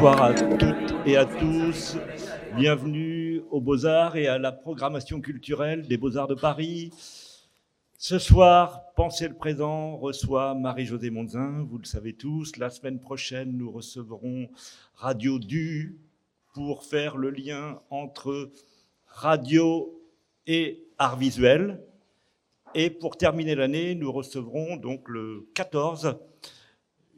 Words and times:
Bonsoir 0.00 0.22
à 0.22 0.32
toutes 0.32 0.94
et 1.04 1.18
à 1.18 1.26
tous. 1.26 1.98
Bienvenue 2.56 3.42
aux 3.50 3.60
Beaux-Arts 3.60 4.16
et 4.16 4.28
à 4.28 4.38
la 4.38 4.50
programmation 4.50 5.20
culturelle 5.20 5.86
des 5.86 5.98
Beaux-Arts 5.98 6.28
de 6.28 6.34
Paris. 6.34 6.90
Ce 7.98 8.18
soir, 8.18 8.80
Pensez 8.96 9.28
le 9.28 9.34
présent 9.34 9.98
reçoit 9.98 10.54
Marie-Josée 10.54 11.10
Monzin, 11.10 11.66
vous 11.68 11.76
le 11.76 11.84
savez 11.84 12.14
tous. 12.14 12.56
La 12.56 12.70
semaine 12.70 12.98
prochaine, 12.98 13.58
nous 13.58 13.70
recevrons 13.70 14.48
Radio 14.94 15.38
Du 15.38 15.98
pour 16.54 16.82
faire 16.84 17.18
le 17.18 17.28
lien 17.28 17.78
entre 17.90 18.50
radio 19.06 20.00
et 20.46 20.82
art 20.96 21.18
visuel. 21.18 21.78
Et 22.74 22.88
pour 22.88 23.18
terminer 23.18 23.54
l'année, 23.54 23.94
nous 23.94 24.10
recevrons 24.10 24.76
donc 24.76 25.06
le 25.10 25.46
14 25.52 26.16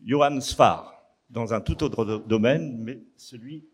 Johann 0.04 0.40
Sfar 0.40 0.91
dans 1.32 1.54
un 1.54 1.60
tout 1.60 1.82
autre 1.82 2.22
domaine, 2.26 2.76
mais 2.78 3.00
celui 3.16 3.64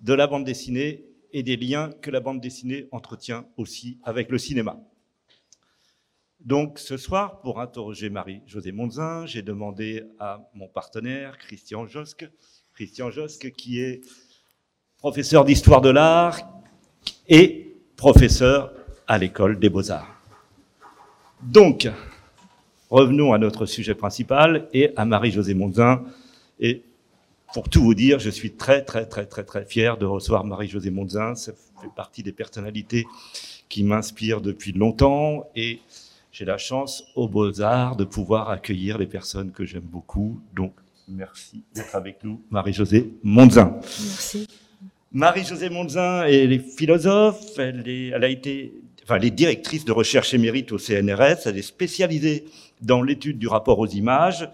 de 0.00 0.14
la 0.14 0.26
bande 0.26 0.44
dessinée 0.44 1.04
et 1.32 1.42
des 1.42 1.56
liens 1.56 1.90
que 2.00 2.10
la 2.10 2.20
bande 2.20 2.40
dessinée 2.40 2.88
entretient 2.90 3.46
aussi 3.56 3.98
avec 4.02 4.30
le 4.30 4.38
cinéma. 4.38 4.80
Donc 6.40 6.78
ce 6.78 6.96
soir, 6.96 7.40
pour 7.40 7.60
interroger 7.60 8.08
Marie-Josée 8.08 8.72
Monzin, 8.72 9.26
j'ai 9.26 9.42
demandé 9.42 10.04
à 10.18 10.48
mon 10.54 10.68
partenaire, 10.68 11.38
Christian 11.38 11.86
Josque, 11.86 12.28
Christian 12.74 13.10
Josque 13.10 13.52
qui 13.52 13.80
est 13.80 14.00
professeur 14.98 15.44
d'histoire 15.44 15.80
de 15.80 15.90
l'art 15.90 16.38
et 17.28 17.74
professeur 17.96 18.72
à 19.06 19.18
l'école 19.18 19.58
des 19.58 19.68
beaux-arts. 19.68 20.20
Donc, 21.42 21.88
revenons 22.88 23.32
à 23.32 23.38
notre 23.38 23.66
sujet 23.66 23.94
principal 23.94 24.68
et 24.72 24.92
à 24.96 25.04
Marie-Josée 25.04 25.54
Monzin. 25.54 26.04
Et 26.60 26.82
pour 27.52 27.68
tout 27.68 27.82
vous 27.82 27.94
dire, 27.94 28.18
je 28.18 28.30
suis 28.30 28.52
très, 28.52 28.82
très, 28.82 29.06
très, 29.06 29.26
très, 29.26 29.44
très 29.44 29.64
fier 29.64 29.96
de 29.96 30.06
recevoir 30.06 30.44
Marie-Josée 30.44 30.90
Monzin. 30.90 31.34
Ça 31.34 31.52
fait 31.80 31.94
partie 31.94 32.22
des 32.22 32.32
personnalités 32.32 33.06
qui 33.68 33.84
m'inspirent 33.84 34.40
depuis 34.40 34.72
longtemps 34.72 35.48
et 35.54 35.80
j'ai 36.32 36.44
la 36.44 36.58
chance 36.58 37.04
aux 37.14 37.28
Beaux-Arts 37.28 37.96
de 37.96 38.04
pouvoir 38.04 38.50
accueillir 38.50 38.98
les 38.98 39.06
personnes 39.06 39.52
que 39.52 39.64
j'aime 39.64 39.80
beaucoup. 39.80 40.40
Donc, 40.54 40.74
merci 41.08 41.62
d'être 41.74 41.94
avec 41.94 42.22
nous, 42.24 42.42
Marie-Josée 42.50 43.10
Monzin. 43.22 43.78
Merci. 43.82 44.46
Marie-Josée 45.12 45.70
Monzin 45.70 46.24
est 46.26 46.58
philosophe, 46.58 47.58
elle, 47.58 47.88
est, 47.88 48.08
elle 48.08 48.24
a 48.24 48.28
été 48.28 48.74
enfin, 49.04 49.18
les 49.18 49.30
directrices 49.30 49.84
de 49.84 49.92
recherche 49.92 50.34
émérite 50.34 50.72
au 50.72 50.78
CNRS. 50.78 51.46
Elle 51.46 51.58
est 51.58 51.62
spécialisée 51.62 52.44
dans 52.82 53.02
l'étude 53.02 53.38
du 53.38 53.48
rapport 53.48 53.78
aux 53.78 53.86
images, 53.86 54.48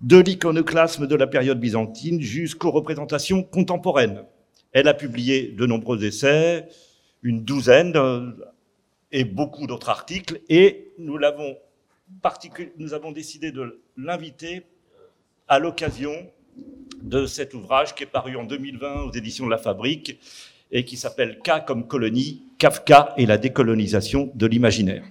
de 0.00 0.18
l'iconoclasme 0.18 1.06
de 1.06 1.14
la 1.14 1.26
période 1.26 1.60
byzantine 1.60 2.20
jusqu'aux 2.20 2.70
représentations 2.70 3.42
contemporaines. 3.42 4.24
Elle 4.72 4.88
a 4.88 4.94
publié 4.94 5.48
de 5.48 5.66
nombreux 5.66 6.04
essais, 6.04 6.68
une 7.22 7.44
douzaine 7.44 7.96
euh, 7.96 8.30
et 9.12 9.24
beaucoup 9.24 9.66
d'autres 9.66 9.88
articles, 9.88 10.40
et 10.48 10.92
nous 10.98 11.18
nous 12.78 12.94
avons 12.94 13.12
décidé 13.12 13.52
de 13.52 13.80
l'inviter 13.96 14.62
à 15.48 15.58
l'occasion 15.58 16.12
de 17.02 17.26
cet 17.26 17.54
ouvrage 17.54 17.94
qui 17.94 18.04
est 18.04 18.06
paru 18.06 18.36
en 18.36 18.44
2020 18.44 19.02
aux 19.02 19.12
éditions 19.12 19.46
de 19.46 19.50
la 19.50 19.58
Fabrique 19.58 20.18
et 20.70 20.84
qui 20.84 20.96
s'appelle 20.96 21.40
K 21.40 21.64
comme 21.66 21.86
colonie, 21.86 22.42
Kafka 22.58 23.14
et 23.16 23.26
la 23.26 23.38
décolonisation 23.38 24.30
de 24.34 24.46
l'imaginaire. 24.46 25.04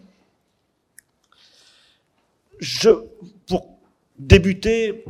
Je, 2.59 2.89
débuter, 4.19 5.05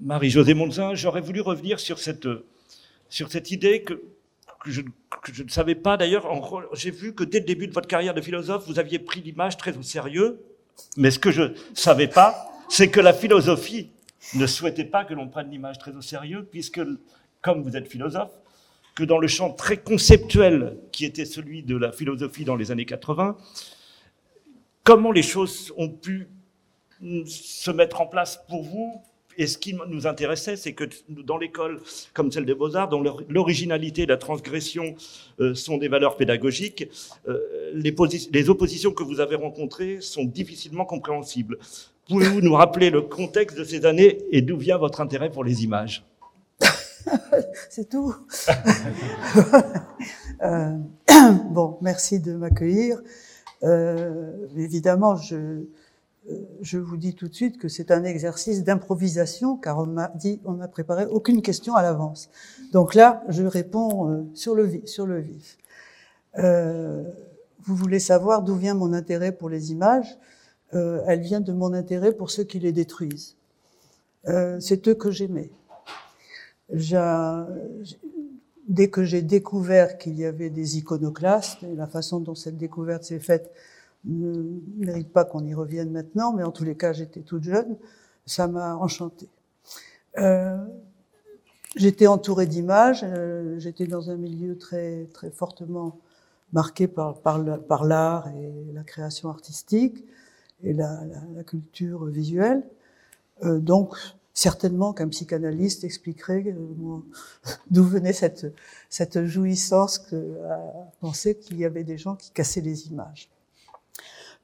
Marie-Josée 0.00 0.54
Monzin, 0.54 0.94
j'aurais 0.94 1.20
voulu 1.20 1.40
revenir 1.40 1.80
sur 1.80 1.98
cette, 1.98 2.28
sur 3.08 3.30
cette 3.30 3.50
idée 3.50 3.82
que, 3.82 4.00
je, 4.64 4.80
que 4.80 5.32
je 5.32 5.42
ne 5.42 5.48
savais 5.48 5.74
pas 5.74 5.96
d'ailleurs. 5.96 6.26
J'ai 6.74 6.90
vu 6.90 7.14
que 7.14 7.24
dès 7.24 7.40
le 7.40 7.44
début 7.46 7.66
de 7.66 7.72
votre 7.72 7.88
carrière 7.88 8.14
de 8.14 8.20
philosophe, 8.20 8.64
vous 8.66 8.78
aviez 8.78 8.98
pris 8.98 9.20
l'image 9.20 9.56
très 9.56 9.76
au 9.76 9.82
sérieux. 9.82 10.40
Mais 10.96 11.10
ce 11.10 11.18
que 11.18 11.30
je 11.30 11.42
ne 11.42 11.54
savais 11.74 12.08
pas, 12.08 12.48
c'est 12.68 12.88
que 12.88 13.00
la 13.00 13.12
philosophie 13.12 13.90
ne 14.34 14.46
souhaitait 14.46 14.84
pas 14.84 15.04
que 15.04 15.14
l'on 15.14 15.28
prenne 15.28 15.50
l'image 15.50 15.78
très 15.78 15.94
au 15.94 16.00
sérieux, 16.00 16.46
puisque, 16.50 16.80
comme 17.42 17.62
vous 17.62 17.76
êtes 17.76 17.88
philosophe, 17.88 18.32
que 18.94 19.04
dans 19.04 19.18
le 19.18 19.26
champ 19.26 19.52
très 19.52 19.76
conceptuel 19.76 20.78
qui 20.92 21.04
était 21.04 21.24
celui 21.24 21.62
de 21.62 21.76
la 21.76 21.92
philosophie 21.92 22.44
dans 22.44 22.56
les 22.56 22.70
années 22.70 22.84
80, 22.84 23.36
comment 24.84 25.10
les 25.10 25.22
choses 25.22 25.72
ont 25.76 25.90
pu 25.90 26.28
se 27.26 27.70
mettre 27.70 28.00
en 28.00 28.06
place 28.06 28.40
pour 28.48 28.62
vous 28.62 29.00
et 29.36 29.46
ce 29.46 29.58
qui 29.58 29.74
nous 29.88 30.06
intéressait, 30.06 30.56
c'est 30.56 30.72
que 30.72 30.84
dans 31.08 31.36
l'école 31.36 31.80
comme 32.12 32.30
celle 32.30 32.44
des 32.44 32.54
Beaux-Arts, 32.54 32.88
dont 32.88 33.02
l'originalité 33.28 34.02
et 34.02 34.06
la 34.06 34.16
transgression 34.16 34.94
euh, 35.40 35.54
sont 35.54 35.78
des 35.78 35.88
valeurs 35.88 36.16
pédagogiques, 36.16 36.88
euh, 37.28 37.72
les, 37.74 38.48
oppositions 38.48 38.92
que 38.92 39.02
vous 39.02 39.20
avez 39.20 39.34
rencontrées 39.36 40.00
sont 40.00 40.24
difficilement 40.24 40.84
compréhensibles. 40.84 41.58
Pouvez-vous 42.08 42.40
nous 42.42 42.54
rappeler 42.54 42.90
le 42.90 43.02
contexte 43.02 43.58
de 43.58 43.64
ces 43.64 43.86
années 43.86 44.18
et 44.30 44.42
d'où 44.42 44.56
vient 44.56 44.78
votre 44.78 45.00
intérêt 45.00 45.30
pour 45.30 45.42
les 45.42 45.64
images? 45.64 46.04
C'est 47.70 47.88
tout. 47.88 48.14
euh, 50.42 50.76
bon, 51.50 51.78
merci 51.80 52.20
de 52.20 52.34
m'accueillir. 52.34 53.00
Évidemment, 54.58 55.16
je, 55.16 55.64
je 56.62 56.78
vous 56.78 56.96
dis 56.96 57.14
tout 57.14 57.28
de 57.28 57.34
suite 57.34 57.58
que 57.58 57.68
c'est 57.68 57.90
un 57.90 58.04
exercice 58.04 58.64
d'improvisation, 58.64 59.56
car 59.56 59.78
on 59.78 59.86
m'a 59.86 60.10
dit, 60.14 60.40
on 60.44 60.54
n'a 60.54 60.68
préparé 60.68 61.04
aucune 61.06 61.42
question 61.42 61.74
à 61.74 61.82
l'avance. 61.82 62.30
Donc 62.72 62.94
là, 62.94 63.22
je 63.28 63.44
réponds 63.44 64.10
euh, 64.10 64.22
sur 64.34 64.54
le 64.54 64.64
vif. 64.64 65.58
Euh, 66.38 67.02
vous 67.60 67.76
voulez 67.76 68.00
savoir 68.00 68.42
d'où 68.42 68.56
vient 68.56 68.74
mon 68.74 68.92
intérêt 68.92 69.32
pour 69.32 69.48
les 69.48 69.72
images 69.72 70.18
euh, 70.74 71.02
Elle 71.06 71.20
vient 71.20 71.40
de 71.40 71.52
mon 71.52 71.72
intérêt 71.72 72.12
pour 72.12 72.30
ceux 72.30 72.44
qui 72.44 72.58
les 72.58 72.72
détruisent. 72.72 73.36
C'est 74.58 74.88
eux 74.88 74.94
que 74.94 75.10
j'aimais 75.10 75.50
dès 78.66 78.88
que 78.88 79.04
j'ai 79.04 79.22
découvert 79.22 79.98
qu'il 79.98 80.18
y 80.18 80.24
avait 80.24 80.50
des 80.50 80.78
iconoclastes, 80.78 81.62
et 81.62 81.74
la 81.74 81.86
façon 81.86 82.20
dont 82.20 82.34
cette 82.34 82.56
découverte 82.56 83.04
s'est 83.04 83.18
faite 83.18 83.52
ne 84.04 84.60
mérite 84.76 85.12
pas 85.12 85.24
qu'on 85.24 85.44
y 85.44 85.54
revienne 85.54 85.90
maintenant, 85.90 86.32
mais 86.32 86.42
en 86.42 86.50
tous 86.50 86.64
les 86.64 86.76
cas, 86.76 86.92
j'étais 86.92 87.20
toute 87.20 87.42
jeune, 87.42 87.76
ça 88.26 88.46
m'a 88.48 88.76
enchantée. 88.76 89.28
Euh, 90.18 90.56
j'étais 91.76 92.06
entourée 92.06 92.46
d'images, 92.46 93.00
euh, 93.04 93.58
j'étais 93.58 93.86
dans 93.86 94.10
un 94.10 94.16
milieu 94.16 94.56
très 94.56 95.08
très 95.12 95.30
fortement 95.30 95.98
marqué 96.52 96.86
par 96.86 97.16
par 97.20 97.84
l'art 97.84 98.28
et 98.28 98.72
la 98.72 98.84
création 98.84 99.28
artistique 99.28 100.04
et 100.62 100.72
la, 100.72 101.04
la, 101.04 101.22
la 101.34 101.44
culture 101.44 102.04
visuelle. 102.04 102.62
Euh, 103.42 103.58
donc 103.58 103.96
certainement 104.34 104.92
qu'un 104.92 105.08
psychanalyste 105.08 105.84
expliquerait 105.84 106.44
euh, 106.46 106.98
d'où 107.70 107.84
venait 107.84 108.12
cette, 108.12 108.52
cette 108.90 109.24
jouissance 109.24 109.98
que, 109.98 110.38
à 110.50 110.60
penser 111.00 111.36
qu'il 111.36 111.58
y 111.58 111.64
avait 111.64 111.84
des 111.84 111.98
gens 111.98 112.16
qui 112.16 112.30
cassaient 112.30 112.60
les 112.60 112.88
images. 112.88 113.30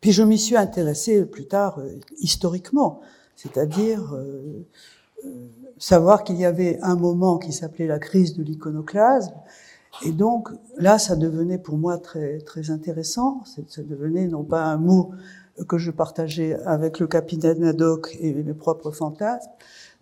Puis 0.00 0.12
je 0.12 0.22
m'y 0.22 0.38
suis 0.38 0.56
intéressée 0.56 1.24
plus 1.24 1.46
tard 1.46 1.78
euh, 1.78 1.98
historiquement, 2.18 3.00
c'est-à-dire 3.36 4.14
euh, 4.14 4.66
savoir 5.78 6.24
qu'il 6.24 6.36
y 6.36 6.44
avait 6.44 6.78
un 6.82 6.96
moment 6.96 7.38
qui 7.38 7.52
s'appelait 7.52 7.86
la 7.86 7.98
crise 7.98 8.34
de 8.34 8.42
l'iconoclasme, 8.42 9.34
et 10.04 10.12
donc 10.12 10.48
là, 10.78 10.98
ça 10.98 11.16
devenait 11.16 11.58
pour 11.58 11.76
moi 11.76 11.98
très 11.98 12.38
très 12.38 12.70
intéressant. 12.70 13.42
Ça 13.44 13.82
devenait 13.82 14.28
non 14.28 14.44
pas 14.44 14.64
un 14.64 14.78
mot 14.78 15.10
que 15.68 15.78
je 15.78 15.90
partageais 15.90 16.54
avec 16.64 17.00
le 17.00 17.06
capitaine 17.06 17.62
Haddock 17.64 18.16
et 18.20 18.32
mes 18.32 18.54
propres 18.54 18.92
fantasmes, 18.92 19.50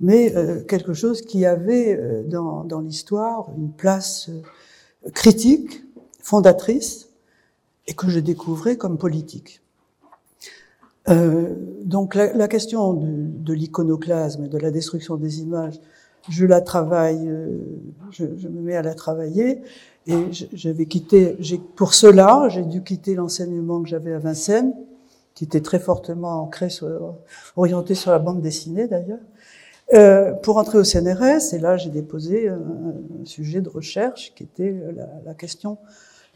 mais 0.01 0.37
euh, 0.37 0.63
quelque 0.63 0.93
chose 0.93 1.23
qui 1.23 1.45
avait 1.47 1.97
euh, 1.97 2.23
dans, 2.23 2.65
dans 2.65 2.81
l'histoire 2.81 3.51
une 3.57 3.73
place 3.73 4.29
euh, 4.29 5.11
critique, 5.11 5.83
fondatrice, 6.21 7.09
et 7.89 7.95
que 7.95 8.09
je 8.09 8.21
découvrais 8.21 8.77
comme 8.77 8.99
politique. 8.99 9.63
Euh, 11.09 11.55
donc 11.85 12.15
la, 12.15 12.33
la, 12.33 12.49
question 12.49 12.93
de, 12.93 13.09
de 13.09 13.53
l'iconoclasme 13.53 14.45
et 14.45 14.49
de 14.49 14.59
la 14.59 14.71
destruction 14.71 15.17
des 15.17 15.41
images, 15.41 15.81
je 16.29 16.45
la 16.45 16.61
travaille, 16.61 17.31
je, 18.11 18.25
je 18.37 18.49
me 18.49 18.61
mets 18.61 18.77
à 18.77 18.83
la 18.83 18.95
travailler, 18.95 19.63
et 20.09 20.29
j'avais 20.33 20.87
quitté, 20.87 21.37
pour 21.77 21.93
cela, 21.93 22.49
j'ai 22.49 22.63
dû 22.63 22.83
quitter 22.83 23.15
l'enseignement 23.15 23.83
que 23.83 23.89
j'avais 23.91 24.15
à 24.15 24.19
Vincennes, 24.19 24.73
qui 25.35 25.45
était 25.45 25.61
très 25.61 25.79
fortement 25.79 26.43
ancré, 26.43 26.71
sur, 26.71 27.15
orienté 27.57 27.95
sur 27.95 28.11
la 28.11 28.19
bande 28.19 28.41
dessinée 28.41 28.89
d'ailleurs, 28.89 29.21
euh, 29.93 30.33
pour 30.33 30.57
entrer 30.57 30.79
au 30.79 30.85
CNRS, 30.85 31.53
et 31.53 31.59
là 31.59 31.77
j'ai 31.77 31.91
déposé 31.91 32.49
un, 32.49 32.59
sujet 33.25 33.61
de 33.61 33.69
recherche 33.69 34.33
qui 34.35 34.45
était 34.45 34.75
la, 34.97 35.09
la, 35.27 35.35
question, 35.35 35.77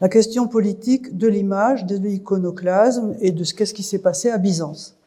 la 0.03 0.09
question 0.09 0.49
politique 0.49 1.17
de 1.17 1.29
l'image, 1.29 1.85
de 1.85 1.95
l'iconoclasme 1.95 3.15
et 3.21 3.31
de 3.31 3.45
ce 3.45 3.53
qu'est-ce 3.53 3.73
qui 3.73 3.83
s'est 3.83 4.01
passé 4.01 4.29
à 4.29 4.37
Byzance. 4.37 4.97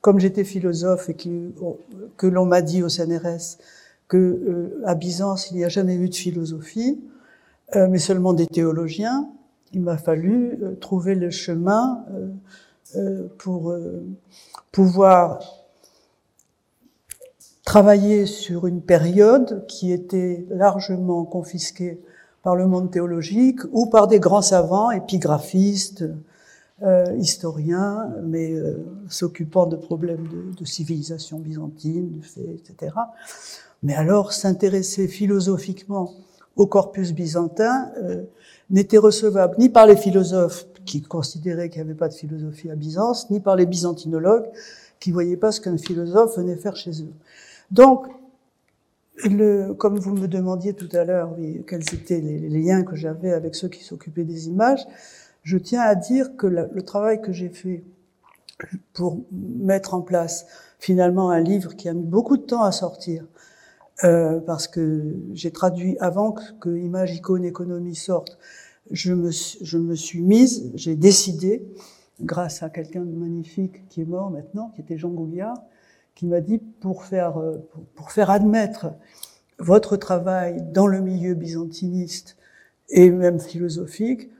Comme 0.00 0.20
j'étais 0.20 0.42
philosophe 0.42 1.10
et 1.10 1.14
que, 1.14 1.28
que 2.16 2.26
l'on 2.26 2.46
m'a 2.46 2.62
dit 2.62 2.82
au 2.82 2.88
CNRS 2.88 3.58
que 4.08 4.16
euh, 4.16 4.82
à 4.86 4.94
Byzance, 4.94 5.50
il 5.50 5.58
n'y 5.58 5.66
a 5.66 5.68
jamais 5.68 5.96
eu 5.96 6.08
de 6.08 6.14
philosophie, 6.14 6.98
euh, 7.76 7.88
mais 7.90 7.98
seulement 7.98 8.32
des 8.32 8.46
théologiens. 8.46 9.28
Il 9.74 9.82
m'a 9.82 9.98
fallu 9.98 10.58
euh, 10.62 10.76
trouver 10.80 11.14
le 11.14 11.28
chemin 11.28 12.02
pour 13.36 13.74
pouvoir 14.70 15.40
travailler 17.66 18.24
sur 18.24 18.66
une 18.66 18.80
période 18.80 19.66
qui 19.66 19.92
était 19.92 20.46
largement 20.48 21.24
confisquée 21.24 22.00
par 22.42 22.56
le 22.56 22.66
monde 22.66 22.90
théologique 22.90 23.60
ou 23.72 23.86
par 23.86 24.08
des 24.08 24.20
grands 24.20 24.42
savants, 24.42 24.90
épigraphistes, 24.90 26.04
euh, 26.82 27.14
historiens, 27.16 28.10
mais 28.24 28.54
euh, 28.54 28.84
s'occupant 29.08 29.66
de 29.66 29.76
problèmes 29.76 30.26
de, 30.26 30.52
de, 30.58 30.64
civilisation 30.64 31.38
byzantine, 31.38 32.20
etc. 32.36 32.96
Mais 33.84 33.94
alors, 33.94 34.32
s'intéresser 34.32 35.06
philosophiquement 35.06 36.12
au 36.56 36.66
corpus 36.66 37.12
byzantin 37.12 37.90
euh, 38.02 38.22
n'était 38.70 38.98
recevable 38.98 39.54
ni 39.58 39.68
par 39.68 39.86
les 39.86 39.96
philosophes 39.96 40.66
qui 40.84 41.02
considéraient 41.02 41.68
qu'il 41.68 41.82
n'y 41.82 41.88
avait 41.88 41.98
pas 41.98 42.08
de 42.08 42.14
philosophie 42.14 42.70
à 42.70 42.74
Byzance, 42.74 43.30
ni 43.30 43.38
par 43.38 43.54
les 43.54 43.66
byzantinologues 43.66 44.48
qui 44.98 45.10
ne 45.10 45.14
voyaient 45.14 45.36
pas 45.36 45.52
ce 45.52 45.60
qu'un 45.60 45.78
philosophe 45.78 46.36
venait 46.36 46.56
faire 46.56 46.74
chez 46.74 47.02
eux. 47.02 47.12
Donc, 47.70 48.06
le, 49.24 49.72
comme 49.74 49.98
vous 49.98 50.14
me 50.14 50.26
demandiez 50.26 50.74
tout 50.74 50.88
à 50.92 51.04
l'heure 51.04 51.36
quels 51.66 51.82
étaient 51.94 52.20
les, 52.20 52.48
liens 52.48 52.82
que 52.82 52.96
j'avais 52.96 53.32
avec 53.32 53.54
ceux 53.54 53.68
qui 53.68 53.84
s'occupaient 53.84 54.24
des 54.24 54.48
images, 54.48 54.84
je 55.42 55.58
tiens 55.58 55.82
à 55.82 55.94
dire 55.94 56.36
que 56.36 56.46
le 56.46 56.82
travail 56.82 57.20
que 57.20 57.32
j'ai 57.32 57.48
fait 57.48 57.84
pour 58.92 59.24
mettre 59.32 59.94
en 59.94 60.02
place 60.02 60.46
finalement 60.78 61.30
un 61.30 61.40
livre 61.40 61.74
qui 61.74 61.88
a 61.88 61.94
mis 61.94 62.04
beaucoup 62.04 62.36
de 62.36 62.42
temps 62.42 62.62
à 62.62 62.72
sortir, 62.72 63.24
euh, 64.04 64.40
parce 64.40 64.66
que 64.68 65.14
j'ai 65.32 65.50
traduit 65.50 65.96
avant 66.00 66.32
que, 66.32 66.42
que 66.60 66.76
Image, 66.76 67.14
Icône, 67.14 67.44
Économie 67.44 67.94
sorte, 67.94 68.38
je 68.90 69.12
me, 69.12 69.30
je 69.30 69.78
me 69.78 69.94
suis 69.94 70.20
mise, 70.20 70.72
j'ai 70.74 70.96
décidé, 70.96 71.64
grâce 72.20 72.62
à 72.62 72.70
quelqu'un 72.70 73.04
de 73.04 73.14
magnifique 73.14 73.88
qui 73.88 74.00
est 74.00 74.06
mort 74.06 74.30
maintenant, 74.30 74.72
qui 74.74 74.80
était 74.80 74.98
Jean 74.98 75.10
Gouliard, 75.10 75.62
qui 76.14 76.26
m'a 76.26 76.40
dit 76.40 76.58
pour 76.58 77.04
faire, 77.04 77.38
euh, 77.38 77.58
pour, 77.94 78.10
faire 78.10 78.30
admettre 78.30 78.92
votre 79.58 79.96
travail 79.96 80.62
dans 80.72 80.86
le 80.86 81.00
milieu 81.00 81.34
byzantiniste 81.34 82.36
et 82.88 83.10
même 83.10 83.40
philosophique, 83.40 84.30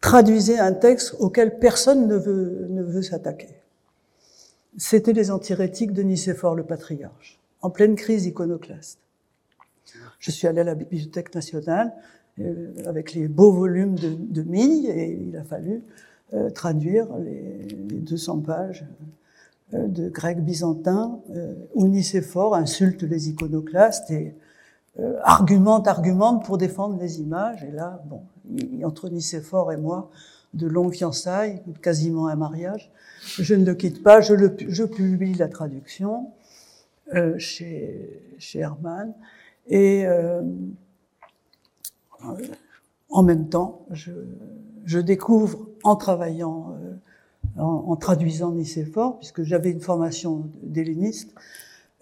traduisait 0.00 0.58
un 0.58 0.72
texte 0.72 1.16
auquel 1.18 1.58
personne 1.58 2.06
ne 2.06 2.16
veut, 2.16 2.66
ne 2.68 2.82
veut 2.82 3.02
s'attaquer. 3.02 3.48
C'était 4.76 5.12
les 5.12 5.30
antirétiques 5.30 5.92
de 5.92 6.02
Nicéphore 6.02 6.54
le 6.54 6.64
patriarche, 6.64 7.38
en 7.62 7.70
pleine 7.70 7.96
crise 7.96 8.26
iconoclaste. 8.26 8.98
Je 10.18 10.30
suis 10.30 10.46
allé 10.46 10.60
à 10.60 10.64
la 10.64 10.74
Bibliothèque 10.74 11.34
nationale 11.34 11.92
euh, 12.40 12.72
avec 12.86 13.14
les 13.14 13.28
beaux 13.28 13.52
volumes 13.52 13.94
de, 13.94 14.10
de 14.10 14.42
Mille 14.42 14.90
et 14.90 15.18
il 15.28 15.36
a 15.36 15.44
fallu 15.44 15.82
euh, 16.34 16.50
traduire 16.50 17.06
les, 17.18 17.62
les, 17.88 18.00
200 18.00 18.40
pages 18.40 18.84
de 19.72 20.08
grec 20.08 20.44
byzantin 20.44 21.20
euh, 21.34 21.54
où 21.74 21.88
Nicéphore 21.88 22.54
insulte 22.54 23.02
les 23.02 23.28
iconoclastes 23.30 24.10
et 24.10 24.34
euh, 25.00 25.18
argumente, 25.22 25.88
argumente 25.88 26.44
pour 26.44 26.56
défendre 26.56 26.98
les 26.98 27.20
images. 27.20 27.64
Et 27.64 27.72
là, 27.72 28.02
bon, 28.06 28.22
entre 28.84 29.08
Nicéphore 29.08 29.72
et 29.72 29.76
moi, 29.76 30.10
de 30.54 30.66
longues 30.66 30.94
fiançailles, 30.94 31.62
quasiment 31.82 32.28
un 32.28 32.36
mariage. 32.36 32.90
Je 33.20 33.54
ne 33.54 33.64
le 33.64 33.74
quitte 33.74 34.02
pas, 34.02 34.20
je, 34.20 34.34
le, 34.34 34.56
je 34.68 34.84
publie 34.84 35.34
la 35.34 35.48
traduction 35.48 36.30
euh, 37.14 37.38
chez, 37.38 38.22
chez 38.38 38.60
Hermann. 38.60 39.12
Et 39.68 40.06
euh, 40.06 40.42
en 43.10 43.22
même 43.22 43.48
temps, 43.48 43.84
je, 43.90 44.12
je 44.84 44.98
découvre 44.98 45.68
en 45.82 45.96
travaillant, 45.96 46.74
euh, 46.82 46.94
en, 47.58 47.96
traduisant 47.96 48.52
Nicéphore, 48.52 49.18
puisque 49.18 49.42
j'avais 49.42 49.70
une 49.70 49.80
formation 49.80 50.50
d'helléniste, 50.62 51.34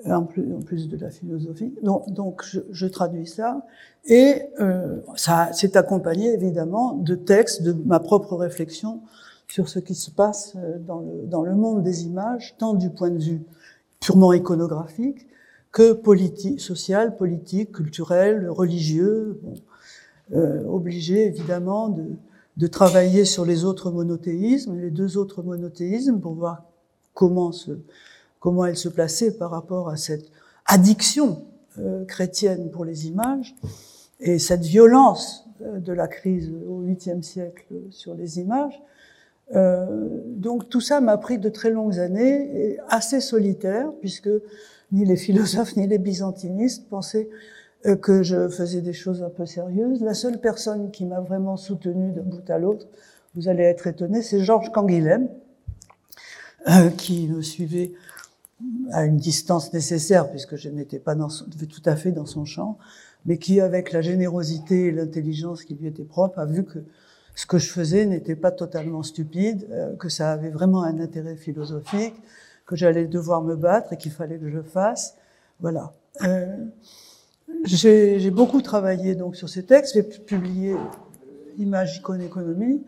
en 0.07 0.25
plus, 0.25 0.53
en 0.55 0.61
plus 0.61 0.89
de 0.89 0.97
la 0.97 1.11
philosophie. 1.11 1.73
Donc, 1.83 2.11
donc 2.11 2.43
je, 2.45 2.61
je 2.71 2.87
traduis 2.87 3.27
ça, 3.27 3.65
et 4.07 4.43
euh, 4.61 5.01
ça 5.17 5.53
s'est 5.53 5.77
accompagné 5.77 6.33
évidemment 6.33 6.95
de 6.95 7.15
textes, 7.15 7.63
de 7.63 7.73
ma 7.73 8.01
propre 8.01 8.37
réflexion 8.37 9.01
sur 9.49 9.69
ce 9.69 9.79
qui 9.79 9.95
se 9.95 10.11
passe 10.11 10.55
euh, 10.57 10.79
dans 10.79 11.01
le, 11.01 11.27
dans 11.27 11.43
le 11.43 11.55
monde 11.55 11.83
des 11.83 12.05
images, 12.05 12.55
tant 12.59 12.75
du 12.75 12.91
point 12.91 13.11
de 13.11 13.23
vue 13.23 13.43
purement 14.01 14.33
iconographique 14.33 15.27
que 15.73 15.93
politique, 15.93 16.61
social, 16.61 17.17
politique, 17.17 17.73
culturel, 17.73 18.49
religieux, 18.49 19.41
bon, 19.43 19.55
euh, 20.33 20.65
obligé 20.67 21.27
évidemment 21.27 21.89
de, 21.89 22.05
de 22.57 22.67
travailler 22.67 23.25
sur 23.25 23.45
les 23.45 23.65
autres 23.65 23.91
monothéismes, 23.91 24.79
les 24.79 24.91
deux 24.91 25.17
autres 25.17 25.43
monothéismes, 25.43 26.21
pour 26.21 26.35
voir 26.35 26.65
comment 27.13 27.53
se, 27.53 27.73
comment 28.39 28.65
elle 28.65 28.77
se 28.77 28.89
plaçait 28.89 29.33
par 29.37 29.51
rapport 29.51 29.89
à 29.89 29.97
cette 29.97 30.31
addiction 30.67 31.47
euh, 31.79 32.05
chrétienne 32.05 32.71
pour 32.71 32.85
les 32.85 33.09
images 33.09 33.55
et 34.21 34.39
cette 34.39 34.63
violence 34.63 35.47
euh, 35.63 35.81
de 35.81 35.93
la 35.93 36.09
crise 36.09 36.53
au 36.69 36.83
8e 36.83 37.23
siècle 37.23 37.67
sur 37.91 38.15
les 38.15 38.39
images. 38.39 38.81
Euh, 39.55 40.21
donc 40.27 40.69
tout 40.69 40.81
ça 40.81 41.01
m'a 41.01 41.19
pris 41.19 41.39
de 41.39 41.49
très 41.49 41.71
longues 41.71 41.99
années 41.99 42.51
et 42.55 42.79
assez 42.89 43.21
solitaire 43.21 43.91
puisque 44.01 44.31
ni 44.93 45.05
les 45.05 45.17
philosophes 45.17 45.77
ni 45.77 45.87
les 45.87 45.99
byzantinistes 45.99 46.89
pensaient 46.89 47.29
que 48.01 48.23
je 48.23 48.49
faisais 48.49 48.81
des 48.81 48.93
choses 48.93 49.23
un 49.23 49.31
peu 49.31 49.47
sérieuses. 49.47 50.03
La 50.03 50.15
seule 50.15 50.41
personne 50.41 50.91
qui 50.91 51.05
m'a 51.05 51.21
vraiment 51.21 51.57
soutenu 51.57 52.13
d'un 52.13 52.23
bout 52.23 52.49
à 52.49 52.59
l'autre, 52.59 52.87
vous 53.35 53.49
allez 53.49 53.65
être 53.65 53.87
étonné, 53.87 54.23
c'est 54.23 54.41
Georges 54.41 54.71
Canguilhem, 54.71 55.29
euh, 56.69 56.89
qui 56.91 57.29
me 57.29 57.43
suivait 57.43 57.93
à 58.93 59.05
une 59.05 59.17
distance 59.17 59.73
nécessaire, 59.73 60.31
puisque 60.31 60.57
je 60.57 60.71
n'étais 60.71 60.99
pas 60.99 61.15
dans 61.15 61.29
son, 61.29 61.45
tout 61.45 61.83
à 61.85 61.97
fait 61.97 62.13
dans 62.13 62.27
son 62.27 62.45
champ, 62.45 62.79
mais 63.27 63.39
qui, 63.39 63.61
avec 63.61 63.93
la 63.93 64.01
générosité 64.01 64.87
et 64.87 64.93
l'intelligence 64.93 65.65
qui 65.65 65.75
lui 65.75 65.89
était 65.89 66.05
propre, 66.05 66.39
a 66.39 66.47
vu 66.47 66.65
que 66.65 66.79
ce 67.35 67.47
que 67.47 67.59
je 67.59 67.69
faisais 67.71 68.07
n'était 68.07 68.37
pas 68.37 68.53
totalement 68.53 69.03
stupide, 69.03 69.67
euh, 69.71 69.97
que 69.97 70.09
ça 70.09 70.33
avait 70.33 70.51
vraiment 70.51 70.83
un 70.85 71.01
intérêt 71.01 71.37
philosophique, 71.37 72.15
que 72.67 72.77
j'allais 72.77 73.07
devoir 73.07 73.43
me 73.43 73.57
battre 73.57 73.93
et 73.93 73.97
qu'il 73.97 74.13
fallait 74.13 74.39
que 74.39 74.49
je 74.49 74.63
fasse. 74.63 75.17
Voilà. 75.61 75.93
Euh, 76.23 76.57
j'ai 77.65 78.31
beaucoup 78.31 78.63
travaillé 78.63 79.15
donc 79.15 79.37
sur 79.37 79.49
ces 79.49 79.65
textes, 79.65 79.95
j'ai 79.95 80.03
publié 80.03 80.77
Image, 81.59 81.99
icône, 81.99 82.21
économie, 82.21 82.83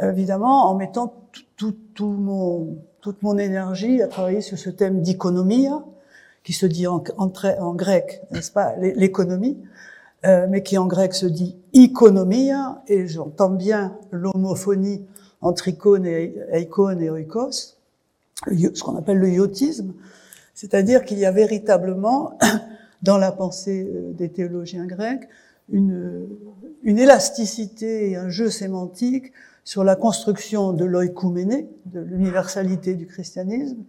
évidemment 0.00 0.70
en 0.70 0.74
mettant 0.74 1.14
tout, 1.56 1.74
tout, 1.94 2.06
mon 2.06 2.76
toute 3.04 3.22
mon 3.22 3.36
énergie 3.36 4.00
à 4.00 4.08
travailler 4.08 4.40
sur 4.40 4.58
ce 4.58 4.70
thème 4.70 5.02
d'économie, 5.02 5.68
qui 6.42 6.54
se 6.54 6.64
dit 6.64 6.86
en, 6.86 7.02
grec, 7.74 8.22
n'est-ce 8.30 8.50
pas, 8.50 8.74
l'économie, 8.76 9.58
euh, 10.24 10.46
mais 10.48 10.62
qui 10.62 10.78
en 10.78 10.86
grec 10.86 11.12
se 11.12 11.26
dit 11.26 11.54
iconomia, 11.74 12.82
et 12.88 13.06
j'entends 13.06 13.50
bien 13.50 13.98
l'homophonie 14.10 15.04
entre 15.42 15.68
icône 15.68 16.06
et, 16.06 16.34
icône 16.54 17.02
et 17.02 17.10
oikos, 17.10 17.76
ce 18.46 18.82
qu'on 18.82 18.96
appelle 18.96 19.18
le 19.18 19.28
iotisme, 19.28 19.92
c'est-à-dire 20.54 21.04
qu'il 21.04 21.18
y 21.18 21.26
a 21.26 21.30
véritablement, 21.30 22.38
dans 23.04 23.18
la 23.18 23.30
pensée 23.32 23.88
euh, 23.94 24.12
des 24.12 24.30
théologiens 24.30 24.86
grecs, 24.86 25.28
une, 25.70 26.26
une 26.82 26.98
élasticité 26.98 28.10
et 28.10 28.16
un 28.16 28.28
jeu 28.28 28.50
sémantique 28.50 29.32
sur 29.62 29.84
la 29.84 29.96
construction 29.96 30.72
de 30.72 30.84
l'oïkouméné, 30.84 31.68
de 31.86 32.00
l'universalité 32.00 32.94
du 32.94 33.06
christianisme, 33.06 33.84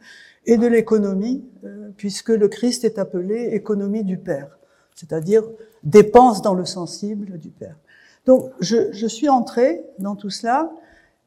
et 0.45 0.57
de 0.57 0.67
l'économie, 0.67 1.43
euh, 1.63 1.89
puisque 1.97 2.29
le 2.29 2.47
Christ 2.47 2.83
est 2.83 2.99
appelé 2.99 3.49
économie 3.53 4.03
du 4.03 4.17
Père, 4.17 4.59
c'est-à-dire 4.93 5.43
dépense 5.83 6.41
dans 6.41 6.53
le 6.53 6.65
sensible 6.65 7.39
du 7.39 7.49
Père. 7.49 7.77
Donc, 8.25 8.51
je, 8.59 8.91
je 8.91 9.07
suis 9.07 9.29
entrée 9.29 9.83
dans 9.99 10.15
tout 10.15 10.29
cela 10.29 10.71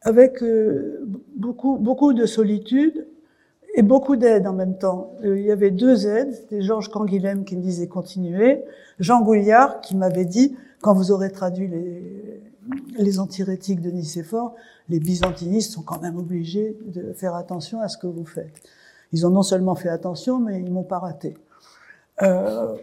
avec 0.03 0.43
euh, 0.43 1.05
beaucoup, 1.37 1.77
beaucoup 1.77 2.13
de 2.13 2.27
solitude 2.27 3.08
et 3.79 3.83
beaucoup 3.83 4.17
d'aide 4.17 4.49
en 4.49 4.53
même 4.53 4.77
temps. 4.77 5.13
Euh, 5.25 5.39
il 5.39 5.47
y 5.47 5.53
avait 5.53 5.71
deux 5.71 6.09
aides, 6.09 6.35
c'était 6.35 6.63
Georges 6.63 6.91
Canguilhem 6.91 7.45
qui 7.45 7.57
me 7.57 7.63
disait 7.63 7.87
continuer, 7.87 8.65
Jean 8.99 9.23
Gouliard 9.23 9.81
qui 9.81 9.97
m'avait 9.97 10.25
dit, 10.25 10.57
quand 10.83 10.95
vous 10.95 11.13
aurez 11.13 11.31
traduit 11.31 11.69
les, 11.69 12.43
les 12.99 13.21
antirétiques 13.21 13.81
de 13.81 13.91
Nicéphore, 13.91 14.57
les 14.89 14.99
byzantinistes 14.99 15.73
sont 15.73 15.83
quand 15.83 16.03
même 16.03 16.17
obligés 16.17 16.77
de 16.87 17.13
faire 17.13 17.37
attention 17.37 17.81
à 17.81 17.87
ce 17.87 17.97
que 17.97 18.09
vous 18.09 18.25
faites. 18.25 18.63
Ils 19.13 19.25
ont 19.29 19.31
non 19.31 19.45
seulement 19.45 19.77
fait 19.77 19.91
attention, 19.91 20.41
mais 20.41 20.61
ils 20.61 20.73
m'ont 20.73 20.83
pas 20.83 20.99
raté. 20.99 21.37
Euh, 22.23 22.75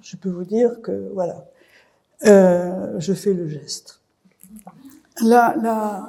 je 0.00 0.16
peux 0.16 0.30
vous 0.30 0.44
dire 0.44 0.80
que 0.80 1.10
voilà, 1.12 1.44
euh, 2.24 2.94
je 2.98 3.12
fais 3.12 3.34
le 3.34 3.46
geste. 3.46 4.00
Là, 5.22 5.54
là, 5.60 6.08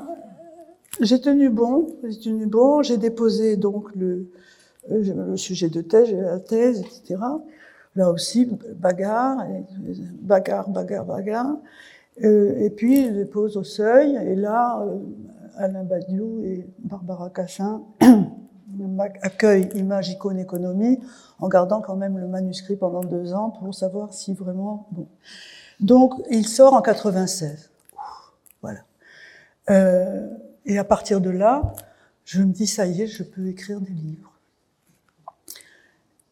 j'ai 1.02 1.20
tenu 1.20 1.50
bon, 1.50 1.98
j'ai 2.04 2.20
tenu 2.20 2.46
bon. 2.46 2.82
J'ai 2.82 2.98
déposé 2.98 3.58
donc 3.58 3.94
le, 3.96 4.30
le 4.90 5.38
sujet 5.38 5.70
de 5.70 5.82
thèse, 5.82 6.14
la 6.14 6.40
thèse, 6.40 6.82
etc. 6.82 7.18
là 7.96 8.12
aussi, 8.12 8.50
bagarre, 8.76 9.46
bagarre, 10.22 10.70
bagarre, 10.70 11.06
bagarre. 11.06 11.58
Euh, 12.24 12.58
et 12.60 12.70
puis, 12.70 13.08
il 13.08 13.16
les 13.16 13.26
pose 13.26 13.58
au 13.58 13.64
seuil, 13.64 14.16
et 14.16 14.36
là, 14.36 14.82
euh, 14.82 15.00
Alain 15.58 15.84
Badiou 15.84 16.42
et 16.44 16.66
Barbara 16.80 17.30
Cassin 17.30 17.84
accueillent 19.22 19.70
Image, 19.76 20.10
Icône, 20.10 20.40
Économie, 20.40 21.00
en 21.40 21.50
gardant 21.50 21.82
quand 21.82 21.96
même 21.96 22.18
le 22.18 22.28
manuscrit 22.28 22.78
pendant 22.78 23.02
deux 23.02 23.34
ans 23.34 23.50
pour 23.50 23.74
savoir 23.74 24.14
si 24.14 24.34
vraiment... 24.34 24.88
Bon. 24.92 25.08
Donc, 25.82 26.14
il 26.32 26.48
sort 26.48 26.74
en 26.74 26.82
96. 26.82 27.70
Voilà. 28.62 28.80
Euh, 29.70 30.30
et 30.66 30.78
à 30.78 30.84
partir 30.84 31.22
de 31.22 31.30
là, 31.30 31.74
je 32.26 32.42
me 32.42 32.52
dis, 32.52 32.68
ça 32.68 32.88
y 32.88 33.04
est, 33.04 33.08
je 33.08 33.24
peux 33.24 33.48
écrire 33.48 33.80
des 33.80 33.94
livres. 33.94 34.34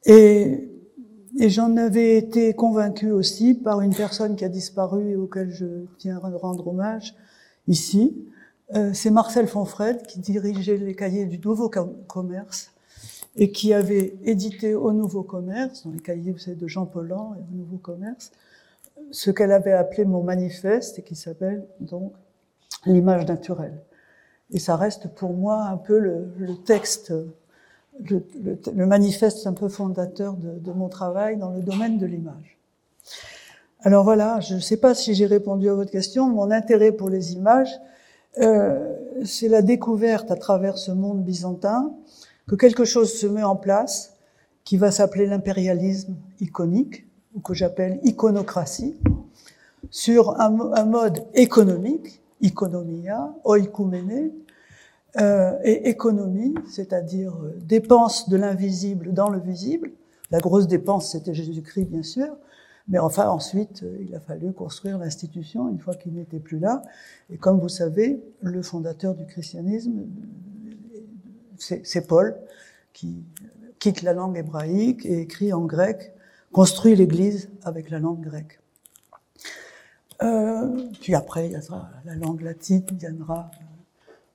Et, 0.05 0.69
j'en 1.39 1.77
avais 1.77 2.17
été 2.17 2.53
convaincue 2.53 3.11
aussi 3.11 3.53
par 3.55 3.81
une 3.81 3.95
personne 3.95 4.35
qui 4.35 4.45
a 4.45 4.49
disparu 4.49 5.11
et 5.11 5.15
auquel 5.15 5.49
je 5.49 5.85
tiens 5.97 6.19
à 6.23 6.29
rendre 6.37 6.67
hommage 6.67 7.15
ici. 7.67 8.27
Euh, 8.75 8.91
c'est 8.93 9.09
Marcel 9.09 9.47
Fonfred 9.47 10.05
qui 10.05 10.19
dirigeait 10.19 10.77
les 10.77 10.95
cahiers 10.95 11.25
du 11.25 11.39
Nouveau 11.39 11.69
Commerce 12.07 12.71
et 13.35 13.51
qui 13.51 13.73
avait 13.73 14.15
édité 14.23 14.75
au 14.75 14.91
Nouveau 14.93 15.23
Commerce, 15.23 15.85
dans 15.85 15.91
les 15.91 15.99
cahiers 15.99 16.33
de 16.33 16.67
Jean 16.67 16.85
Paulhan 16.85 17.35
et 17.35 17.53
au 17.53 17.57
Nouveau 17.57 17.77
Commerce, 17.77 18.31
ce 19.11 19.31
qu'elle 19.31 19.51
avait 19.51 19.71
appelé 19.71 20.05
mon 20.05 20.23
manifeste 20.23 20.99
et 20.99 21.01
qui 21.01 21.15
s'appelle 21.15 21.65
donc 21.79 22.13
l'image 22.85 23.25
naturelle. 23.25 23.81
Et 24.51 24.59
ça 24.59 24.75
reste 24.75 25.07
pour 25.15 25.33
moi 25.33 25.63
un 25.63 25.77
peu 25.77 25.97
le, 25.97 26.55
texte, 26.65 27.13
le, 27.99 28.85
manifeste 28.85 29.47
un 29.47 29.53
peu 29.53 29.69
fondateur 29.69 30.33
de, 30.33 30.71
mon 30.71 30.89
travail 30.89 31.37
dans 31.37 31.51
le 31.51 31.61
domaine 31.61 31.97
de 31.97 32.05
l'image. 32.05 32.57
Alors 33.81 34.03
voilà, 34.03 34.39
je 34.39 34.55
ne 34.55 34.59
sais 34.59 34.77
pas 34.77 34.93
si 34.93 35.13
j'ai 35.13 35.25
répondu 35.25 35.69
à 35.69 35.73
votre 35.73 35.91
question. 35.91 36.27
Mon 36.27 36.51
intérêt 36.51 36.91
pour 36.91 37.09
les 37.09 37.33
images, 37.33 37.73
euh, 38.39 38.95
c'est 39.25 39.49
la 39.49 39.61
découverte 39.61 40.31
à 40.31 40.35
travers 40.35 40.77
ce 40.77 40.91
monde 40.91 41.23
byzantin 41.23 41.93
que 42.47 42.55
quelque 42.55 42.85
chose 42.85 43.13
se 43.13 43.27
met 43.27 43.43
en 43.43 43.55
place 43.55 44.13
qui 44.63 44.77
va 44.77 44.91
s'appeler 44.91 45.25
l'impérialisme 45.25 46.15
iconique, 46.39 47.05
ou 47.35 47.41
que 47.41 47.53
j'appelle 47.53 47.99
iconocratie, 48.03 48.95
sur 49.89 50.39
un 50.39 50.85
mode 50.85 51.25
économique, 51.33 52.22
iconomia, 52.43 53.33
oikoumene, 53.43 54.31
euh, 55.19 55.59
et 55.63 55.89
économie, 55.89 56.55
c'est-à-dire 56.67 57.35
euh, 57.43 57.55
dépense 57.61 58.29
de 58.29 58.35
l'invisible 58.35 59.13
dans 59.13 59.29
le 59.29 59.39
visible. 59.39 59.91
La 60.31 60.39
grosse 60.39 60.67
dépense, 60.67 61.11
c'était 61.11 61.35
Jésus-Christ, 61.35 61.85
bien 61.85 62.01
sûr, 62.01 62.35
mais 62.87 62.97
enfin 62.97 63.29
ensuite, 63.29 63.83
euh, 63.83 63.95
il 64.01 64.15
a 64.15 64.19
fallu 64.19 64.51
construire 64.53 64.97
l'institution 64.97 65.69
une 65.69 65.77
fois 65.77 65.93
qu'il 65.93 66.13
n'était 66.15 66.39
plus 66.39 66.57
là. 66.57 66.81
Et 67.29 67.37
comme 67.37 67.59
vous 67.59 67.69
savez, 67.69 68.23
le 68.41 68.63
fondateur 68.63 69.13
du 69.13 69.27
christianisme, 69.27 70.07
c'est 71.59 72.07
Paul, 72.07 72.35
qui 72.91 73.23
quitte 73.77 74.01
la 74.01 74.13
langue 74.13 74.37
hébraïque 74.37 75.05
et 75.05 75.21
écrit 75.21 75.53
en 75.53 75.61
grec, 75.65 76.11
construit 76.51 76.95
l'Église 76.95 77.51
avec 77.63 77.91
la 77.91 77.99
langue 77.99 78.21
grecque. 78.21 78.62
Euh, 80.23 80.89
puis 81.01 81.15
après, 81.15 81.47
il 81.47 81.53
y 81.53 81.57
aura 81.57 81.89
la 82.05 82.15
langue 82.15 82.41
latine 82.41 82.83
viendra 82.93 83.51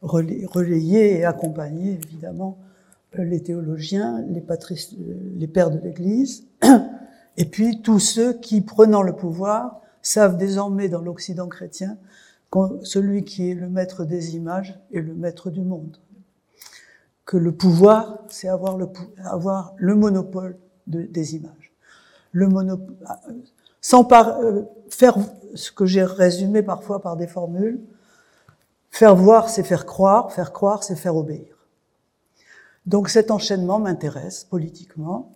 relayer 0.02 1.18
et 1.18 1.24
accompagner 1.24 1.92
évidemment 1.92 2.58
les 3.14 3.42
théologiens, 3.42 4.22
les, 4.28 4.40
pères 5.46 5.70
de 5.70 5.78
l'Église, 5.78 6.46
et 7.36 7.46
puis 7.46 7.80
tous 7.82 7.98
ceux 7.98 8.34
qui, 8.34 8.60
prenant 8.60 9.02
le 9.02 9.14
pouvoir, 9.14 9.80
savent 10.02 10.36
désormais 10.36 10.88
dans 10.88 11.00
l'Occident 11.00 11.48
chrétien 11.48 11.96
que 12.50 12.58
celui 12.82 13.24
qui 13.24 13.50
est 13.50 13.54
le 13.54 13.68
maître 13.68 14.04
des 14.04 14.36
images 14.36 14.78
est 14.92 15.00
le 15.00 15.14
maître 15.14 15.50
du 15.50 15.62
monde. 15.62 15.96
Que 17.24 17.36
le 17.36 17.52
pouvoir, 17.52 18.24
c'est 18.28 18.48
avoir 18.48 18.76
le, 18.76 19.94
monopole 19.94 20.56
de, 20.86 21.02
des 21.02 21.34
images. 21.34 21.72
Le 22.32 22.48
monopole, 22.48 22.96
euh, 23.92 24.62
faire 24.98 25.16
ce 25.54 25.70
que 25.70 25.86
j'ai 25.86 26.02
résumé 26.02 26.60
parfois 26.60 27.00
par 27.00 27.16
des 27.16 27.28
formules, 27.28 27.78
faire 28.90 29.14
voir, 29.14 29.48
c'est 29.48 29.62
faire 29.62 29.86
croire, 29.86 30.32
faire 30.32 30.52
croire, 30.52 30.82
c'est 30.82 30.96
faire 30.96 31.14
obéir. 31.14 31.68
Donc 32.84 33.08
cet 33.08 33.30
enchaînement 33.30 33.78
m'intéresse 33.78 34.42
politiquement, 34.42 35.30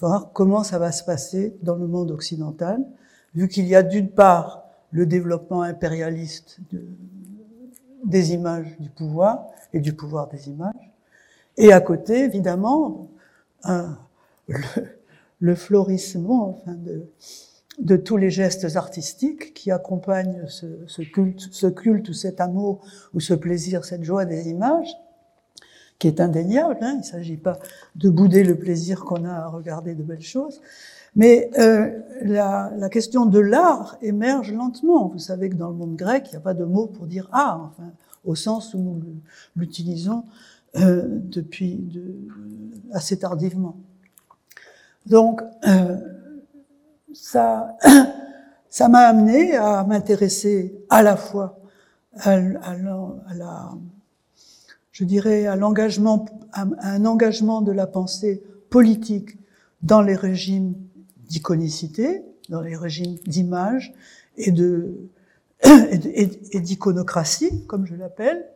voir 0.00 0.30
comment 0.32 0.64
ça 0.64 0.78
va 0.78 0.90
se 0.90 1.04
passer 1.04 1.54
dans 1.60 1.74
le 1.74 1.86
monde 1.86 2.12
occidental, 2.12 2.82
vu 3.34 3.46
qu'il 3.48 3.66
y 3.66 3.74
a 3.74 3.82
d'une 3.82 4.08
part 4.08 4.64
le 4.90 5.04
développement 5.04 5.60
impérialiste 5.60 6.60
de, 6.72 6.82
des 8.04 8.32
images 8.32 8.74
du 8.80 8.88
pouvoir 8.88 9.48
et 9.74 9.80
du 9.80 9.92
pouvoir 9.92 10.28
des 10.28 10.48
images, 10.48 10.92
et 11.58 11.74
à 11.74 11.80
côté, 11.82 12.20
évidemment, 12.20 13.10
le, 13.66 14.58
le, 15.40 15.54
florissement 15.54 16.58
enfin, 16.58 16.72
de, 16.72 17.06
de 17.78 17.96
tous 17.96 18.16
les 18.16 18.30
gestes 18.30 18.76
artistiques 18.76 19.54
qui 19.54 19.70
accompagnent 19.70 20.46
ce, 20.48 21.02
culte, 21.02 21.48
ce 21.50 21.66
culte 21.66 22.08
ou 22.08 22.12
cet 22.12 22.40
amour 22.40 22.80
ou 23.14 23.20
ce 23.20 23.34
plaisir, 23.34 23.84
cette 23.84 24.04
joie 24.04 24.24
des 24.24 24.48
images, 24.48 24.94
qui 25.98 26.08
est 26.08 26.20
indéniable. 26.20 26.78
Hein, 26.80 26.92
il 26.94 26.98
ne 26.98 27.04
s'agit 27.04 27.36
pas 27.36 27.58
de 27.96 28.08
bouder 28.08 28.44
le 28.44 28.56
plaisir 28.56 29.04
qu'on 29.04 29.24
a 29.24 29.32
à 29.32 29.46
regarder 29.48 29.94
de 29.94 30.02
belles 30.02 30.22
choses. 30.22 30.60
Mais 31.16 31.50
euh, 31.58 32.00
la, 32.22 32.88
question 32.90 33.26
de 33.26 33.38
l'art 33.38 33.96
émerge 34.02 34.52
lentement. 34.52 35.08
Vous 35.08 35.18
savez 35.18 35.48
que 35.48 35.54
dans 35.54 35.68
le 35.68 35.76
monde 35.76 35.96
grec, 35.96 36.26
il 36.28 36.30
n'y 36.30 36.36
a 36.36 36.40
pas 36.40 36.54
de 36.54 36.64
mot 36.64 36.86
pour 36.86 37.06
dire 37.06 37.28
art, 37.32 37.72
au 38.24 38.34
sens 38.34 38.74
où 38.74 38.78
nous 38.78 39.00
l'utilisons 39.56 40.24
euh, 40.76 41.02
depuis 41.06 41.76
de, 41.76 42.16
assez 42.92 43.18
tardivement. 43.18 43.76
Donc, 45.06 45.40
euh, 45.68 45.96
ça, 47.14 47.76
ça 48.68 48.88
m'a 48.88 49.00
amené 49.00 49.56
à 49.56 49.84
m'intéresser 49.84 50.74
à 50.90 51.02
la 51.02 51.16
fois 51.16 51.58
à, 52.16 52.38
la, 52.38 53.72
je 54.92 55.04
dirais, 55.04 55.46
à 55.46 55.56
l'engagement, 55.56 56.26
à 56.52 56.66
un 56.82 57.04
engagement 57.04 57.60
de 57.60 57.72
la 57.72 57.86
pensée 57.86 58.42
politique 58.70 59.36
dans 59.82 60.02
les 60.02 60.14
régimes 60.14 60.74
d'iconicité, 61.28 62.22
dans 62.48 62.60
les 62.60 62.76
régimes 62.76 63.16
d'image 63.26 63.94
et 64.36 64.52
de 64.52 65.08
et 65.64 66.60
d'iconocratie, 66.60 67.64
comme 67.66 67.86
je 67.86 67.94
l'appelle, 67.94 68.46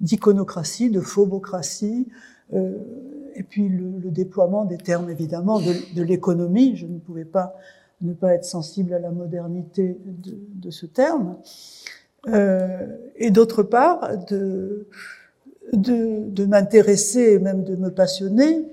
d'iconocratie, 0.00 0.90
de 0.90 1.00
phobocratie, 1.00 2.08
euh, 2.54 2.78
et 3.34 3.42
puis 3.42 3.68
le, 3.68 3.98
le, 3.98 4.10
déploiement 4.10 4.64
des 4.64 4.78
termes 4.78 5.10
évidemment 5.10 5.60
de, 5.60 5.74
de 5.94 6.02
l'économie. 6.02 6.76
Je 6.76 6.86
ne 6.86 6.98
pouvais 6.98 7.24
pas 7.24 7.54
ne 8.00 8.12
pas 8.12 8.34
être 8.34 8.44
sensible 8.44 8.92
à 8.94 8.98
la 8.98 9.10
modernité 9.10 9.98
de, 10.04 10.70
ce 10.70 10.86
terme, 10.86 11.36
euh, 12.28 12.86
et 13.16 13.30
d'autre 13.30 13.62
part 13.62 14.24
de, 14.26 14.86
m'intéresser 16.46 17.32
et 17.32 17.38
même 17.38 17.64
de 17.64 17.76
me 17.76 17.90
passionner 17.90 18.66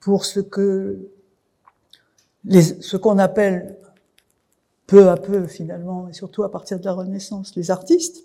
pour 0.00 0.24
ce 0.24 0.40
que 0.40 1.10
ce 2.48 2.96
qu'on 2.96 3.18
appelle 3.18 3.76
peu 4.86 5.08
à 5.08 5.16
peu 5.16 5.46
finalement, 5.46 6.08
et 6.08 6.12
surtout 6.12 6.42
à 6.42 6.50
partir 6.50 6.80
de 6.80 6.84
la 6.84 6.92
Renaissance, 6.92 7.54
les 7.54 7.70
artistes, 7.70 8.24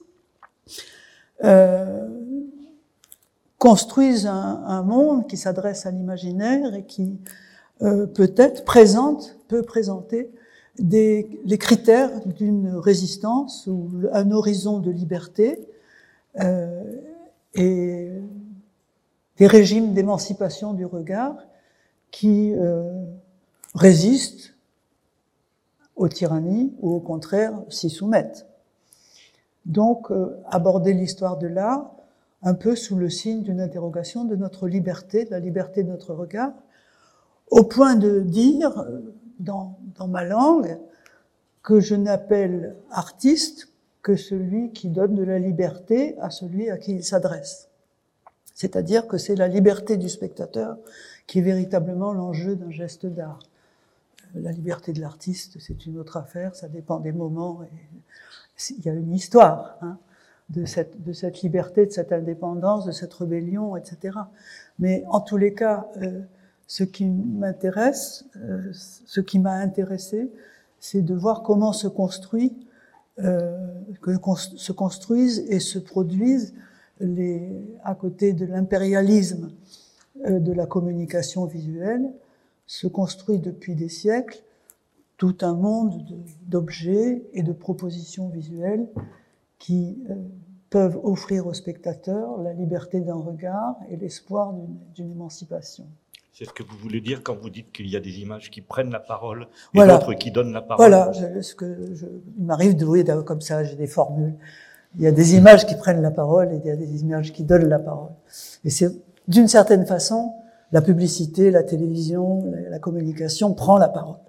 euh, 1.43 2.07
construisent 3.57 4.27
un, 4.27 4.83
monde 4.83 5.27
qui 5.27 5.37
s'adresse 5.37 5.85
à 5.85 5.91
l'imaginaire 5.91 6.73
et 6.75 6.83
qui 6.83 7.19
euh, 7.81 8.05
peut-être 8.05 8.65
présente, 8.65 9.37
peut 9.47 9.63
présenter 9.63 10.31
des, 10.79 11.39
les 11.45 11.57
critères 11.57 12.25
d'une 12.25 12.75
résistance 12.75 13.67
ou 13.67 13.89
un 14.11 14.31
horizon 14.31 14.79
de 14.79 14.91
liberté 14.91 15.59
euh, 16.39 16.83
et 17.53 18.11
des 19.37 19.47
régimes 19.47 19.93
d'émancipation 19.93 20.73
du 20.73 20.85
regard 20.85 21.35
qui 22.11 22.53
euh, 22.53 23.05
résistent 23.73 24.53
aux 25.95 26.09
tyrannies 26.09 26.73
ou 26.81 26.93
au 26.93 26.99
contraire 26.99 27.53
s'y 27.69 27.89
soumettent. 27.89 28.45
Donc 29.65 30.11
euh, 30.11 30.37
aborder 30.45 30.93
l'histoire 30.93 31.37
de 31.37 31.47
l'art 31.47 31.91
un 32.43 32.53
peu 32.53 32.75
sous 32.75 32.95
le 32.95 33.09
signe 33.09 33.41
d'une 33.41 33.61
interrogation 33.61 34.25
de 34.25 34.35
notre 34.35 34.67
liberté, 34.67 35.25
de 35.25 35.31
la 35.31 35.39
liberté 35.39 35.83
de 35.83 35.89
notre 35.89 36.13
regard, 36.13 36.51
au 37.49 37.63
point 37.63 37.95
de 37.95 38.21
dire 38.21 38.85
dans, 39.39 39.77
dans 39.97 40.07
ma 40.07 40.23
langue 40.23 40.77
que 41.63 41.79
je 41.79 41.95
n'appelle 41.95 42.75
artiste 42.91 43.69
que 44.01 44.15
celui 44.15 44.71
qui 44.71 44.89
donne 44.89 45.15
de 45.15 45.23
la 45.23 45.39
liberté 45.39 46.15
à 46.19 46.29
celui 46.29 46.69
à 46.69 46.77
qui 46.77 46.93
il 46.93 47.03
s'adresse. 47.03 47.69
C'est-à-dire 48.53 49.07
que 49.07 49.17
c'est 49.17 49.35
la 49.35 49.47
liberté 49.47 49.97
du 49.97 50.09
spectateur 50.09 50.77
qui 51.27 51.39
est 51.39 51.41
véritablement 51.41 52.13
l'enjeu 52.13 52.55
d'un 52.55 52.69
geste 52.69 53.05
d'art. 53.05 53.39
La 54.35 54.51
liberté 54.51 54.93
de 54.93 55.01
l'artiste, 55.01 55.57
c'est 55.59 55.85
une 55.85 55.97
autre 55.97 56.17
affaire, 56.17 56.55
ça 56.55 56.67
dépend 56.67 56.99
des 56.99 57.11
moments. 57.11 57.63
Et 57.63 58.71
il 58.77 58.85
y 58.85 58.89
a 58.89 58.93
une 58.93 59.13
histoire 59.13 59.77
hein, 59.81 59.97
de, 60.49 60.65
cette, 60.65 61.03
de 61.03 61.11
cette 61.11 61.41
liberté, 61.41 61.85
de 61.85 61.91
cette 61.91 62.11
indépendance, 62.11 62.85
de 62.85 62.91
cette 62.91 63.13
rébellion, 63.13 63.75
etc. 63.75 64.17
Mais 64.77 65.03
en 65.07 65.19
tous 65.19 65.37
les 65.37 65.53
cas, 65.53 65.87
euh, 65.97 66.21
ce 66.67 66.83
qui 66.83 67.05
m'intéresse, 67.05 68.25
euh, 68.37 68.71
ce 68.73 69.21
qui 69.21 69.39
m'a 69.39 69.55
intéressé, 69.55 70.31
c'est 70.79 71.01
de 71.01 71.13
voir 71.13 71.43
comment 71.43 71.73
se 71.73 71.87
construit, 71.87 72.53
euh, 73.19 73.57
se 74.57 74.71
construisent 74.71 75.45
et 75.49 75.59
se 75.59 75.79
produisent 75.79 76.53
les, 76.99 77.49
à 77.83 77.95
côté 77.95 78.33
de 78.33 78.45
l'impérialisme 78.45 79.51
euh, 80.25 80.39
de 80.39 80.51
la 80.53 80.65
communication 80.65 81.45
visuelle, 81.45 82.11
se 82.67 82.87
construit 82.87 83.39
depuis 83.39 83.75
des 83.75 83.89
siècles 83.89 84.41
tout 85.17 85.37
un 85.41 85.53
monde 85.53 86.03
d'objets 86.47 87.23
et 87.33 87.43
de 87.43 87.53
propositions 87.53 88.27
visuelles 88.27 88.85
qui 89.59 89.97
peuvent 90.69 90.99
offrir 91.03 91.47
aux 91.47 91.53
spectateurs 91.53 92.37
la 92.41 92.51
liberté 92.51 92.99
d'un 92.99 93.15
regard 93.15 93.77
et 93.89 93.95
l'espoir 93.95 94.53
d'une 94.93 95.11
émancipation. 95.11 95.85
C'est 96.37 96.43
ce 96.43 96.51
que 96.51 96.63
vous 96.63 96.77
voulez 96.77 96.99
dire 96.99 97.23
quand 97.23 97.33
vous 97.33 97.49
dites 97.49 97.71
qu'il 97.71 97.89
y 97.89 97.95
a 97.95 98.01
des 98.01 98.19
images 98.19 98.51
qui 98.51 98.59
prennent 98.59 98.91
la 98.91 98.99
parole 98.99 99.47
et 99.73 99.79
d'autres 99.79 100.15
qui 100.15 100.31
donnent 100.31 100.51
la 100.51 100.61
parole. 100.61 100.89
Voilà, 100.89 101.13
ce 101.41 101.55
que 101.55 101.95
je, 101.95 102.07
il 102.37 102.43
m'arrive 102.43 102.75
de 102.75 102.83
jouer 102.83 103.05
comme 103.25 103.39
ça, 103.39 103.63
j'ai 103.63 103.77
des 103.77 103.87
formules. 103.87 104.35
Il 104.97 105.03
y 105.03 105.07
a 105.07 105.13
des 105.13 105.35
images 105.35 105.65
qui 105.65 105.75
prennent 105.75 106.01
la 106.01 106.11
parole 106.11 106.51
et 106.51 106.57
il 106.57 106.65
y 106.65 106.71
a 106.71 106.75
des 106.75 106.99
images 106.99 107.31
qui 107.31 107.45
donnent 107.45 107.69
la 107.69 107.79
parole. 107.79 108.11
Et 108.65 108.69
c'est 108.69 108.89
d'une 109.29 109.47
certaine 109.47 109.85
façon, 109.85 110.33
la 110.73 110.81
publicité, 110.81 111.51
la 111.51 111.63
télévision, 111.63 112.51
la, 112.69 112.79
communication 112.79 113.53
prend 113.53 113.77
la 113.77 113.87
parole. 113.87 114.19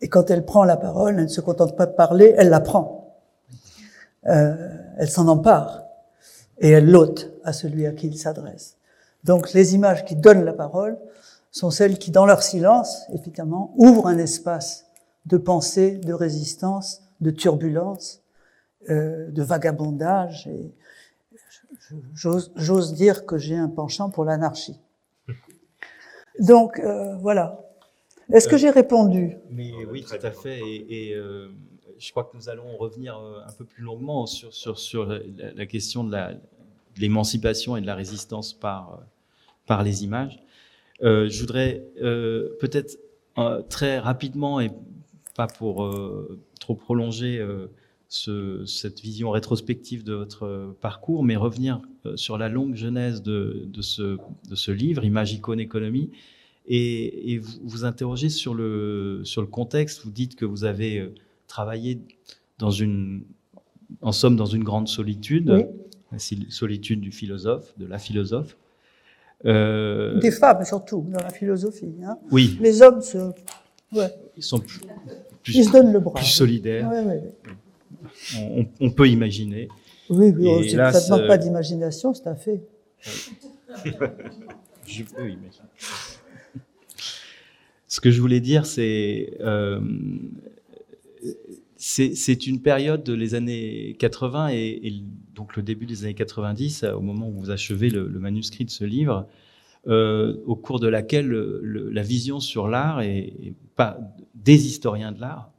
Et 0.00 0.08
quand 0.08 0.30
elle 0.30 0.46
prend 0.46 0.64
la 0.64 0.78
parole, 0.78 1.16
elle 1.16 1.24
ne 1.24 1.28
se 1.28 1.42
contente 1.42 1.76
pas 1.76 1.84
de 1.84 1.92
parler, 1.92 2.34
elle 2.38 2.48
la 2.48 2.60
prend. 2.60 3.18
Euh, 4.28 4.56
elle 4.96 5.10
s'en 5.10 5.28
empare 5.28 5.82
et 6.58 6.70
elle 6.70 6.90
l'ôte 6.90 7.34
à 7.44 7.52
celui 7.52 7.84
à 7.84 7.92
qui 7.92 8.06
il 8.06 8.16
s'adresse. 8.16 8.77
Donc 9.24 9.52
les 9.52 9.74
images 9.74 10.04
qui 10.04 10.16
donnent 10.16 10.44
la 10.44 10.52
parole 10.52 10.98
sont 11.50 11.70
celles 11.70 11.98
qui, 11.98 12.10
dans 12.10 12.26
leur 12.26 12.42
silence, 12.42 13.02
évidemment, 13.12 13.74
ouvrent 13.76 14.06
un 14.06 14.18
espace 14.18 14.86
de 15.26 15.36
pensée, 15.36 15.98
de 15.98 16.12
résistance, 16.12 17.02
de 17.20 17.30
turbulence, 17.30 18.22
euh, 18.90 19.30
de 19.30 19.42
vagabondage. 19.42 20.46
Et 20.46 20.72
j'ose 22.14 22.94
dire 22.94 23.26
que 23.26 23.38
j'ai 23.38 23.56
un 23.56 23.68
penchant 23.68 24.10
pour 24.10 24.24
l'anarchie. 24.24 24.80
Donc 26.38 26.78
euh, 26.78 27.16
voilà. 27.16 27.60
Est-ce 28.32 28.48
que 28.48 28.54
euh, 28.54 28.58
j'ai 28.58 28.70
répondu? 28.70 29.36
Mais 29.50 29.72
oui, 29.90 30.04
tout 30.04 30.26
à 30.26 30.30
fait. 30.30 30.60
Et, 30.60 31.14
euh, 31.14 31.48
je 31.98 32.10
crois 32.12 32.24
que 32.24 32.36
nous 32.36 32.48
allons 32.48 32.76
revenir 32.76 33.16
un 33.16 33.52
peu 33.52 33.64
plus 33.64 33.82
longuement 33.82 34.26
sur, 34.26 34.54
sur, 34.54 34.78
sur 34.78 35.04
la, 35.06 35.18
la, 35.52 35.66
question 35.66 36.04
de 36.04 36.12
l'émancipation 37.00 37.76
et 37.76 37.80
de 37.80 37.86
la 37.86 37.94
résistance 37.94 38.52
par, 38.52 39.00
par 39.66 39.82
les 39.82 40.04
images. 40.04 40.38
Euh, 41.02 41.28
je 41.28 41.40
voudrais 41.40 41.84
euh, 42.02 42.48
peut-être 42.60 42.98
euh, 43.38 43.62
très 43.62 43.98
rapidement 43.98 44.60
et 44.60 44.70
pas 45.36 45.46
pour 45.46 45.84
euh, 45.84 46.40
trop 46.58 46.74
prolonger 46.74 47.40
ce, 48.08 48.64
cette 48.64 49.00
vision 49.00 49.30
rétrospective 49.30 50.02
de 50.02 50.14
votre 50.14 50.74
parcours, 50.80 51.22
mais 51.22 51.36
revenir 51.36 51.80
sur 52.16 52.36
la 52.36 52.48
longue 52.48 52.74
genèse 52.74 53.22
de, 53.22 53.64
de, 53.66 53.82
ce, 53.82 54.18
de 54.50 54.72
livre, 54.72 55.04
Image, 55.04 55.32
icône, 55.32 55.60
économie, 55.60 56.10
et, 56.66 57.38
vous, 57.38 57.60
vous, 57.62 57.84
sur 58.28 58.54
le, 58.54 59.20
sur 59.24 59.40
le 59.40 59.46
contexte. 59.46 60.04
Vous 60.04 60.10
dites 60.10 60.34
que 60.34 60.44
vous 60.44 60.64
avez 60.64 61.14
travaillé 61.46 62.00
dans 62.58 62.70
une, 62.70 63.22
en 64.02 64.12
somme, 64.12 64.36
dans 64.36 64.46
une 64.46 64.64
grande 64.64 64.88
solitude, 64.88 65.50
oui. 65.50 65.64
La 66.12 66.18
solitude 66.18 67.00
du 67.00 67.12
philosophe, 67.12 67.74
de 67.78 67.86
la 67.86 67.98
philosophe. 67.98 68.56
Euh... 69.44 70.18
Des 70.18 70.30
femmes 70.30 70.64
surtout 70.64 71.06
dans 71.08 71.22
la 71.22 71.30
philosophie. 71.30 71.94
Hein. 72.04 72.18
Oui. 72.30 72.58
Les 72.60 72.82
hommes 72.82 73.00
se, 73.00 73.18
ouais. 73.92 74.12
ils 74.36 74.42
sont 74.42 74.58
plus, 74.58 74.80
plus, 75.42 75.56
ils 75.56 75.64
se 75.64 75.72
donnent 75.72 75.92
le 75.92 76.00
bras. 76.00 76.14
Plus 76.14 76.26
solidaires. 76.26 76.88
Ouais, 76.90 77.02
ouais, 77.02 77.22
on, 78.36 78.66
on, 78.80 78.90
peut 78.90 79.08
imaginer. 79.08 79.68
Oui, 80.10 80.34
oui. 80.36 80.70
ça 80.70 80.90
ne 80.90 81.04
demande 81.04 81.26
pas 81.28 81.38
d'imagination, 81.38 82.14
c'est 82.14 82.26
un 82.26 82.36
fait. 82.36 82.62
je 84.86 85.04
peux 85.04 85.30
imaginer. 85.30 85.50
Ce 87.86 88.00
que 88.00 88.10
je 88.10 88.20
voulais 88.20 88.40
dire, 88.40 88.66
c'est 88.66 89.34
euh, 89.40 89.80
c'est 92.14 92.46
une 92.46 92.60
période 92.60 93.02
de 93.02 93.12
les 93.12 93.34
années 93.34 93.96
80 93.98 94.48
et, 94.50 94.80
et, 94.82 95.02
donc 95.34 95.56
le 95.56 95.62
début 95.62 95.86
des 95.86 96.04
années 96.04 96.14
90, 96.14 96.84
au 96.96 97.00
moment 97.00 97.28
où 97.28 97.32
vous 97.32 97.50
achevez 97.50 97.90
le, 97.90 98.08
manuscrit 98.08 98.64
de 98.64 98.70
ce 98.70 98.84
livre, 98.84 99.26
euh, 99.86 100.36
au 100.46 100.56
cours 100.56 100.80
de 100.80 100.88
laquelle 100.88 101.28
le, 101.28 101.90
la 101.90 102.02
vision 102.02 102.40
sur 102.40 102.68
l'art 102.68 103.00
et, 103.00 103.54
pas 103.76 103.98
des 104.34 104.66
historiens 104.66 105.12
de 105.12 105.20
l'art 105.20 105.52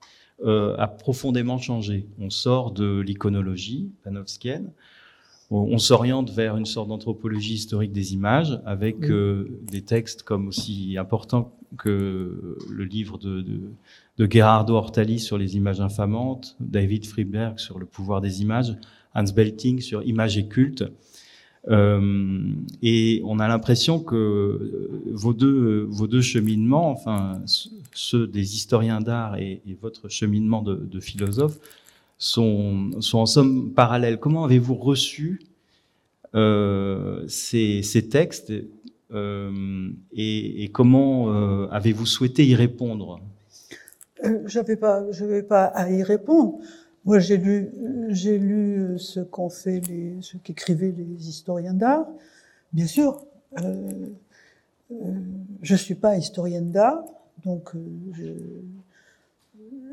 euh, 0.45 0.75
a 0.77 0.87
profondément 0.87 1.57
changé. 1.57 2.05
On 2.19 2.29
sort 2.29 2.71
de 2.71 2.99
l'iconologie 2.99 3.91
panofskienne, 4.03 4.71
on, 5.51 5.77
s'oriente 5.79 6.31
vers 6.31 6.57
une 6.57 6.65
sorte 6.65 6.89
d'anthropologie 6.89 7.55
historique 7.55 7.91
des 7.91 8.13
images 8.13 8.59
avec 8.65 9.09
euh, 9.09 9.47
des 9.63 9.81
textes 9.81 10.23
comme 10.23 10.47
aussi 10.47 10.95
importants 10.99 11.55
que 11.77 12.57
le 12.69 12.83
livre 12.83 13.17
de, 13.17 13.41
de 13.41 13.61
de 14.19 14.27
Gerardo 14.29 14.75
Hortali 14.75 15.17
sur 15.17 15.37
les 15.37 15.55
images 15.55 15.79
infamantes, 15.79 16.57
David 16.59 17.05
Friedberg 17.05 17.57
sur 17.57 17.79
le 17.79 17.85
pouvoir 17.85 18.19
des 18.19 18.41
images, 18.41 18.75
Hans 19.15 19.23
Belting 19.33 19.79
sur 19.79 20.03
images 20.03 20.37
et 20.37 20.47
culte. 20.47 20.83
Euh, 21.69 22.53
et 22.81 23.21
on 23.25 23.39
a 23.39 23.47
l'impression 23.47 23.99
que 23.99 25.03
vos 25.11 25.33
deux, 25.33 25.85
vos 25.89 26.07
deux 26.07 26.21
cheminements, 26.21 26.91
enfin 26.91 27.41
ceux 27.93 28.27
des 28.27 28.55
historiens 28.55 28.99
d'art 28.99 29.37
et, 29.37 29.61
et, 29.65 29.77
votre 29.81 30.09
cheminement 30.09 30.61
de, 30.61 30.75
de, 30.75 30.99
philosophe, 30.99 31.59
sont, 32.19 33.01
sont 33.01 33.17
en 33.19 33.25
somme 33.25 33.73
parallèles. 33.73 34.19
Comment 34.19 34.43
avez-vous 34.43 34.75
reçu 34.75 35.41
euh, 36.35 37.25
ces, 37.27 37.81
ces, 37.81 38.07
textes 38.07 38.53
euh, 39.11 39.89
et, 40.11 40.69
comment 40.71 41.33
euh, 41.33 41.67
avez-vous 41.71 42.05
souhaité 42.05 42.45
y 42.45 42.53
répondre? 42.53 43.19
Pas, 44.79 45.11
je 45.11 45.25
vais 45.25 45.41
pas 45.43 45.65
à 45.65 45.89
y 45.89 46.03
répondre. 46.03 46.59
Moi, 47.05 47.19
j'ai 47.19 47.37
lu, 47.37 47.69
lu 48.09 48.99
ce 48.99 49.21
les, 49.65 50.17
ce 50.21 50.37
qu'écrivaient 50.37 50.93
les 50.95 51.29
historiens 51.29 51.73
d'art. 51.73 52.05
Bien 52.73 52.85
sûr, 52.85 53.25
je 55.61 55.75
suis 55.75 55.95
pas 55.95 56.17
historienne 56.17 56.69
d'art, 56.71 57.01
donc 57.45 57.71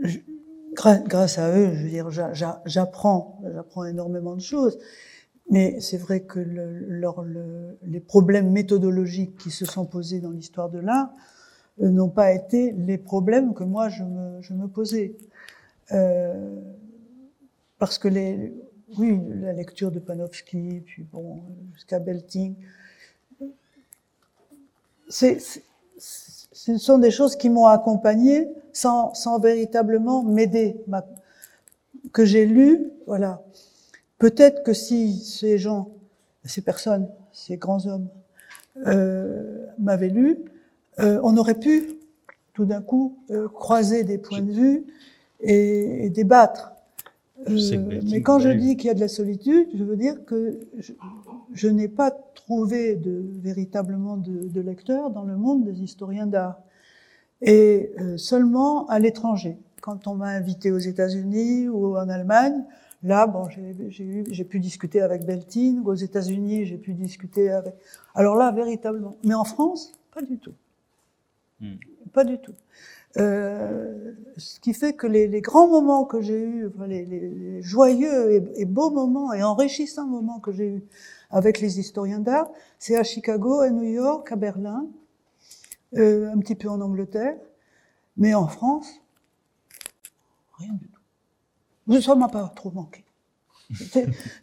je, 0.02 0.18
grâce 0.76 1.38
à 1.38 1.50
eux, 1.56 1.72
je 1.74 1.82
veux 1.82 1.88
dire, 1.88 2.10
j'apprends, 2.64 3.40
j'apprends 3.52 3.84
énormément 3.84 4.34
de 4.34 4.40
choses. 4.40 4.78
Mais 5.48 5.80
c'est 5.80 5.98
vrai 5.98 6.20
que 6.22 6.40
les 7.82 8.00
problèmes 8.00 8.50
méthodologiques 8.50 9.36
qui 9.38 9.50
se 9.50 9.64
sont 9.64 9.86
posés 9.86 10.20
dans 10.20 10.30
l'histoire 10.30 10.70
de 10.70 10.80
l'art 10.80 11.10
euh, 11.80 11.88
n'ont 11.90 12.08
pas 12.08 12.32
été 12.32 12.72
les 12.72 12.98
problèmes 12.98 13.54
que 13.54 13.62
moi 13.62 13.88
je 13.88 14.02
me, 14.02 14.66
posais. 14.66 15.16
Euh, 15.92 16.60
parce 17.78 17.98
que 17.98 18.08
oui, 18.98 19.20
la 19.40 19.52
lecture 19.52 19.92
de 19.92 20.00
Panofsky, 20.00 20.82
puis 20.84 21.04
bon, 21.12 21.42
jusqu'à 21.74 22.00
Belting, 22.00 22.56
c'est, 25.08 25.38
ce 26.56 26.78
sont 26.78 26.96
des 26.96 27.10
choses 27.10 27.36
qui 27.36 27.50
m'ont 27.50 27.66
accompagné 27.66 28.48
sans, 28.72 29.12
véritablement 29.38 30.22
m'aider, 30.22 30.80
que 32.14 32.24
j'ai 32.24 32.46
lu, 32.46 32.90
voilà. 33.06 33.42
Peut-être 34.18 34.62
que 34.62 34.72
si 34.72 35.18
ces 35.18 35.58
gens, 35.58 35.90
ces 36.44 36.62
personnes, 36.62 37.08
ces 37.30 37.58
grands 37.58 37.86
hommes, 37.86 38.08
euh, 38.86 39.66
m'avaient 39.78 40.08
lu, 40.08 40.38
euh, 40.98 41.20
on 41.22 41.36
aurait 41.36 41.58
pu 41.58 41.98
tout 42.54 42.64
d'un 42.64 42.80
coup 42.80 43.18
euh, 43.30 43.48
croiser 43.48 44.02
des 44.02 44.16
points 44.16 44.40
de 44.40 44.52
vue 44.52 44.86
et, 45.40 46.06
et 46.06 46.10
débattre. 46.10 46.72
Euh, 47.48 48.00
mais 48.10 48.22
quand 48.22 48.38
je 48.38 48.48
dis 48.48 48.76
qu'il 48.76 48.88
y 48.88 48.90
a 48.90 48.94
de 48.94 49.00
la 49.00 49.08
solitude, 49.08 49.68
je 49.74 49.84
veux 49.84 49.96
dire 49.96 50.24
que 50.24 50.58
je, 50.78 50.92
je 51.52 51.68
n'ai 51.68 51.88
pas 51.88 52.10
trouvé 52.10 52.96
de, 52.96 53.24
véritablement 53.42 54.16
de, 54.16 54.48
de 54.48 54.60
lecteurs 54.60 55.10
dans 55.10 55.24
le 55.24 55.36
monde 55.36 55.64
des 55.64 55.82
historiens 55.82 56.26
d'art. 56.26 56.60
Et 57.42 57.92
euh, 58.00 58.16
seulement 58.16 58.86
à 58.86 58.98
l'étranger. 58.98 59.58
Quand 59.82 60.06
on 60.06 60.14
m'a 60.14 60.28
invité 60.28 60.72
aux 60.72 60.78
États-Unis 60.78 61.68
ou 61.68 61.96
en 61.96 62.08
Allemagne, 62.08 62.64
là, 63.02 63.26
bon, 63.26 63.48
j'ai 63.48 64.44
pu 64.44 64.58
discuter 64.58 65.00
avec 65.02 65.24
Beltine, 65.24 65.80
ou 65.80 65.90
aux 65.90 65.94
États-Unis, 65.94 66.64
j'ai 66.64 66.78
pu 66.78 66.94
discuter 66.94 67.50
avec. 67.50 67.74
Alors 68.14 68.36
là, 68.36 68.50
véritablement. 68.50 69.16
Mais 69.22 69.34
en 69.34 69.44
France, 69.44 69.92
pas 70.14 70.22
du 70.22 70.38
tout. 70.38 70.54
Hmm. 71.60 71.74
Pas 72.12 72.24
du 72.24 72.38
tout. 72.38 72.54
Euh, 73.18 74.12
ce 74.36 74.60
qui 74.60 74.74
fait 74.74 74.92
que 74.92 75.06
les, 75.06 75.40
grands 75.40 75.68
moments 75.68 76.04
que 76.04 76.20
j'ai 76.20 76.38
eus, 76.38 76.70
les, 76.86 77.62
joyeux 77.62 78.50
et, 78.54 78.64
beaux 78.66 78.90
moments 78.90 79.32
et 79.32 79.42
enrichissants 79.42 80.06
moments 80.06 80.40
que 80.40 80.52
j'ai 80.52 80.66
eus 80.66 80.84
avec 81.30 81.60
les 81.60 81.80
historiens 81.80 82.20
d'art, 82.20 82.50
c'est 82.78 82.96
à 82.96 83.02
Chicago, 83.02 83.60
à 83.60 83.70
New 83.70 83.84
York, 83.84 84.30
à 84.30 84.36
Berlin, 84.36 84.86
euh, 85.94 86.30
un 86.30 86.38
petit 86.38 86.54
peu 86.54 86.68
en 86.68 86.80
Angleterre, 86.80 87.36
mais 88.18 88.34
en 88.34 88.46
France, 88.46 89.00
rien 90.58 90.74
du 90.74 90.88
tout. 90.88 92.00
Ça 92.02 92.14
m'a 92.14 92.28
pas 92.28 92.52
trop 92.54 92.70
manqué. 92.70 93.04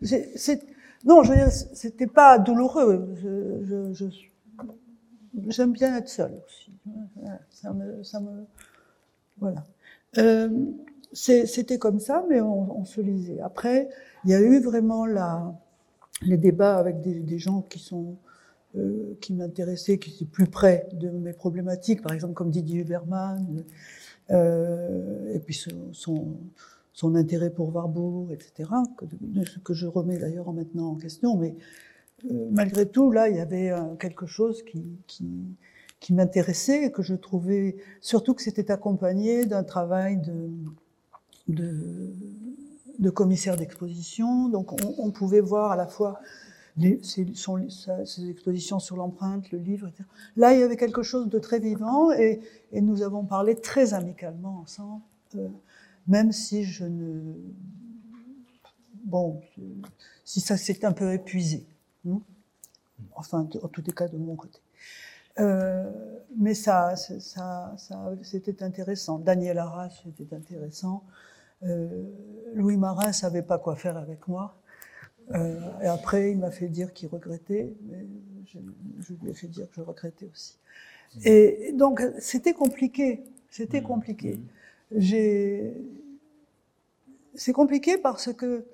C'est, 0.02 0.62
non, 1.06 1.24
je 1.24 1.34
c'était 1.74 2.08
pas 2.08 2.40
douloureux. 2.40 3.14
Je, 3.22 3.94
je, 3.94 4.06
j'aime 5.48 5.74
bien 5.74 5.96
être 5.98 6.10
seule 6.10 6.42
aussi. 6.46 6.63
Ça 7.50 7.74
me, 7.74 8.04
ça 8.04 8.20
me, 8.20 8.46
voilà. 9.38 9.64
Euh, 10.18 10.50
c'était 11.14 11.78
comme 11.78 12.00
ça, 12.00 12.26
mais 12.30 12.42
on, 12.42 12.86
se 12.86 13.02
lisait. 13.02 13.40
Après, 13.42 13.90
il 14.26 14.32
y 14.32 14.34
a 14.34 14.42
eu 14.42 14.60
vraiment 14.60 15.06
la, 15.06 15.54
les 16.24 16.38
débats 16.38 16.78
avec 16.78 17.02
des, 17.02 17.40
gens 17.40 17.62
qui 17.62 17.80
sont 17.80 18.18
euh, 18.76 19.16
qui 19.22 19.34
m'intéressaient, 19.34 20.00
qui 20.00 20.12
étaient 20.12 20.26
plus 20.26 20.48
près 20.48 20.88
de 20.94 21.10
mes 21.10 21.34
problématiques, 21.34 22.02
par 22.02 22.14
exemple 22.14 22.34
comme 22.34 22.50
Didier 22.50 22.82
Huberman, 22.82 23.64
euh, 24.32 25.34
et 25.34 25.40
puis 25.40 25.54
son, 25.54 26.34
son, 26.94 27.16
intérêt 27.16 27.52
pour 27.52 27.74
Warburg, 27.76 28.32
etc., 28.32 28.70
que, 28.98 29.06
que 29.64 29.74
je 29.74 29.86
remets 29.86 30.18
d'ailleurs 30.18 30.52
maintenant 30.52 30.92
en 30.92 30.96
question, 30.96 31.38
mais 31.38 31.56
euh, 32.32 32.48
malgré 32.52 32.88
tout, 32.88 33.12
là, 33.12 33.30
il 33.30 33.36
y 33.36 33.40
avait 33.40 33.72
quelque 34.00 34.26
chose 34.26 34.64
qui, 34.64 34.84
qui 36.04 36.14
m'intéressait 36.14 36.84
et 36.84 36.92
que 36.92 37.02
je 37.02 37.16
trouvais, 37.16 37.78
surtout 38.02 38.34
que 38.34 38.42
c'était 38.42 38.72
accompagné 38.72 39.46
d'un 39.46 39.64
travail 39.64 40.18
de, 40.18 40.50
de, 43.00 43.10
commissaire 43.10 43.56
d'exposition. 43.56 44.50
Donc, 44.50 44.74
on, 45.00 45.12
pouvait 45.12 45.40
voir 45.40 45.72
à 45.72 45.78
la 45.78 45.88
fois 45.88 46.20
les, 46.76 47.02
ses, 47.04 47.22
expositions 48.30 48.80
sur 48.80 48.98
l'empreinte, 48.98 49.50
le 49.52 49.60
livre, 49.60 49.88
etc. 49.88 50.04
Là, 50.36 50.54
il 50.54 50.60
y 50.60 50.64
avait 50.64 50.76
quelque 50.76 51.04
chose 51.04 51.30
de 51.30 51.40
très 51.40 51.60
vivant 51.60 52.12
et, 52.12 52.42
nous 52.74 53.02
avons 53.02 53.24
parlé 53.24 53.56
très 53.56 53.94
amicalement 53.94 54.60
ensemble, 54.60 55.04
euh, 55.38 55.48
même 56.08 56.34
si 56.34 56.66
je 56.66 56.84
ne. 56.84 57.34
Bon, 59.06 59.40
si 60.26 60.42
ça 60.42 60.58
s'est 60.58 60.84
un 60.84 60.92
peu 60.92 61.14
épuisé. 61.14 61.66
Hmm? 62.04 62.18
Enfin, 63.16 63.48
en 63.62 63.68
tous 63.70 63.84
les 63.86 63.94
cas, 63.94 64.10
de 64.10 64.18
mon 64.18 64.36
côté. 64.36 64.60
Euh, 65.40 65.92
mais 66.38 66.54
ça, 66.54 66.96
ça, 66.96 67.74
ça 67.78 68.14
c'était 68.22 68.64
intéressant. 68.64 69.20
Daniel 69.20 69.58
Arras, 69.58 69.90
c'était 70.04 70.36
intéressant. 70.36 71.04
Euh, 71.64 72.04
Louis 72.54 72.78
Marin 72.78 73.12
savait 73.12 73.42
pas 73.42 73.58
quoi 73.58 73.76
faire 73.76 73.98
avec 73.98 74.28
moi. 74.28 74.58
Euh, 75.32 75.60
et 75.82 75.88
après, 75.88 76.32
il 76.32 76.40
m'a 76.40 76.52
fait 76.52 76.68
dire 76.68 76.94
qu'il 76.94 77.08
regrettait, 77.08 77.74
mais 77.84 78.06
je, 78.46 78.60
je, 79.00 79.14
lui 79.14 79.30
ai 79.30 79.34
fait 79.34 79.48
dire 79.48 79.70
que 79.70 79.76
je 79.76 79.82
regrettais 79.82 80.30
aussi. 80.32 80.58
Et 81.24 81.72
donc, 81.74 82.02
c'était 82.20 82.54
compliqué. 82.54 83.24
C'était 83.50 83.82
mmh. 83.82 83.86
compliqué. 83.86 84.34
Mmh. 84.34 85.00
J'ai. 85.00 85.74
C'est 87.36 87.54
compliqué 87.54 87.98
parce 87.98 88.34
que 88.34 88.66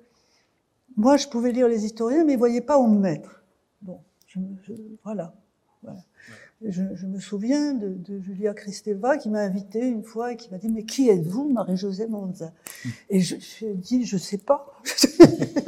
moi, 0.96 1.16
je 1.16 1.28
pouvais 1.28 1.52
lire 1.52 1.68
les 1.68 1.84
historiens, 1.84 2.24
mais 2.24 2.32
ils 2.32 2.38
voyaient 2.38 2.60
pas 2.60 2.78
où 2.78 2.86
me 2.86 2.98
mettre. 2.98 3.44
Bon, 3.80 4.00
je, 4.26 4.40
je, 4.62 4.72
voilà. 5.04 5.34
voilà. 5.82 6.00
Je, 6.62 6.82
je, 6.94 7.06
me 7.06 7.18
souviens 7.18 7.72
de, 7.72 7.88
de, 7.88 8.20
Julia 8.20 8.52
Kristeva 8.52 9.16
qui 9.16 9.30
m'a 9.30 9.40
invité 9.40 9.80
une 9.80 10.02
fois 10.02 10.32
et 10.32 10.36
qui 10.36 10.50
m'a 10.50 10.58
dit 10.58 10.68
mais 10.68 10.82
qui 10.82 11.08
êtes-vous 11.08 11.48
Marie-Josée 11.48 12.06
Monza? 12.06 12.52
Et 13.08 13.20
je, 13.20 13.36
je 13.36 13.66
dit 13.66 14.04
je 14.04 14.18
sais 14.18 14.36
pas. 14.36 14.66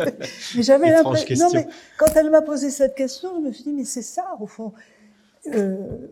mais 0.54 0.62
j'avais 0.62 0.90
l'impression. 0.90 1.48
Non 1.48 1.50
mais 1.54 1.66
quand 1.96 2.14
elle 2.14 2.28
m'a 2.28 2.42
posé 2.42 2.70
cette 2.70 2.94
question, 2.94 3.30
je 3.36 3.46
me 3.46 3.52
suis 3.52 3.64
dit 3.64 3.72
mais 3.72 3.84
c'est 3.84 4.02
ça 4.02 4.36
au 4.38 4.46
fond. 4.46 4.74
Euh, 5.46 6.08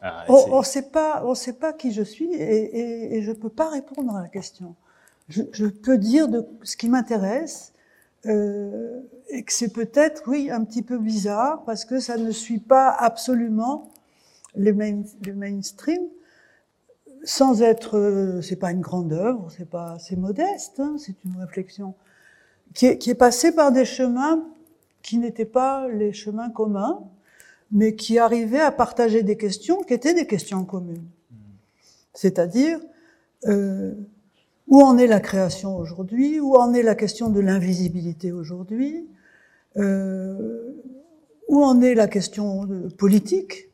ah, 0.00 0.26
on 0.28 0.60
ne 0.60 0.64
sait 0.64 0.82
pas, 0.90 1.24
on 1.24 1.34
sait 1.34 1.52
pas 1.52 1.72
qui 1.72 1.90
je 1.92 2.02
suis 2.02 2.32
et, 2.32 2.78
et, 2.78 3.16
et 3.16 3.22
je 3.22 3.32
peux 3.32 3.48
pas 3.48 3.68
répondre 3.68 4.14
à 4.14 4.22
la 4.22 4.28
question. 4.28 4.76
Je, 5.28 5.42
je 5.52 5.66
peux 5.66 5.98
dire 5.98 6.28
de 6.28 6.46
ce 6.62 6.76
qui 6.76 6.88
m'intéresse 6.88 7.71
euh, 8.26 9.00
et 9.28 9.42
que 9.42 9.52
c'est 9.52 9.72
peut-être, 9.72 10.22
oui, 10.26 10.50
un 10.50 10.64
petit 10.64 10.82
peu 10.82 10.98
bizarre 10.98 11.64
parce 11.64 11.84
que 11.84 11.98
ça 11.98 12.16
ne 12.16 12.30
suit 12.30 12.60
pas 12.60 12.90
absolument 12.90 13.90
le, 14.54 14.72
main, 14.72 15.02
le 15.26 15.34
mainstream, 15.34 16.02
sans 17.24 17.62
être, 17.62 17.98
euh, 17.98 18.40
c'est 18.42 18.56
pas 18.56 18.72
une 18.72 18.80
grande 18.80 19.12
œuvre, 19.12 19.48
c'est 19.56 19.68
pas, 19.68 19.98
c'est 19.98 20.16
modeste, 20.16 20.80
hein, 20.80 20.96
c'est 20.98 21.24
une 21.24 21.36
réflexion 21.40 21.94
qui 22.74 22.86
est, 22.86 22.98
qui 22.98 23.10
est 23.10 23.14
passée 23.14 23.52
par 23.52 23.72
des 23.72 23.84
chemins 23.84 24.44
qui 25.02 25.18
n'étaient 25.18 25.44
pas 25.44 25.88
les 25.88 26.12
chemins 26.12 26.50
communs, 26.50 27.02
mais 27.70 27.94
qui 27.96 28.18
arrivaient 28.18 28.60
à 28.60 28.70
partager 28.70 29.22
des 29.22 29.36
questions 29.36 29.82
qui 29.82 29.94
étaient 29.94 30.14
des 30.14 30.26
questions 30.26 30.64
communes. 30.64 31.06
C'est-à-dire, 32.14 32.78
euh, 33.46 33.94
où 34.68 34.80
en 34.80 34.98
est 34.98 35.06
la 35.06 35.20
création 35.20 35.76
aujourd'hui? 35.76 36.40
Où 36.40 36.56
en 36.56 36.72
est 36.72 36.82
la 36.82 36.94
question 36.94 37.30
de 37.30 37.40
l'invisibilité 37.40 38.32
aujourd'hui? 38.32 39.06
Euh, 39.76 40.72
Où 41.48 41.62
en 41.62 41.80
est 41.80 41.94
la 41.94 42.08
question 42.08 42.68
politique? 42.96 43.68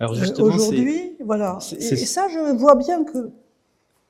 Euh, 0.00 0.08
aujourd'hui 0.38 1.12
Voilà. 1.24 1.58
Et, 1.72 1.76
et, 1.76 1.96
ça, 1.96 2.26
je 2.28 2.56
vois 2.56 2.74
bien 2.74 3.04
que 3.04 3.30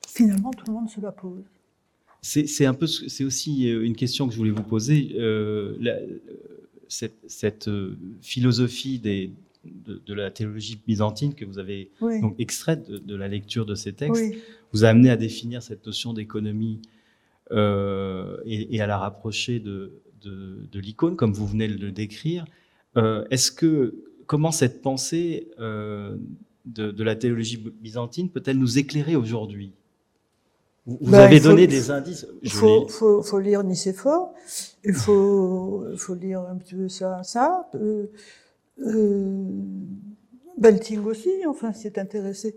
finalement 0.08 0.50
tout 0.52 0.64
le 0.66 0.72
monde 0.72 0.88
se 0.88 1.00
la 1.00 1.12
pose. 1.12 1.42
C'est 2.22 2.66
un 2.66 2.74
peu, 2.74 2.87
c'est 2.87 3.24
aussi 3.24 3.68
euh, 3.68 3.85
une 3.85 3.96
question 3.96 4.26
que 4.26 4.32
je 4.32 4.38
voulais 4.38 4.52
vous 4.52 4.62
poser. 4.62 5.16
Euh, 5.16 5.76
la, 5.80 5.96
cette, 6.88 7.16
cette, 7.26 7.70
philosophie 8.20 8.98
des, 8.98 9.32
de, 9.64 10.00
de, 10.06 10.14
la 10.14 10.30
théologie 10.30 10.78
byzantine 10.87 11.35
que 11.35 11.44
vous 11.44 11.58
avez 11.58 11.90
oui. 12.00 12.20
donc 12.20 12.35
extraite 12.38 12.88
de, 12.88 12.98
de, 12.98 13.16
la 13.16 13.28
lecture 13.28 13.66
de 13.66 13.74
ces 13.74 13.92
textes 13.92 14.22
oui. 14.22 14.38
Vous 14.72 14.85
a 14.85 14.88
amené 14.88 15.11
à 15.11 15.16
définir 15.16 15.62
cette 15.62 15.85
notion 15.87 16.12
d'économie 16.12 16.80
euh, 17.50 18.37
et, 18.44 18.76
et, 18.76 18.80
à 18.80 18.87
la 18.87 18.98
rapprocher 18.98 19.61
de, 19.61 20.00
de 20.24 20.78
l'icône, 20.80 21.16
comme 21.16 21.32
vous 21.32 21.46
venez 21.46 21.68
de 21.68 21.78
le 21.78 21.92
décrire. 21.92 22.44
Euh, 22.96 23.24
Est-ce 23.30 23.50
que 23.50 23.94
comment 24.26 24.52
cette 24.52 24.82
pensée 24.82 25.48
euh, 25.61 26.16
de, 26.64 27.02
la 27.02 27.16
théologie 27.16 27.58
byzantine 27.80 28.30
peut-elle 28.30 28.58
nous 28.58 28.78
éclairer 28.78 29.16
aujourd'hui? 29.16 29.72
Vous, 30.87 30.98
vous 31.00 31.12
ben, 31.12 31.20
avez 31.20 31.40
faut, 31.40 31.48
donné 31.48 31.66
des 31.66 31.90
indices. 31.90 32.26
Il 32.42 32.50
faut, 32.50 32.88
faut, 32.88 33.22
faut, 33.22 33.38
lire 33.38 33.62
Nicéphore, 33.62 34.35
il 34.85 34.94
faut, 34.94 35.85
faut 35.96 36.14
lire 36.14 36.40
un 36.40 36.56
petit 36.56 36.74
peu 36.74 36.88
ça, 36.88 37.22
ça. 37.22 37.68
Euh, 37.74 38.06
euh, 38.80 39.46
Belting 40.58 41.04
aussi, 41.04 41.30
enfin, 41.46 41.72
s'y 41.72 41.87
est 41.87 41.98
intéressé. 41.98 42.56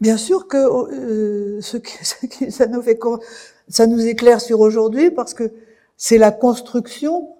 Bien 0.00 0.16
sûr 0.16 0.46
que 0.46 0.56
euh, 0.56 1.60
ce, 1.60 1.76
qui, 1.76 1.92
ce 2.04 2.26
qui, 2.26 2.50
ça 2.50 2.66
nous 2.66 2.82
fait, 2.82 2.98
ça 3.68 3.86
nous 3.86 4.06
éclaire 4.06 4.40
sur 4.40 4.60
aujourd'hui 4.60 5.10
parce 5.10 5.34
que 5.34 5.52
c'est 5.96 6.18
la 6.18 6.30
construction 6.30 7.34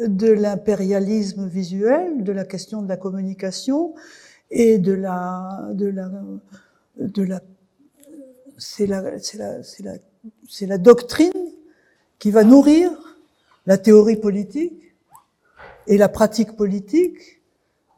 de 0.00 0.28
l'impérialisme 0.30 1.46
visuel, 1.46 2.22
de 2.22 2.32
la 2.32 2.44
question 2.44 2.82
de 2.82 2.88
la 2.88 2.96
communication 2.96 3.94
et 4.50 4.78
de 4.78 4.92
la, 4.92 5.68
de 5.72 5.86
la, 5.86 6.10
de 6.98 7.22
la, 7.22 7.40
c'est 8.58 8.86
la, 8.86 9.18
c'est 9.18 9.38
la, 9.38 9.62
c'est 9.62 9.82
la, 9.82 9.94
c'est 10.48 10.66
la 10.66 10.78
doctrine 10.78 11.32
qui 12.18 12.30
va 12.30 12.44
nourrir 12.44 12.90
la 13.66 13.78
théorie 13.78 14.16
politique 14.16 14.94
et 15.86 15.98
la 15.98 16.08
pratique 16.08 16.56
politique 16.56 17.42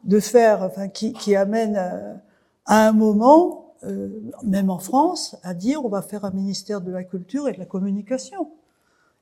de 0.03 0.19
faire, 0.19 0.63
enfin, 0.63 0.87
qui, 0.87 1.13
qui 1.13 1.35
amène 1.35 1.75
à, 1.75 2.21
à, 2.65 2.87
un 2.87 2.91
moment, 2.91 3.68
euh, 3.83 4.09
même 4.43 4.69
en 4.69 4.79
France, 4.79 5.37
à 5.43 5.53
dire 5.53 5.83
on 5.85 5.89
va 5.89 6.01
faire 6.01 6.25
un 6.25 6.31
ministère 6.31 6.81
de 6.81 6.91
la 6.91 7.03
culture 7.03 7.47
et 7.47 7.53
de 7.53 7.59
la 7.59 7.65
communication. 7.65 8.51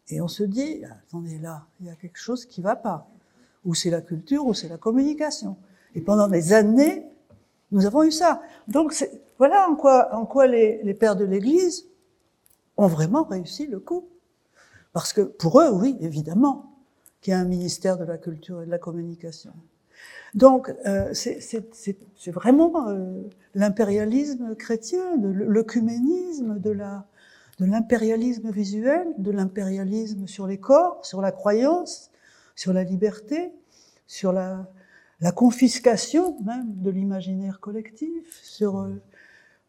Et 0.10 0.22
on 0.22 0.28
se 0.28 0.44
dit, 0.44 0.84
attendez 0.86 1.38
là, 1.38 1.66
il 1.80 1.88
y 1.88 1.90
a 1.90 1.96
quelque 1.96 2.20
chose 2.20 2.46
qui 2.46 2.62
va 2.62 2.76
pas. 2.76 3.08
Ou 3.66 3.76
c'est 3.76 3.90
la 3.90 4.02
culture, 4.02 4.46
ou 4.46 4.54
c'est 4.54 4.70
la 4.70 4.78
communication. 4.78 5.58
Et 5.96 6.02
pendant 6.02 6.28
des 6.28 6.54
années, 6.54 7.06
nous 7.72 7.86
avons 7.86 8.04
eu 8.04 8.12
ça. 8.12 8.42
Donc 8.68 8.94
voilà 9.38 9.68
en 9.70 9.76
quoi, 10.26 10.48
les, 10.48 10.94
pères 10.94 11.16
de 11.16 11.26
l'Église 11.26 11.88
ont 12.78 12.88
vraiment 12.88 13.24
réussi 13.24 13.68
le 13.68 13.80
coup. 13.80 14.08
Parce 14.94 15.14
que 15.14 15.22
pour 15.22 15.60
eux, 15.62 15.70
oui, 15.70 15.98
évidemment, 16.00 16.74
qui 17.22 17.32
a 17.32 17.40
un 17.40 17.46
ministère 17.46 17.98
de 17.98 18.06
la 18.06 18.18
culture 18.18 18.62
et 18.62 18.66
de 18.66 18.72
la 18.72 18.80
communication. 18.80 19.54
Donc, 20.38 20.72
euh, 20.86 21.12
c'est 21.14 22.32
vraiment 22.32 22.90
euh, 22.90 23.24
l'impérialisme 23.56 24.56
chrétien, 24.56 25.18
l'œcuménisme, 25.20 26.60
de 26.60 26.70
la 26.70 27.08
de 27.60 27.66
l'impérialisme 27.66 28.52
visuel, 28.52 29.08
de 29.18 29.32
l'impérialisme 29.32 30.28
sur 30.28 30.46
les 30.46 30.60
corps, 30.60 31.04
sur 31.04 31.22
la 31.22 31.32
croyance, 31.32 32.12
sur 32.56 32.72
la 32.72 32.84
liberté, 32.84 33.52
sur 34.06 34.32
la 34.32 34.70
la 35.22 35.32
confiscation 35.32 36.38
même 36.44 36.72
de 36.84 36.92
l'imaginaire 36.92 37.60
collectif, 37.60 38.40
sur 38.44 38.78
euh, 38.82 39.02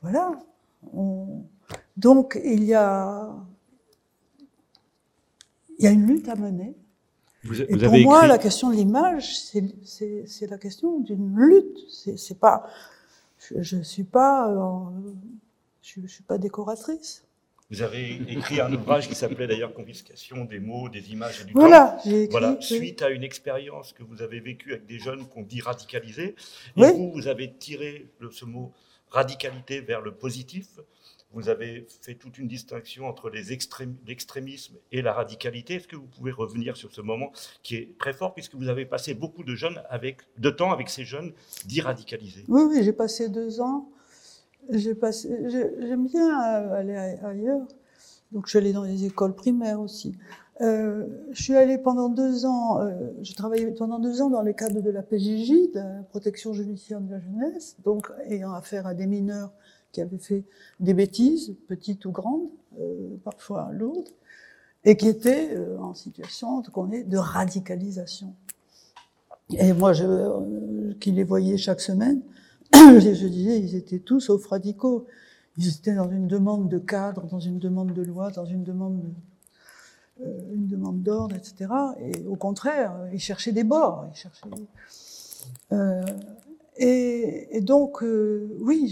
voilà. 0.02 0.38
donc 1.96 2.38
il 2.44 2.64
y 2.64 2.74
a 2.74 3.34
il 5.78 5.84
y 5.84 5.86
a 5.88 5.92
une 5.92 6.06
lutte 6.06 6.28
à 6.28 6.36
mener. 6.36 6.76
Vous, 7.44 7.62
Et 7.62 7.66
pour 7.66 7.98
moi, 7.98 8.26
la 8.26 8.38
question 8.38 8.70
de 8.70 8.74
l'image, 8.74 9.38
c'est 9.38 10.50
la 10.50 10.58
question 10.58 10.98
d'une 11.00 11.36
lutte. 11.36 11.78
C'est 11.88 12.38
pas, 12.38 12.68
je, 13.38 13.76
ne 13.76 13.82
suis 13.82 14.04
pas, 14.04 14.50
euh, 14.50 14.90
je, 15.82 16.00
je 16.02 16.06
suis 16.06 16.24
pas 16.24 16.38
décoratrice. 16.38 17.24
Vous 17.70 17.82
avez 17.82 18.14
écrit 18.28 18.60
un 18.60 18.72
ouvrage 18.72 19.08
qui 19.08 19.14
s'appelait 19.14 19.46
d'ailleurs 19.46 19.74
Confiscation 19.74 20.46
des 20.46 20.58
mots, 20.58 20.88
des 20.88 21.12
images 21.12 21.42
et 21.42 21.44
du 21.44 21.52
voilà, 21.52 21.98
Écrit, 21.98 22.28
voilà, 22.30 22.56
suite 22.60 23.02
à 23.02 23.10
une 23.10 23.22
expérience 23.22 23.92
que 23.92 24.02
vous 24.02 24.22
avez 24.22 24.40
vécue 24.40 24.72
avec 24.72 24.86
des 24.86 24.98
jeunes 24.98 25.26
qu'on 25.28 25.42
dit 25.42 25.60
radicalisés. 25.60 26.34
Et 26.76 26.80
oui. 26.80 26.88
vous, 26.94 27.12
vous 27.12 27.28
avez 27.28 27.52
tiré 27.52 28.08
le, 28.20 28.30
ce 28.30 28.46
mot 28.46 28.72
radicalité 29.10 29.80
vers 29.80 30.00
le 30.00 30.12
positif. 30.12 30.80
Vous 31.32 31.48
avez 31.48 31.86
fait 32.02 32.14
toute 32.14 32.38
une 32.38 32.48
distinction 32.48 33.06
entre 33.06 33.30
l'extrémisme 33.30 34.76
et 34.92 35.02
la 35.02 35.12
radicalité. 35.12 35.74
Est-ce 35.74 35.88
que 35.88 35.96
vous 35.96 36.06
pouvez 36.06 36.32
revenir 36.32 36.76
sur 36.76 36.92
ce 36.92 37.02
moment 37.02 37.32
qui 37.62 37.76
est 37.76 37.98
très 37.98 38.14
fort 38.14 38.34
puisque 38.34 38.54
vous 38.54 38.68
avez 38.68 38.86
passé 38.86 39.14
beaucoup 39.14 39.44
de 39.44 40.50
temps 40.50 40.72
avec 40.72 40.88
ces 40.88 41.04
jeunes 41.04 41.32
dits 41.66 41.82
radicalisés? 41.82 42.44
Oui, 42.48 42.62
oui, 42.70 42.82
j'ai 42.82 42.94
passé 42.94 43.28
deux 43.28 43.60
ans 43.60 43.90
J'aime 44.70 46.06
bien 46.06 46.38
aller 46.38 46.96
ailleurs. 47.22 47.66
Donc, 48.32 48.46
je 48.46 48.50
suis 48.50 48.58
allée 48.58 48.72
dans 48.72 48.84
les 48.84 49.06
écoles 49.06 49.34
primaires 49.34 49.80
aussi. 49.80 50.14
Euh, 50.60 51.06
je 51.30 51.42
suis 51.42 51.54
allée 51.54 51.78
pendant 51.78 52.08
deux 52.08 52.44
ans, 52.44 52.80
euh, 52.80 53.12
j'ai 53.22 53.34
travaillé 53.34 53.70
pendant 53.70 54.00
deux 54.00 54.20
ans 54.20 54.28
dans 54.28 54.42
le 54.42 54.52
cadre 54.52 54.80
de 54.80 54.90
la 54.90 55.02
PJJ, 55.02 55.72
de 55.72 55.78
la 55.78 56.02
protection 56.10 56.52
judiciaire 56.52 57.00
de 57.00 57.12
la 57.12 57.20
jeunesse, 57.20 57.76
donc 57.84 58.10
ayant 58.26 58.52
affaire 58.52 58.84
à 58.88 58.92
des 58.92 59.06
mineurs 59.06 59.52
qui 59.98 60.02
avaient 60.02 60.18
fait 60.18 60.44
des 60.78 60.94
bêtises, 60.94 61.56
petites 61.66 62.04
ou 62.04 62.12
grandes, 62.12 62.48
euh, 62.80 63.16
parfois 63.24 63.70
lourdes, 63.72 64.08
et 64.84 64.96
qui 64.96 65.08
étaient 65.08 65.56
euh, 65.56 65.76
en 65.80 65.94
situation 65.94 66.62
qu'on 66.62 66.92
est 66.92 67.02
de 67.02 67.18
radicalisation. 67.18 68.32
Et 69.50 69.72
moi, 69.72 69.92
je, 69.92 70.04
euh, 70.04 70.94
qui 71.00 71.10
les 71.10 71.24
voyais 71.24 71.56
chaque 71.56 71.80
semaine, 71.80 72.20
je 72.74 73.26
disais, 73.26 73.58
ils 73.58 73.74
étaient 73.74 73.98
tous 73.98 74.20
sauf 74.20 74.46
radicaux. 74.46 75.06
Ils 75.56 75.68
étaient 75.68 75.94
dans 75.94 76.08
une 76.08 76.28
demande 76.28 76.68
de 76.68 76.78
cadre, 76.78 77.26
dans 77.26 77.40
une 77.40 77.58
demande 77.58 77.92
de 77.92 78.02
loi, 78.02 78.30
dans 78.30 78.44
une 78.44 78.62
demande 78.62 79.00
de, 79.00 79.08
euh, 80.24 80.54
une 80.54 80.68
demande 80.68 81.02
d'ordre, 81.02 81.34
etc. 81.34 81.72
Et 82.00 82.24
au 82.28 82.36
contraire, 82.36 82.94
ils 83.12 83.18
cherchaient 83.18 83.52
des 83.52 83.64
bords. 83.64 84.06
Ils 84.12 84.16
cherchaient, 84.16 84.48
et, 86.78 87.60
donc, 87.60 88.02
euh, 88.02 88.48
oui, 88.60 88.86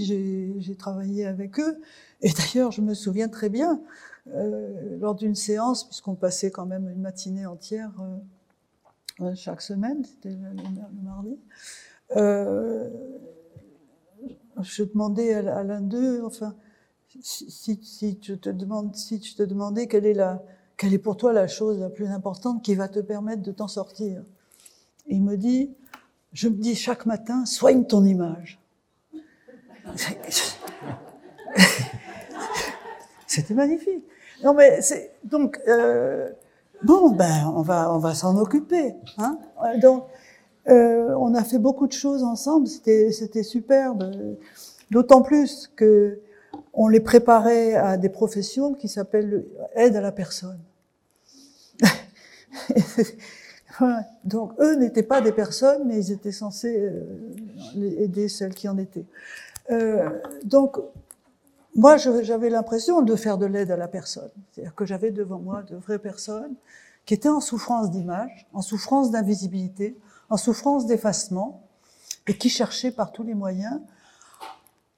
j'ai 0.58 0.74
travaillé 0.76 1.24
avec 1.24 1.58
eux. 1.60 1.80
Et 2.20 2.30
d'ailleurs, 2.30 2.72
je 2.72 2.80
me 2.80 2.94
souviens 2.94 3.28
très 3.28 3.48
bien, 3.48 3.80
euh, 4.28 4.98
lors 4.98 5.14
d'une 5.14 5.34
séance, 5.34 5.84
puisqu'on 5.84 6.14
passait 6.14 6.50
quand 6.50 6.66
même 6.66 6.88
une 6.88 7.00
matinée 7.00 7.46
entière 7.46 7.92
euh, 9.20 9.34
chaque 9.34 9.62
semaine, 9.62 10.04
c'était 10.04 10.30
le, 10.30 10.50
le, 10.50 11.02
mardi, 11.02 11.38
je 14.62 14.82
demandais 14.82 15.34
à, 15.34 15.62
l'un 15.62 15.80
d'eux, 15.80 16.22
enfin, 16.24 16.54
si, 17.20 17.50
si, 17.82 18.18
tu 18.18 18.38
te 18.38 18.50
demandes, 18.50 18.94
si 18.96 19.20
tu 19.20 19.34
te 19.34 19.42
demandais 19.42 19.86
quelle 19.86 20.06
est 20.06 20.14
la, 20.14 20.42
quelle 20.76 20.92
est 20.92 20.98
pour 20.98 21.16
toi 21.16 21.32
la 21.32 21.46
chose 21.46 21.78
la 21.78 21.90
plus 21.90 22.08
importante 22.08 22.62
qui 22.62 22.74
va 22.74 22.88
te 22.88 23.00
permettre 23.00 23.42
de 23.42 23.52
t'en 23.52 23.68
sortir. 23.68 24.22
Il 25.06 25.22
me 25.22 25.36
dit, 25.36 25.70
je 26.36 26.48
me 26.48 26.56
dis 26.56 26.74
chaque 26.74 27.06
matin, 27.06 27.46
soigne 27.46 27.84
ton 27.86 28.04
image. 28.04 28.60
C'était 33.26 33.54
magnifique. 33.54 34.04
Non 34.44 34.52
mais 34.52 34.80
donc 35.24 35.58
euh, 35.66 36.30
bon 36.82 37.08
ben 37.12 37.50
on 37.54 37.62
va 37.62 38.14
s'en 38.14 38.36
occuper. 38.36 38.94
Hein 39.16 39.38
euh, 40.68 41.14
on 41.18 41.34
a 41.34 41.42
fait 41.42 41.58
beaucoup 41.58 41.86
de 41.86 41.92
choses 41.94 42.22
ensemble, 42.22 42.66
c'était 42.66 43.12
c'était 43.12 43.42
superbe. 43.42 44.12
D'autant 44.90 45.22
plus 45.22 45.72
que 45.74 46.20
on 46.74 46.88
les 46.88 47.00
préparait 47.00 47.76
à 47.76 47.96
des 47.96 48.10
professions 48.10 48.74
qui 48.74 48.88
s'appellent 48.88 49.46
aide 49.74 49.96
à 49.96 50.02
la 50.02 50.12
personne. 50.12 50.60
Donc 54.24 54.52
eux 54.58 54.76
n'étaient 54.76 55.02
pas 55.02 55.20
des 55.20 55.32
personnes, 55.32 55.86
mais 55.86 55.98
ils 55.98 56.12
étaient 56.12 56.32
censés 56.32 56.78
euh, 56.78 58.00
aider 58.00 58.28
celles 58.28 58.54
qui 58.54 58.68
en 58.68 58.78
étaient. 58.78 59.06
Euh, 59.70 60.08
donc 60.44 60.76
moi, 61.74 61.96
j'avais 61.98 62.48
l'impression 62.48 63.02
de 63.02 63.16
faire 63.16 63.36
de 63.36 63.44
l'aide 63.44 63.70
à 63.70 63.76
la 63.76 63.88
personne, 63.88 64.30
c'est-à-dire 64.50 64.74
que 64.74 64.86
j'avais 64.86 65.10
devant 65.10 65.38
moi 65.38 65.62
de 65.62 65.76
vraies 65.76 65.98
personnes 65.98 66.54
qui 67.04 67.12
étaient 67.12 67.28
en 67.28 67.40
souffrance 67.40 67.90
d'image, 67.90 68.46
en 68.54 68.62
souffrance 68.62 69.10
d'invisibilité, 69.10 69.98
en 70.30 70.38
souffrance 70.38 70.86
d'effacement, 70.86 71.62
et 72.26 72.36
qui 72.36 72.48
cherchait 72.48 72.90
par 72.90 73.12
tous 73.12 73.22
les 73.22 73.34
moyens 73.34 73.78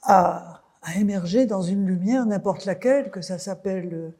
à, 0.03 0.62
à 0.83 0.95
émerger 0.97 1.47
dans 1.47 1.62
une 1.62 1.85
lumière, 1.85 2.25
n'importe 2.27 2.64
laquelle, 2.64 3.11
que 3.11 3.23
ça 3.23 3.38
s'appelle 3.38 3.91
euh, 3.93 4.11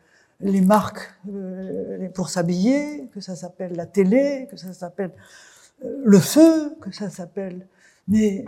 les 0.41 0.61
marques 0.61 1.13
euh, 1.29 2.09
pour 2.11 2.29
s'habiller, 2.29 3.09
que 3.13 3.21
ça 3.21 3.37
s'appelle 3.37 3.75
la 3.75 3.87
télé, 3.87 4.47
que 4.51 4.57
ça 4.57 4.73
s'appelle 4.73 5.13
euh, 5.85 6.03
le 6.05 6.19
feu, 6.19 6.77
que 6.81 6.91
ça 6.91 7.11
s'appelle 7.11 7.67
mais 8.09 8.45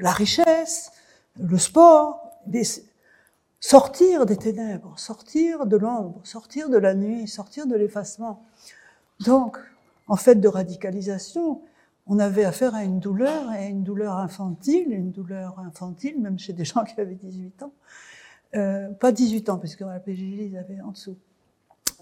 la 0.00 0.10
richesse, 0.10 0.90
le 1.38 1.58
sport, 1.58 2.32
sortir 3.60 4.26
des 4.26 4.36
ténèbres, 4.36 4.98
sortir 4.98 5.66
de 5.66 5.76
l'ombre, 5.76 6.20
sortir 6.24 6.70
de 6.70 6.78
la 6.78 6.94
nuit, 6.94 7.28
sortir 7.28 7.66
de 7.66 7.76
l'effacement. 7.76 8.42
Donc, 9.20 9.58
en 10.08 10.16
fait 10.16 10.36
de 10.36 10.48
radicalisation, 10.48 11.60
on 12.06 12.18
avait 12.18 12.44
affaire 12.44 12.74
à 12.74 12.84
une 12.84 12.98
douleur, 12.98 13.48
à 13.50 13.66
une 13.66 13.84
douleur 13.84 14.16
infantile, 14.16 14.92
une 14.92 15.12
douleur 15.12 15.58
infantile, 15.60 16.20
même 16.20 16.38
chez 16.38 16.52
des 16.52 16.64
gens 16.64 16.82
qui 16.82 17.00
avaient 17.00 17.14
18 17.14 17.62
ans. 17.62 17.72
Euh, 18.54 18.88
pas 18.90 19.12
18 19.12 19.48
ans, 19.50 19.58
puisque 19.58 19.80
la 19.80 20.00
PJJ, 20.00 20.50
ils 20.50 20.58
avaient 20.58 20.80
en 20.80 20.90
dessous. 20.90 21.16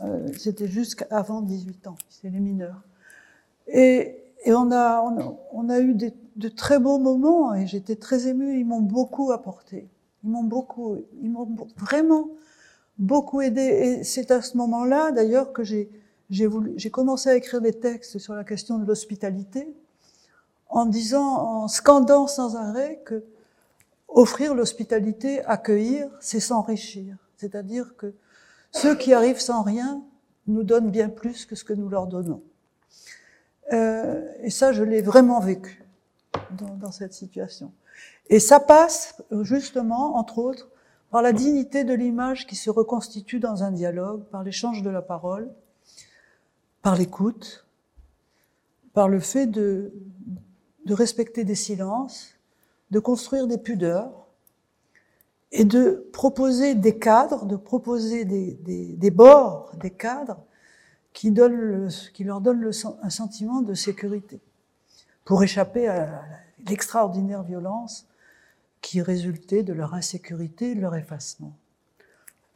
Euh, 0.02 0.28
C'était 0.38 0.68
jusqu'avant 0.68 1.40
18 1.40 1.86
ans, 1.86 1.96
c'est 2.08 2.30
les 2.30 2.40
mineurs. 2.40 2.82
Et, 3.66 4.16
on, 4.46 4.70
a, 4.72 5.80
eu 5.80 5.94
de 5.94 6.48
très 6.48 6.78
beaux 6.78 6.98
moments, 6.98 7.54
et 7.54 7.66
j'étais 7.66 7.96
très 7.96 8.26
émue, 8.26 8.58
ils 8.58 8.64
m'ont 8.64 8.80
beaucoup 8.80 9.32
apporté. 9.32 9.88
Ils 10.24 10.30
m'ont 10.30 10.44
beaucoup, 10.44 10.96
ils 11.22 11.30
m'ont 11.30 11.56
vraiment 11.76 12.30
beaucoup 12.98 13.42
aidé. 13.42 13.60
Et 13.60 14.04
c'est 14.04 14.30
à 14.30 14.42
ce 14.42 14.56
moment-là, 14.56 15.12
d'ailleurs, 15.12 15.52
que 15.52 15.62
j'ai 15.62 15.90
j'ai 16.30 16.90
commencé 16.90 17.28
à 17.28 17.34
écrire 17.34 17.60
des 17.60 17.72
textes 17.72 18.18
sur 18.18 18.34
la 18.34 18.44
question 18.44 18.78
de 18.78 18.86
l'hospitalité, 18.86 19.68
en 20.68 20.86
disant, 20.86 21.24
en 21.24 21.68
scandant 21.68 22.28
sans 22.28 22.54
arrêt 22.54 23.02
que 23.04 23.24
offrir 24.06 24.54
l'hospitalité, 24.54 25.44
accueillir, 25.44 26.08
c'est 26.20 26.40
s'enrichir. 26.40 27.16
C'est-à-dire 27.36 27.96
que 27.96 28.14
ceux 28.72 28.96
qui 28.96 29.12
arrivent 29.12 29.40
sans 29.40 29.62
rien 29.62 30.02
nous 30.46 30.62
donnent 30.62 30.90
bien 30.90 31.09
plus 31.09 31.46
que 31.46 31.54
ce 31.54 31.64
que 31.64 31.72
nous 31.72 31.88
leur 31.88 32.06
donnons. 32.06 32.42
Euh, 33.72 34.33
et 34.42 34.50
ça, 34.50 34.72
je 34.72 34.83
l'ai 34.83 35.02
vraiment 35.02 35.40
vécu 35.40 35.85
dans, 36.59 36.74
dans, 36.74 36.90
cette 36.90 37.14
situation. 37.14 37.72
Et 38.28 38.40
ça 38.40 38.59
passe 38.61 39.22
justement, 39.42 40.16
entre 40.16 40.38
autres, 40.38 40.70
par 41.11 41.22
la 41.22 41.33
dignité 41.33 41.85
de 41.85 41.94
l'image 41.94 42.46
qui 42.46 42.56
se 42.56 42.70
reconstitue 42.70 43.40
dans 43.40 43.62
un 43.62 43.72
dialogue, 43.72 44.24
par 44.24 44.42
l'échange 44.42 44.83
de 44.83 44.90
la 44.90 45.02
parole, 45.02 45.50
par 46.83 46.96
l'écoute, 46.96 47.66
par 48.92 49.09
le 49.09 49.20
fait 49.20 49.46
de, 49.46 49.92
de 50.87 50.94
respecter 50.94 51.44
des 51.44 51.54
silences, 51.54 52.35
de 52.90 52.98
construire 52.98 53.46
des 53.46 53.59
pudeurs 53.59 54.26
et 55.52 55.64
de 55.64 56.08
proposer 56.12 56.74
des 56.74 56.98
cadres, 56.98 57.44
de 57.44 57.56
proposer 57.56 58.24
des, 58.24 58.54
des, 58.54 58.86
des 58.86 59.10
bords, 59.10 59.72
des 59.80 59.90
cadres 59.90 60.38
qui, 61.12 61.30
donnent 61.30 61.56
le, 61.56 61.88
qui 62.12 62.24
leur 62.24 62.40
donnent 62.40 62.60
le, 62.60 62.70
un 63.02 63.10
sentiment 63.10 63.62
de 63.62 63.74
sécurité 63.74 64.40
pour 65.24 65.42
échapper 65.42 65.88
à 65.88 66.22
l'extraordinaire 66.68 67.42
violence 67.42 68.06
qui 68.80 69.02
résultait 69.02 69.62
de 69.62 69.72
leur 69.72 69.94
insécurité 69.94 70.74
de 70.74 70.80
leur 70.80 70.94
effacement. 70.94 71.52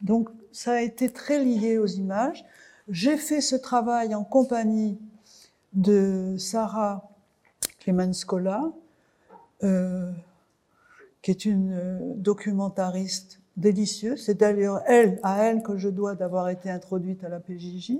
Donc 0.01 0.29
ça 0.51 0.73
a 0.73 0.81
été 0.81 1.09
très 1.09 1.43
lié 1.43 1.77
aux 1.77 1.85
images. 1.87 2.45
J'ai 2.87 3.17
fait 3.17 3.41
ce 3.41 3.55
travail 3.55 4.15
en 4.15 4.23
compagnie 4.23 4.97
de 5.73 6.35
Sarah 6.37 7.09
Klemenskola, 7.79 8.71
euh, 9.63 10.11
qui 11.25 11.31
est 11.31 11.45
une 11.45 11.73
euh, 11.73 11.99
documentariste 12.17 13.39
délicieuse. 13.57 14.25
C'est 14.25 14.35
d'ailleurs 14.35 14.83
elle, 14.85 15.19
à 15.23 15.43
elle 15.45 15.63
que 15.63 15.75
je 15.75 15.89
dois 15.89 16.13
d'avoir 16.13 16.49
été 16.49 16.69
introduite 16.69 17.23
à 17.23 17.29
la 17.29 17.39
PJJ. 17.39 17.93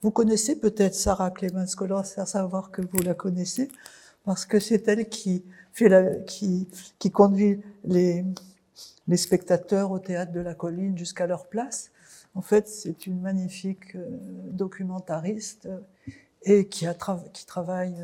Vous 0.00 0.12
connaissez 0.12 0.60
peut-être 0.60 0.94
Sarah 0.94 1.32
Klemenskola, 1.32 2.04
à 2.16 2.24
savoir 2.24 2.70
que 2.70 2.82
vous 2.82 3.02
la 3.02 3.14
connaissez, 3.14 3.68
parce 4.24 4.46
que 4.46 4.60
c'est 4.60 4.86
elle 4.86 5.08
qui 5.08 5.42
fait 5.72 5.88
la, 5.88 6.14
qui, 6.20 6.68
qui 7.00 7.10
conduit 7.10 7.60
les, 7.82 8.24
les 9.08 9.16
spectateurs 9.16 9.90
au 9.90 9.98
théâtre 9.98 10.30
de 10.30 10.38
la 10.38 10.54
colline 10.54 10.96
jusqu'à 10.96 11.26
leur 11.26 11.48
place. 11.48 11.90
En 12.36 12.42
fait, 12.42 12.68
c'est 12.68 13.08
une 13.08 13.20
magnifique 13.20 13.96
euh, 13.96 14.06
documentariste 14.52 15.66
euh, 15.66 15.80
et 16.42 16.68
qui, 16.68 16.86
a 16.86 16.94
qui 17.32 17.44
travaille 17.44 17.96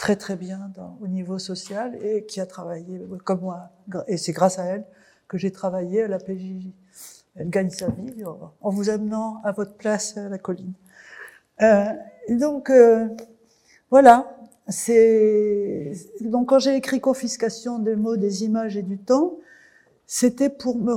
très 0.00 0.16
très 0.16 0.34
bien 0.34 0.72
au 1.02 1.08
niveau 1.08 1.38
social 1.38 1.94
et 2.02 2.24
qui 2.24 2.40
a 2.40 2.46
travaillé 2.46 3.02
comme 3.22 3.40
moi. 3.42 3.68
Et 4.08 4.16
c'est 4.16 4.32
grâce 4.32 4.58
à 4.58 4.64
elle 4.64 4.84
que 5.28 5.36
j'ai 5.36 5.52
travaillé 5.52 6.04
à 6.04 6.08
la 6.08 6.18
PJJ. 6.18 6.68
Elle 7.36 7.50
gagne 7.50 7.68
sa 7.68 7.88
vie 7.90 8.24
en 8.24 8.70
vous 8.70 8.88
amenant 8.88 9.42
à 9.44 9.52
votre 9.52 9.74
place 9.74 10.16
à 10.16 10.30
la 10.30 10.38
colline. 10.38 10.72
Euh, 11.60 11.84
donc 12.30 12.70
euh, 12.70 13.08
voilà, 13.90 14.34
c'est 14.68 15.92
donc 16.22 16.48
quand 16.48 16.60
j'ai 16.60 16.76
écrit 16.76 17.02
confiscation 17.02 17.78
des 17.78 17.94
mots, 17.94 18.16
des 18.16 18.42
images 18.42 18.78
et 18.78 18.82
du 18.82 18.96
temps, 18.96 19.34
c'était 20.06 20.48
pour 20.48 20.76
me, 20.76 20.94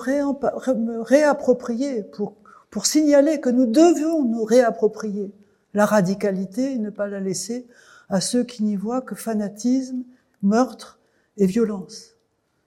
me 0.75 1.01
réapproprier, 1.01 2.03
pour, 2.03 2.35
pour 2.69 2.85
signaler 2.85 3.41
que 3.41 3.49
nous 3.49 3.65
devions 3.65 4.23
nous 4.23 4.45
réapproprier 4.45 5.29
la 5.73 5.85
radicalité 5.85 6.71
et 6.71 6.77
ne 6.77 6.89
pas 6.89 7.07
la 7.07 7.19
laisser 7.19 7.67
à 8.13 8.21
ceux 8.21 8.43
qui 8.43 8.63
n'y 8.63 8.75
voient 8.75 9.01
que 9.01 9.15
fanatisme, 9.15 10.03
meurtre 10.43 10.99
et 11.37 11.47
violence. 11.47 12.15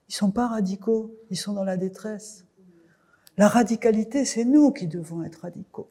Ils 0.09 0.13
sont 0.13 0.29
pas 0.29 0.47
radicaux, 0.47 1.15
ils 1.29 1.37
sont 1.37 1.53
dans 1.53 1.63
la 1.63 1.77
détresse. 1.77 2.43
La 3.37 3.47
radicalité, 3.47 4.25
c'est 4.25 4.43
nous 4.43 4.71
qui 4.71 4.87
devons 4.87 5.23
être 5.23 5.43
radicaux. 5.43 5.89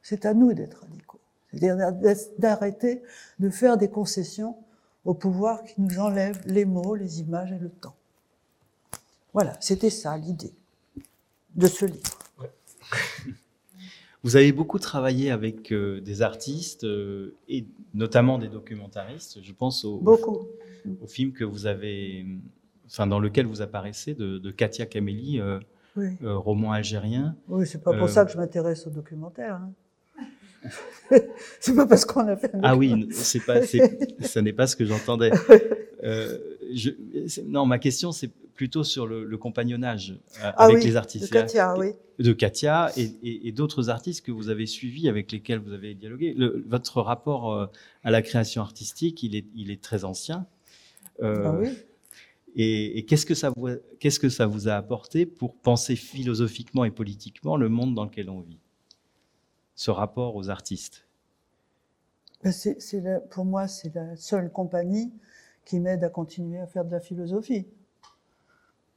C'est 0.00 0.24
à 0.24 0.32
nous 0.32 0.54
d'être 0.54 0.80
radicaux. 0.80 1.20
C'est-à-dire 1.50 1.92
d'arrêter 2.38 3.02
de 3.38 3.50
faire 3.50 3.76
des 3.76 3.90
concessions 3.90 4.56
au 5.04 5.12
pouvoir 5.12 5.62
qui 5.64 5.82
nous 5.82 5.98
enlève 5.98 6.40
les 6.46 6.64
mots, 6.64 6.94
les 6.94 7.20
images 7.20 7.52
et 7.52 7.58
le 7.58 7.68
temps. 7.68 7.96
Voilà, 9.34 9.58
c'était 9.60 9.90
ça 9.90 10.16
l'idée 10.16 10.54
de 11.54 11.66
ce 11.66 11.84
livre. 11.84 12.18
Vous 14.26 14.34
avez 14.34 14.50
beaucoup 14.50 14.80
travaillé 14.80 15.30
avec 15.30 15.70
euh, 15.70 16.00
des 16.00 16.20
artistes 16.20 16.82
euh, 16.82 17.36
et 17.48 17.64
notamment 17.94 18.38
des 18.38 18.48
documentaristes. 18.48 19.38
Je 19.40 19.52
pense 19.52 19.84
au, 19.84 19.98
beaucoup. 19.98 20.48
au, 21.00 21.06
film 21.06 21.30
que 21.30 21.44
vous 21.44 21.66
avez, 21.66 22.26
enfin 22.86 23.06
dans 23.06 23.20
lequel 23.20 23.46
vous 23.46 23.62
apparaissez 23.62 24.14
de, 24.14 24.38
de 24.38 24.50
Katia 24.50 24.84
Kameli, 24.84 25.38
euh, 25.38 25.60
roman 26.24 26.72
algérien. 26.72 27.36
Oui, 27.46 27.68
c'est 27.68 27.84
pas 27.84 27.96
pour 27.96 28.08
ça 28.08 28.24
que 28.24 28.32
je 28.32 28.36
m'intéresse 28.36 28.88
au 28.88 28.90
documentaire. 28.90 29.60
Hein. 29.60 30.70
c'est 31.60 31.76
pas 31.76 31.86
parce 31.86 32.04
qu'on 32.04 32.26
a 32.26 32.36
fait. 32.36 32.52
Un 32.52 32.60
ah 32.64 32.76
oui, 32.76 33.06
c'est 33.12 33.46
pas, 33.46 33.62
ce 33.62 34.38
n'est 34.40 34.52
pas 34.52 34.66
ce 34.66 34.74
que 34.74 34.84
j'entendais. 34.84 35.30
Euh, 36.66 37.26
non, 37.44 37.66
ma 37.66 37.78
question 37.78 38.12
c'est 38.12 38.30
plutôt 38.54 38.84
sur 38.84 39.06
le, 39.06 39.36
compagnonnage 39.36 40.12
euh, 40.12 40.50
ah 40.56 40.64
avec 40.64 40.82
les 40.82 40.96
artistes. 40.96 41.24
De 41.24 41.30
Katia, 41.30 41.76
oui. 41.78 41.92
De 42.18 42.32
Katia 42.32 42.90
et, 42.96 43.52
d'autres 43.52 43.90
artistes 43.90 44.24
que 44.24 44.32
vous 44.32 44.48
avez 44.48 44.66
suivis, 44.66 45.08
avec 45.08 45.30
lesquels 45.30 45.58
vous 45.58 45.72
avez 45.72 45.94
dialogué. 45.94 46.34
votre 46.66 47.02
rapport 47.02 47.52
euh, 47.52 47.66
à 48.02 48.10
la 48.10 48.22
création 48.22 48.62
artistique, 48.62 49.22
il 49.22 49.36
est, 49.36 49.46
il 49.54 49.70
est 49.70 49.82
très 49.82 50.04
ancien. 50.04 50.46
ah 51.22 51.54
oui. 51.58 51.68
Et, 52.58 53.04
qu'est-ce 53.04 53.26
que 53.26 53.34
ça 53.34 53.50
vous, 53.54 53.68
qu'est-ce 54.00 54.18
que 54.18 54.30
ça 54.30 54.46
vous 54.46 54.68
a 54.68 54.72
apporté 54.72 55.26
pour 55.26 55.54
penser 55.54 55.94
philosophiquement 55.94 56.86
et 56.86 56.90
politiquement 56.90 57.58
le 57.58 57.68
monde 57.68 57.94
dans 57.94 58.04
lequel 58.04 58.30
on 58.30 58.40
vit? 58.40 58.58
Ce 59.74 59.90
rapport 59.90 60.36
aux 60.36 60.48
artistes? 60.48 61.06
Ben, 62.42 62.52
c'est, 62.52 62.78
Pour 63.28 63.44
moi, 63.44 63.68
c'est 63.68 63.94
la 63.94 64.16
seule 64.16 64.50
compagnie 64.50 65.12
qui 65.66 65.80
m'aide 65.80 66.02
à 66.04 66.08
continuer 66.08 66.58
à 66.58 66.66
faire 66.66 66.86
de 66.86 66.92
la 66.92 67.00
philosophie. 67.00 67.66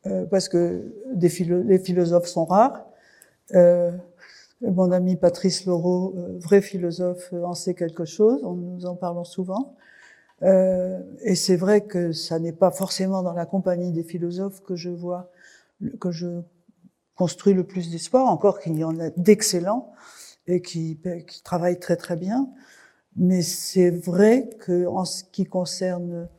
Euh, 0.05 0.25
parce 0.25 0.47
que 0.47 0.93
des 1.13 1.27
les 1.27 1.79
philosophes 1.79 2.27
sont 2.27 2.45
rares. 2.45 2.85
Euh, 3.53 3.91
mon 4.61 4.91
ami 4.91 5.17
Patrice 5.17 5.65
Laureau, 5.65 6.13
euh, 6.17 6.37
vrai 6.37 6.61
philosophe, 6.61 7.33
en 7.33 7.53
sait 7.53 7.73
quelque 7.73 8.05
chose, 8.05 8.43
en 8.45 8.53
nous 8.53 8.85
en 8.85 8.95
parlons 8.95 9.25
souvent. 9.25 9.75
Euh, 10.43 11.01
et 11.21 11.35
c'est 11.35 11.57
vrai 11.57 11.81
que 11.81 12.13
ça 12.13 12.39
n'est 12.39 12.53
pas 12.53 12.71
forcément 12.71 13.23
dans 13.23 13.33
la 13.33 13.45
compagnie 13.45 13.91
des 13.91 14.03
philosophes 14.03 14.61
que 14.61 14.75
je 14.75 14.89
vois, 14.89 15.31
que 15.99 16.11
je 16.11 16.41
construis 17.15 17.53
le 17.53 17.65
plus 17.65 17.89
d'espoir, 17.89 18.27
encore 18.27 18.59
qu'il 18.59 18.77
y 18.77 18.83
en 18.83 18.97
a 18.99 19.09
d'excellents 19.17 19.91
et 20.47 20.61
qui, 20.61 20.99
qui 21.27 21.43
travaillent 21.43 21.79
très 21.79 21.97
très 21.97 22.15
bien. 22.15 22.49
Mais 23.17 23.41
c'est 23.41 23.89
vrai 23.89 24.49
que 24.59 24.85
en 24.87 25.03
ce 25.03 25.23
qui 25.25 25.45
concerne 25.45 26.29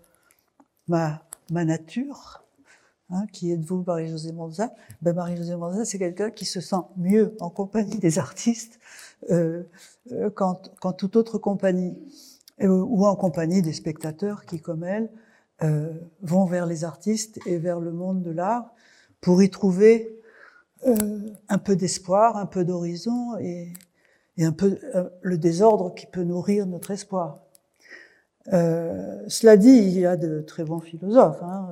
ma, 0.91 1.23
ma 1.51 1.65
nature, 1.65 2.43
hein, 3.11 3.25
qui 3.33 3.53
êtes-vous 3.53 3.85
Marie-Josée 3.87 4.33
Monza 4.33 4.75
ben 5.01 5.15
Marie-Josée 5.15 5.57
Monza, 5.57 5.85
c'est 5.85 5.99
quelqu'un 5.99 6.31
qui 6.31 6.45
se 6.45 6.61
sent 6.61 6.83
mieux 6.97 7.37
en 7.41 7.49
compagnie 7.49 7.99
des 7.99 8.19
artistes 8.19 8.79
euh, 9.31 9.63
euh 10.13 10.31
qu'en 10.31 10.93
toute 10.93 11.15
autre 11.17 11.39
compagnie, 11.39 11.97
euh, 12.63 12.69
ou 12.69 13.07
en 13.07 13.15
compagnie 13.15 13.63
des 13.63 13.73
spectateurs 13.73 14.45
qui, 14.45 14.61
comme 14.61 14.83
elle, 14.85 15.11
euh, 15.63 15.93
vont 16.23 16.45
vers 16.45 16.67
les 16.67 16.85
artistes 16.85 17.39
et 17.47 17.59
vers 17.59 17.79
le 17.79 17.93
monde 17.93 18.23
de 18.23 18.33
l'art 18.33 18.75
pour 19.21 19.43
y 19.43 19.51
trouver 19.51 20.17
un 21.51 21.59
peu 21.59 21.77
d'espoir, 21.77 22.39
un 22.39 22.47
peu 22.47 22.65
d'horizon 22.65 23.37
et, 23.39 23.71
et 24.39 24.47
un 24.47 24.53
peu 24.53 24.79
le 25.21 25.37
désordre 25.37 25.95
qui 25.95 26.07
peut 26.07 26.25
nourrir 26.25 26.65
notre 26.65 26.91
espoir. 26.91 27.41
Euh, 28.53 29.23
cela 29.29 29.57
dit, 29.57 29.69
il 29.69 29.99
y 29.99 30.07
a 30.07 30.17
de 30.17 30.41
très 30.41 30.65
bons 30.65 30.81
philosophes. 30.81 31.43
Hein, 31.43 31.71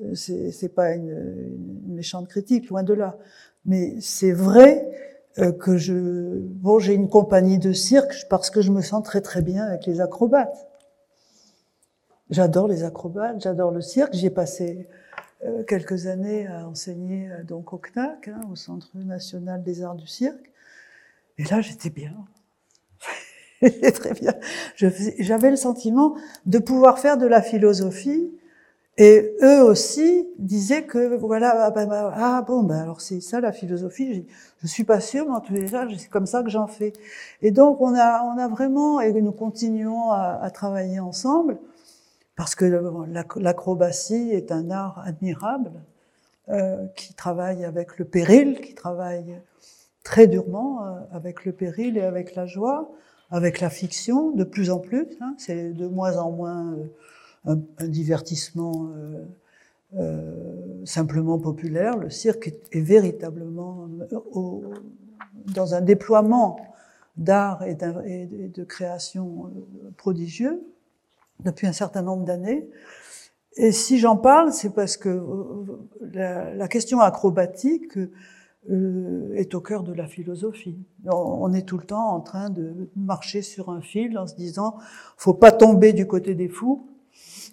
euh, 0.00 0.14
c'est 0.14 0.74
pas 0.74 0.92
une, 0.92 1.56
méchante 1.86 2.28
critique, 2.28 2.68
loin 2.68 2.82
de 2.82 2.94
là. 2.94 3.18
Mais 3.64 4.00
c'est 4.00 4.32
vrai 4.32 4.90
euh, 5.38 5.52
que 5.52 5.76
je, 5.76 6.38
bon, 6.38 6.78
j'ai 6.78 6.94
une 6.94 7.08
compagnie 7.08 7.58
de 7.58 7.72
cirque 7.72 8.26
parce 8.28 8.50
que 8.50 8.60
je 8.60 8.72
me 8.72 8.82
sens 8.82 9.02
très 9.02 9.20
très 9.20 9.42
bien 9.42 9.64
avec 9.64 9.86
les 9.86 10.00
acrobates. 10.00 10.66
J'adore 12.30 12.66
les 12.66 12.82
acrobates, 12.82 13.40
j'adore 13.40 13.70
le 13.70 13.82
cirque. 13.82 14.14
J'ai 14.14 14.30
passé 14.30 14.88
euh, 15.44 15.62
quelques 15.64 16.06
années 16.06 16.46
à 16.46 16.66
enseigner 16.66 17.28
donc 17.46 17.72
au 17.72 17.78
CNAC, 17.78 18.28
hein, 18.28 18.40
au 18.50 18.56
Centre 18.56 18.90
national 18.94 19.62
des 19.62 19.82
arts 19.82 19.96
du 19.96 20.06
cirque. 20.06 20.50
Et 21.38 21.44
là, 21.44 21.60
j'étais 21.60 21.90
bien. 21.90 22.14
très 23.94 24.14
bien. 24.14 24.34
J'avais 24.76 25.50
le 25.50 25.56
sentiment 25.56 26.14
de 26.46 26.58
pouvoir 26.58 26.98
faire 26.98 27.16
de 27.16 27.26
la 27.26 27.42
philosophie. 27.42 28.32
Et 28.98 29.34
eux 29.42 29.62
aussi 29.62 30.28
disaient 30.38 30.84
que 30.84 31.16
voilà 31.16 31.64
ah, 31.64 31.70
bah, 31.70 31.86
bah, 31.86 32.12
ah 32.14 32.44
bon 32.46 32.62
ben 32.62 32.76
alors 32.82 33.00
c'est 33.00 33.22
ça 33.22 33.40
la 33.40 33.50
philosophie 33.50 34.26
je, 34.60 34.66
suis 34.66 34.84
pas 34.84 35.00
sûre 35.00 35.24
mais 35.26 35.32
en 35.32 35.40
tous 35.40 35.54
les 35.54 35.64
cas 35.64 35.86
c'est 35.96 36.10
comme 36.10 36.26
ça 36.26 36.42
que 36.42 36.50
j'en 36.50 36.66
fais 36.66 36.92
et 37.40 37.52
donc 37.52 37.80
on 37.80 37.94
a 37.94 38.48
vraiment 38.48 39.00
et 39.00 39.14
nous 39.14 39.32
continuons 39.32 40.10
à, 40.10 40.38
à 40.42 40.50
travailler 40.50 41.00
ensemble 41.00 41.58
parce 42.36 42.54
que 42.54 42.66
l'acrobatie 43.36 44.30
est 44.30 44.52
un 44.52 44.70
art 44.70 45.02
admirable 45.06 45.72
euh, 46.50 46.86
qui 46.96 47.14
travaille 47.14 47.64
avec 47.64 47.98
le 47.98 48.04
péril 48.04 48.60
qui 48.60 48.74
travaille 48.74 49.40
très 50.02 50.26
durement 50.26 50.84
euh, 50.84 51.00
avec 51.12 51.44
le 51.44 51.52
péril 51.52 51.96
et 51.96 52.02
avec 52.02 52.34
la 52.34 52.46
joie, 52.46 52.90
avec 53.32 53.60
la 53.60 53.70
fiction 53.70 54.30
de 54.30 54.44
plus 54.44 54.70
en 54.70 54.78
plus. 54.78 55.06
Hein, 55.20 55.34
c'est 55.38 55.72
de 55.72 55.86
moins 55.88 56.18
en 56.18 56.30
moins 56.30 56.74
euh, 57.48 57.56
un, 57.78 57.88
divertissement 57.88 58.90
euh, 58.94 59.24
euh, 59.98 60.84
simplement 60.84 61.38
populaire. 61.38 61.96
Le 61.96 62.10
cirque 62.10 62.52
est, 62.70 62.80
véritablement 62.80 63.88
dans 65.54 65.74
un 65.74 65.80
déploiement 65.80 66.60
d'art 67.16 67.64
et, 67.64 67.74
de 67.74 68.64
création 68.64 69.50
prodigieux 69.96 70.62
depuis 71.40 71.66
un 71.66 71.72
certain 71.72 72.02
nombre 72.02 72.24
d'années. 72.24 72.68
Et 73.56 73.72
si 73.72 73.98
j'en 73.98 74.16
parle, 74.16 74.52
c'est 74.52 74.74
parce 74.74 74.96
que 74.96 75.22
la 76.12 76.68
question 76.68 77.00
acrobatique 77.00 77.98
euh, 78.70 79.34
est 79.34 79.54
au 79.54 79.60
cœur 79.60 79.82
de 79.82 79.92
la 79.92 80.06
philosophie. 80.06 80.78
On 81.06 81.52
est 81.52 81.62
tout 81.62 81.78
le 81.78 81.84
temps 81.84 82.10
en 82.10 82.20
train 82.20 82.48
de 82.48 82.88
marcher 82.94 83.42
sur 83.42 83.70
un 83.70 83.80
fil 83.80 84.16
en 84.16 84.26
se 84.26 84.36
disant 84.36 84.76
faut 85.16 85.34
pas 85.34 85.50
tomber 85.50 85.92
du 85.92 86.06
côté 86.06 86.34
des 86.34 86.48
fous, 86.48 86.86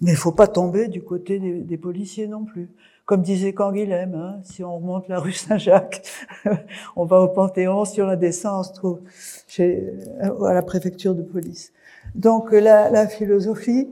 mais 0.02 0.14
faut 0.14 0.32
pas 0.32 0.48
tomber 0.48 0.88
du 0.88 1.02
côté 1.02 1.40
des, 1.40 1.78
policiers 1.78 2.28
non 2.28 2.46
plus. 2.46 2.70
Comme 3.06 3.24
disait 3.24 3.54
Canguilhem, 3.54 4.14
hein, 4.14 4.40
si 4.44 4.64
on 4.64 4.78
remonte 4.78 5.08
la 5.08 5.20
rue 5.20 5.34
Saint-Jacques, 5.34 6.04
on 6.96 7.06
va 7.06 7.22
au 7.22 7.30
Panthéon, 7.30 7.86
si 7.86 8.02
on 8.04 8.06
la 8.06 8.16
descend, 8.16 8.60
on 8.60 8.64
se 8.64 8.74
trouve 8.74 9.00
chez, 9.48 9.92
euh, 10.22 10.44
à 10.44 10.54
la 10.54 10.62
préfecture 10.62 11.16
de 11.16 11.24
police. 11.24 11.74
Donc 12.14 12.52
la, 12.52 12.92
la 12.92 13.08
philosophie, 13.08 13.88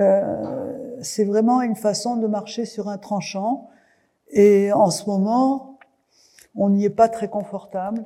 euh, 0.00 0.96
c'est 1.02 1.24
vraiment 1.24 1.62
une 1.62 1.76
façon 1.76 2.16
de 2.16 2.26
marcher 2.26 2.64
sur 2.64 2.88
un 2.88 2.98
tranchant. 2.98 3.70
Et 4.30 4.72
en 4.72 4.90
ce 4.90 5.08
moment, 5.08 5.77
on 6.58 6.70
n'y 6.70 6.84
est 6.84 6.90
pas 6.90 7.08
très 7.08 7.28
confortable, 7.28 8.04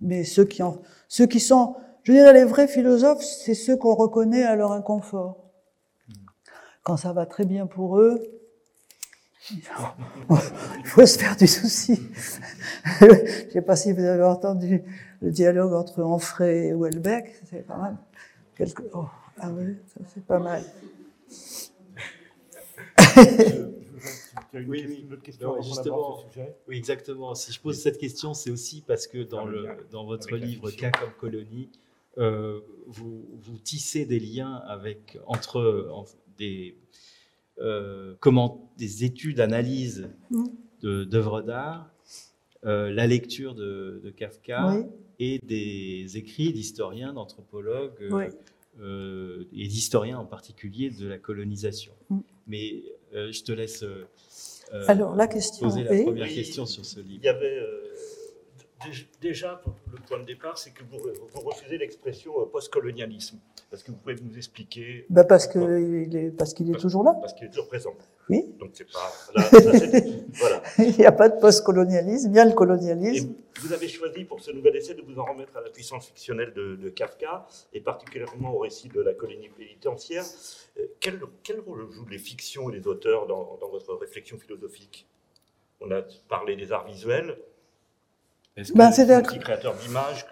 mais 0.00 0.24
ceux 0.24 0.44
qui, 0.44 0.62
en, 0.62 0.78
ceux 1.08 1.26
qui 1.26 1.40
sont, 1.40 1.76
je 2.02 2.12
dirais, 2.12 2.32
les 2.32 2.44
vrais 2.44 2.68
philosophes, 2.68 3.22
c'est 3.22 3.54
ceux 3.54 3.76
qu'on 3.76 3.94
reconnaît 3.94 4.44
à 4.44 4.54
leur 4.54 4.72
inconfort. 4.72 5.38
quand 6.82 6.96
ça 6.96 7.12
va 7.12 7.24
très 7.26 7.46
bien 7.46 7.66
pour 7.66 7.98
eux, 7.98 8.22
il 9.50 10.86
faut 10.86 11.04
se 11.04 11.18
faire 11.18 11.36
du 11.36 11.46
souci. 11.46 12.00
Je 13.00 13.06
ne 13.06 13.50
sais 13.50 13.62
pas 13.62 13.76
si 13.76 13.92
vous 13.92 14.04
avez 14.04 14.22
entendu 14.22 14.82
le 15.20 15.30
dialogue 15.30 15.72
entre 15.72 16.02
Onfray 16.02 16.68
et 16.68 16.74
Welbeck, 16.74 17.40
c'est 17.50 17.66
pas 17.66 17.76
mal. 17.76 17.96
Oh, 18.92 19.06
ah 19.38 19.50
oui, 19.50 19.76
c'est 20.14 20.24
pas 20.24 20.38
mal. 20.38 20.62
Oui, 24.54 24.84
oui. 24.86 25.06
justement, 25.62 26.24
oui, 26.68 26.76
exactement. 26.76 27.34
Si 27.34 27.52
je 27.52 27.60
pose 27.60 27.76
cette 27.76 27.98
question, 27.98 28.34
c'est 28.34 28.50
aussi 28.50 28.82
parce 28.86 29.06
que 29.06 29.22
dans, 29.22 29.44
le, 29.44 29.66
dans 29.90 30.04
votre 30.04 30.36
livre 30.36 30.70
Cas 30.70 30.90
comme 30.90 31.12
colonie, 31.18 31.70
euh, 32.18 32.60
vous, 32.86 33.26
vous, 33.32 33.58
tissez 33.58 34.04
des 34.06 34.20
liens 34.20 34.54
avec, 34.66 35.18
entre 35.26 36.06
des, 36.38 36.76
euh, 37.58 38.14
comment, 38.20 38.70
des 38.78 39.04
études, 39.04 39.40
analyses 39.40 40.08
d'œuvres 40.82 41.42
d'art, 41.42 41.90
euh, 42.64 42.92
la 42.92 43.06
lecture 43.06 43.54
de, 43.54 44.00
de 44.04 44.10
Kafka 44.10 44.76
et 45.18 45.38
des 45.40 46.16
écrits 46.16 46.52
d'historiens, 46.52 47.12
d'anthropologues 47.12 48.08
et 48.80 49.66
d'historiens 49.66 50.18
en 50.18 50.26
particulier 50.26 50.90
de 50.90 51.06
la 51.08 51.18
colonisation. 51.18 51.92
Mm. 52.10 52.18
Mais 52.46 52.82
je 53.12 53.42
te 53.42 53.52
laisse 53.52 53.84
Alors, 54.88 55.14
la 55.14 55.26
question 55.26 55.68
poser 55.68 55.84
la 55.84 56.02
première 56.02 56.28
question 56.28 56.66
sur 56.66 56.84
ce 56.84 57.00
livre. 57.00 57.20
Il 57.22 57.24
y 57.24 57.28
avait 57.28 57.60
déjà, 59.20 59.60
le 59.92 59.98
point 60.06 60.18
de 60.18 60.24
départ, 60.24 60.58
c'est 60.58 60.70
que 60.70 60.82
vous, 60.84 60.98
refusez 61.40 61.78
l'expression 61.78 62.40
euh, 62.40 62.46
postcolonialisme. 62.46 63.38
Est-ce 63.72 63.84
que 63.84 63.90
vous 63.90 63.96
pouvez 63.96 64.16
nous 64.22 64.36
expliquer 64.36 65.06
bah 65.10 65.24
Parce 65.24 65.46
qu'il 65.46 66.16
est, 66.16 66.30
parce 66.30 66.54
qu'il 66.54 66.70
est 66.70 66.78
toujours 66.78 67.04
là. 67.04 67.14
Parce 67.20 67.34
qu'il 67.34 67.46
est 67.46 67.50
toujours 67.50 67.68
présent. 67.68 67.94
Oui. 68.28 68.46
Donc 68.58 68.70
c'est 68.72 68.90
pas. 68.90 69.12
voilà. 70.34 70.62
il 70.78 70.96
n'y 70.96 71.04
a 71.04 71.12
pas 71.12 71.28
de 71.28 71.38
postcolonialisme, 71.40 72.30
il 72.30 72.36
y 72.36 72.38
a 72.38 72.44
le 72.44 72.52
colonialisme. 72.52 73.34
vous 73.60 73.72
avez 73.72 73.88
choisi 73.88 74.24
pour 74.24 74.40
ce 74.40 74.50
nouvel 74.50 74.76
essai 74.76 74.94
de 74.94 75.02
vous 75.02 75.18
en 75.18 75.24
remettre 75.24 75.56
à 75.56 75.60
la 75.60 75.68
puissance 75.68 76.06
fictionnelle 76.06 76.54
de, 76.54 76.88
Kafka 76.88 77.46
et 77.72 77.80
particulièrement 77.80 78.54
au 78.54 78.58
récit 78.60 78.88
de 78.88 79.00
la 79.00 79.12
colonie 79.12 79.50
pénitentiaire. 79.50 80.24
Euh, 80.78 80.86
quel, 81.00 81.20
quel, 81.42 81.60
rôle 81.60 81.90
jouent 81.92 82.08
les 82.08 82.18
fictions 82.18 82.70
et 82.70 82.76
les 82.76 82.86
auteurs 82.86 83.26
dans, 83.26 83.58
dans 83.60 83.68
votre 83.68 83.94
réflexion 83.94 84.38
philosophique? 84.38 85.06
On 85.80 85.90
a 85.90 86.02
parlé 86.28 86.56
des 86.56 86.72
arts 86.72 86.86
visuels. 86.86 87.36
Ben, 88.56 88.92
c'est 88.92 89.12
un 89.12 89.20
créateur 89.20 89.74
d'images. 89.76 90.26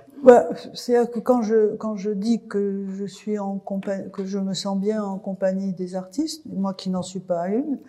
c'est-à-dire 0.74 1.10
que 1.10 1.18
quand 1.18 1.42
je 1.42 1.74
quand 1.74 1.96
je 1.96 2.10
dis 2.10 2.40
que 2.46 2.86
je 2.96 3.04
suis 3.04 3.38
en 3.38 3.58
compagnie, 3.58 4.10
que 4.12 4.24
je 4.24 4.38
me 4.38 4.54
sens 4.54 4.78
bien 4.78 5.02
en 5.02 5.18
compagnie 5.18 5.72
des 5.72 5.96
artistes, 5.96 6.42
moi 6.46 6.72
qui 6.72 6.90
n'en 6.90 7.02
suis 7.02 7.20
pas 7.20 7.48
une, 7.48 7.80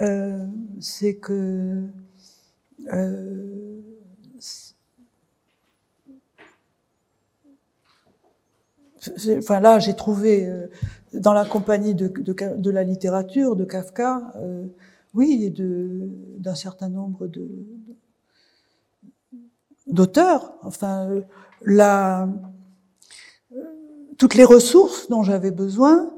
euh, 0.00 0.44
c'est 0.80 1.14
que 1.14 1.82
euh, 2.92 3.80
enfin 9.38 9.60
là 9.60 9.78
j'ai 9.78 9.94
trouvé 9.94 10.46
euh, 10.46 10.66
dans 11.14 11.32
la 11.32 11.46
compagnie 11.46 11.94
de, 11.94 12.08
de, 12.08 12.34
de, 12.56 12.70
la 12.70 12.84
littérature 12.84 13.56
de 13.56 13.64
Kafka, 13.64 14.30
euh, 14.36 14.66
oui, 15.14 15.44
et 15.44 15.50
de 15.50 16.10
d'un 16.38 16.54
certain 16.54 16.90
nombre 16.90 17.28
de, 17.28 17.48
d'auteur, 19.86 20.54
enfin, 20.62 21.08
la, 21.62 22.28
toutes 24.18 24.34
les 24.34 24.44
ressources 24.44 25.08
dont 25.08 25.22
j'avais 25.22 25.50
besoin 25.50 26.10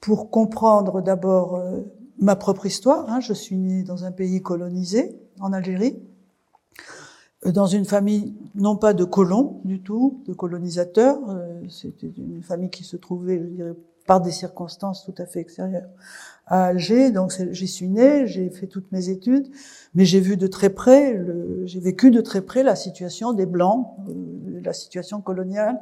pour 0.00 0.30
comprendre 0.30 1.00
d'abord 1.00 1.56
euh, 1.56 1.80
ma 2.18 2.36
propre 2.36 2.66
histoire. 2.66 3.08
Hein. 3.10 3.20
Je 3.20 3.32
suis 3.32 3.56
née 3.56 3.82
dans 3.82 4.04
un 4.04 4.12
pays 4.12 4.42
colonisé, 4.42 5.18
en 5.40 5.52
Algérie, 5.52 5.98
euh, 7.46 7.52
dans 7.52 7.66
une 7.66 7.84
famille 7.84 8.34
non 8.54 8.76
pas 8.76 8.94
de 8.94 9.04
colons 9.04 9.60
du 9.64 9.82
tout, 9.82 10.22
de 10.26 10.32
colonisateurs. 10.32 11.18
Euh, 11.28 11.62
c'était 11.68 12.12
une 12.16 12.42
famille 12.42 12.70
qui 12.70 12.84
se 12.84 12.96
trouvait, 12.96 13.38
je 13.38 13.44
dirais, 13.44 13.74
par 14.06 14.20
des 14.20 14.30
circonstances 14.30 15.04
tout 15.04 15.14
à 15.18 15.26
fait 15.26 15.40
extérieures 15.40 15.88
à 16.46 16.66
Alger. 16.66 17.10
Donc 17.10 17.32
j'y 17.50 17.68
suis 17.68 17.88
née, 17.88 18.26
j'ai 18.26 18.50
fait 18.50 18.66
toutes 18.66 18.90
mes 18.92 19.08
études, 19.08 19.48
mais 19.94 20.04
j'ai 20.04 20.20
vu 20.20 20.36
de 20.36 20.46
très 20.46 20.70
près, 20.70 21.20
j'ai 21.64 21.80
vécu 21.80 22.10
de 22.10 22.20
très 22.20 22.40
près 22.40 22.62
la 22.62 22.76
situation 22.76 23.32
des 23.32 23.46
blancs, 23.46 23.94
euh, 24.08 24.60
la 24.62 24.72
situation 24.72 25.20
coloniale 25.20 25.80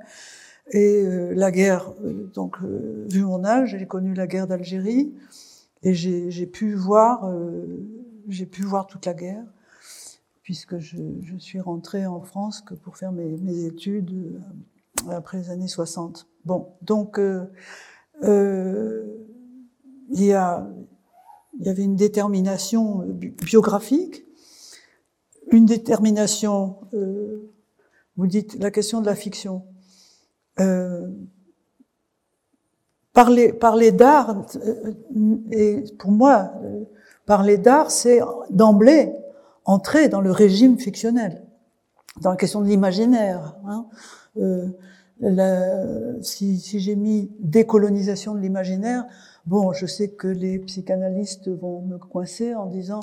et 0.70 1.04
euh, 1.04 1.34
la 1.34 1.50
guerre. 1.50 1.92
Euh, 2.04 2.30
donc 2.34 2.58
vu 2.62 3.22
mon 3.22 3.44
âge, 3.44 3.76
j'ai 3.78 3.86
connu 3.86 4.14
la 4.14 4.26
guerre 4.26 4.46
d'Algérie 4.46 5.12
et 5.82 5.92
j'ai 5.92 6.46
pu 6.46 6.74
voir, 6.74 7.30
j'ai 8.28 8.46
pu 8.46 8.62
voir 8.62 8.86
toute 8.86 9.04
la 9.04 9.12
guerre 9.12 9.44
puisque 10.42 10.78
je, 10.78 10.96
je, 11.22 11.36
suis 11.36 11.60
rentrée 11.60 12.06
en 12.06 12.22
France 12.22 12.62
que 12.62 12.72
pour 12.72 12.96
faire 12.96 13.12
mes, 13.12 13.36
mes 13.36 13.64
études 13.64 14.10
après 15.10 15.38
les 15.38 15.50
années 15.50 15.68
60. 15.68 16.26
Bon, 16.44 16.68
donc 16.82 17.18
euh, 17.18 17.46
il, 18.22 19.04
y 20.10 20.32
a, 20.32 20.66
il 21.58 21.66
y 21.66 21.68
avait 21.68 21.82
une 21.84 21.96
détermination 21.96 23.04
biographique, 23.08 24.24
une 25.50 25.66
détermination, 25.66 26.78
euh, 26.94 27.50
vous 28.16 28.26
dites 28.26 28.56
la 28.60 28.70
question 28.70 29.00
de 29.00 29.06
la 29.06 29.14
fiction. 29.14 29.64
Euh, 30.60 31.08
parler 33.12 33.92
d'art, 33.92 34.44
euh, 34.56 34.92
et 35.52 35.84
pour 35.98 36.10
moi, 36.10 36.52
euh, 36.64 36.84
parler 37.26 37.58
d'art, 37.58 37.90
c'est 37.90 38.20
d'emblée 38.50 39.12
entrer 39.64 40.08
dans 40.08 40.20
le 40.20 40.30
régime 40.30 40.78
fictionnel, 40.78 41.44
dans 42.20 42.30
la 42.30 42.36
question 42.36 42.60
de 42.60 42.66
l'imaginaire. 42.66 43.56
Hein. 43.66 43.86
Euh, 44.38 44.68
la, 45.30 46.20
si, 46.22 46.58
si 46.58 46.80
j'ai 46.80 46.96
mis 46.96 47.30
décolonisation 47.40 48.34
de 48.34 48.40
l'imaginaire, 48.40 49.04
bon, 49.46 49.72
je 49.72 49.86
sais 49.86 50.08
que 50.08 50.28
les 50.28 50.58
psychanalystes 50.58 51.48
vont 51.48 51.82
me 51.82 51.98
coincer 51.98 52.54
en 52.54 52.66
disant, 52.66 53.00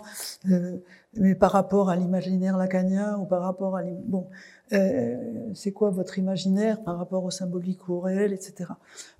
euh, 0.49 0.77
mais 1.17 1.35
par 1.35 1.51
rapport 1.51 1.89
à 1.89 1.95
l'imaginaire 1.95 2.57
lacanien 2.57 3.17
ou 3.17 3.25
par 3.25 3.41
rapport 3.41 3.75
à 3.75 3.83
bon, 3.83 4.27
euh, 4.73 5.17
c'est 5.53 5.71
quoi 5.71 5.89
votre 5.89 6.17
imaginaire 6.17 6.81
par 6.83 6.97
rapport 6.97 7.23
au 7.23 7.31
symbolique 7.31 7.87
ou 7.89 7.95
au 7.95 7.99
réel, 7.99 8.33
etc. 8.33 8.71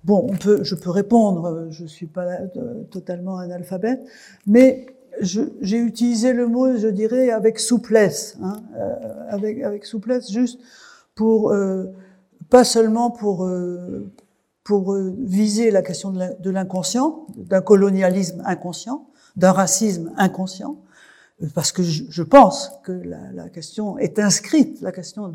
Bon, 0.04 0.26
on 0.28 0.36
peut, 0.36 0.64
je 0.64 0.74
peux 0.74 0.90
répondre, 0.90 1.68
je 1.70 1.84
suis 1.84 2.06
pas 2.06 2.26
euh, 2.56 2.84
totalement 2.90 3.38
analphabète, 3.38 4.00
mais 4.46 4.86
j'ai 5.20 5.78
utilisé 5.78 6.32
le 6.32 6.46
mot, 6.46 6.76
je 6.76 6.88
dirais, 6.88 7.30
avec 7.30 7.58
souplesse, 7.58 8.38
hein, 8.42 8.62
euh, 8.76 8.94
avec, 9.28 9.62
avec 9.62 9.84
souplesse, 9.84 10.30
juste 10.30 10.60
pour 11.14 11.52
euh, 11.52 11.84
pas 12.52 12.64
seulement 12.64 13.10
pour, 13.10 13.46
euh, 13.46 14.12
pour 14.62 14.92
euh, 14.92 15.16
viser 15.18 15.70
la 15.70 15.80
question 15.80 16.12
de 16.12 16.50
l'inconscient, 16.50 17.26
d'un 17.34 17.62
colonialisme 17.62 18.42
inconscient, 18.44 19.08
d'un 19.36 19.52
racisme 19.52 20.12
inconscient, 20.18 20.76
parce 21.54 21.72
que 21.72 21.82
je, 21.82 22.22
pense 22.22 22.70
que 22.84 22.92
la, 22.92 23.48
question 23.48 23.96
est 23.96 24.18
inscrite, 24.18 24.82
la 24.82 24.92
question 24.92 25.32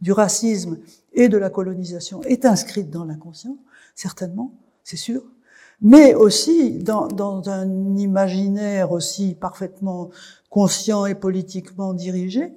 du 0.00 0.12
racisme 0.12 0.78
et 1.12 1.28
de 1.28 1.36
la 1.36 1.50
colonisation 1.50 2.22
est 2.22 2.46
inscrite 2.46 2.88
dans 2.88 3.04
l'inconscient, 3.04 3.58
certainement, 3.94 4.54
c'est 4.84 4.96
sûr, 4.96 5.22
mais 5.82 6.14
aussi 6.14 6.78
dans, 6.78 7.42
un 7.46 7.96
imaginaire 7.98 8.90
aussi 8.90 9.34
parfaitement 9.34 10.08
conscient 10.48 11.04
et 11.04 11.14
politiquement 11.14 11.92
dirigé, 11.92 12.54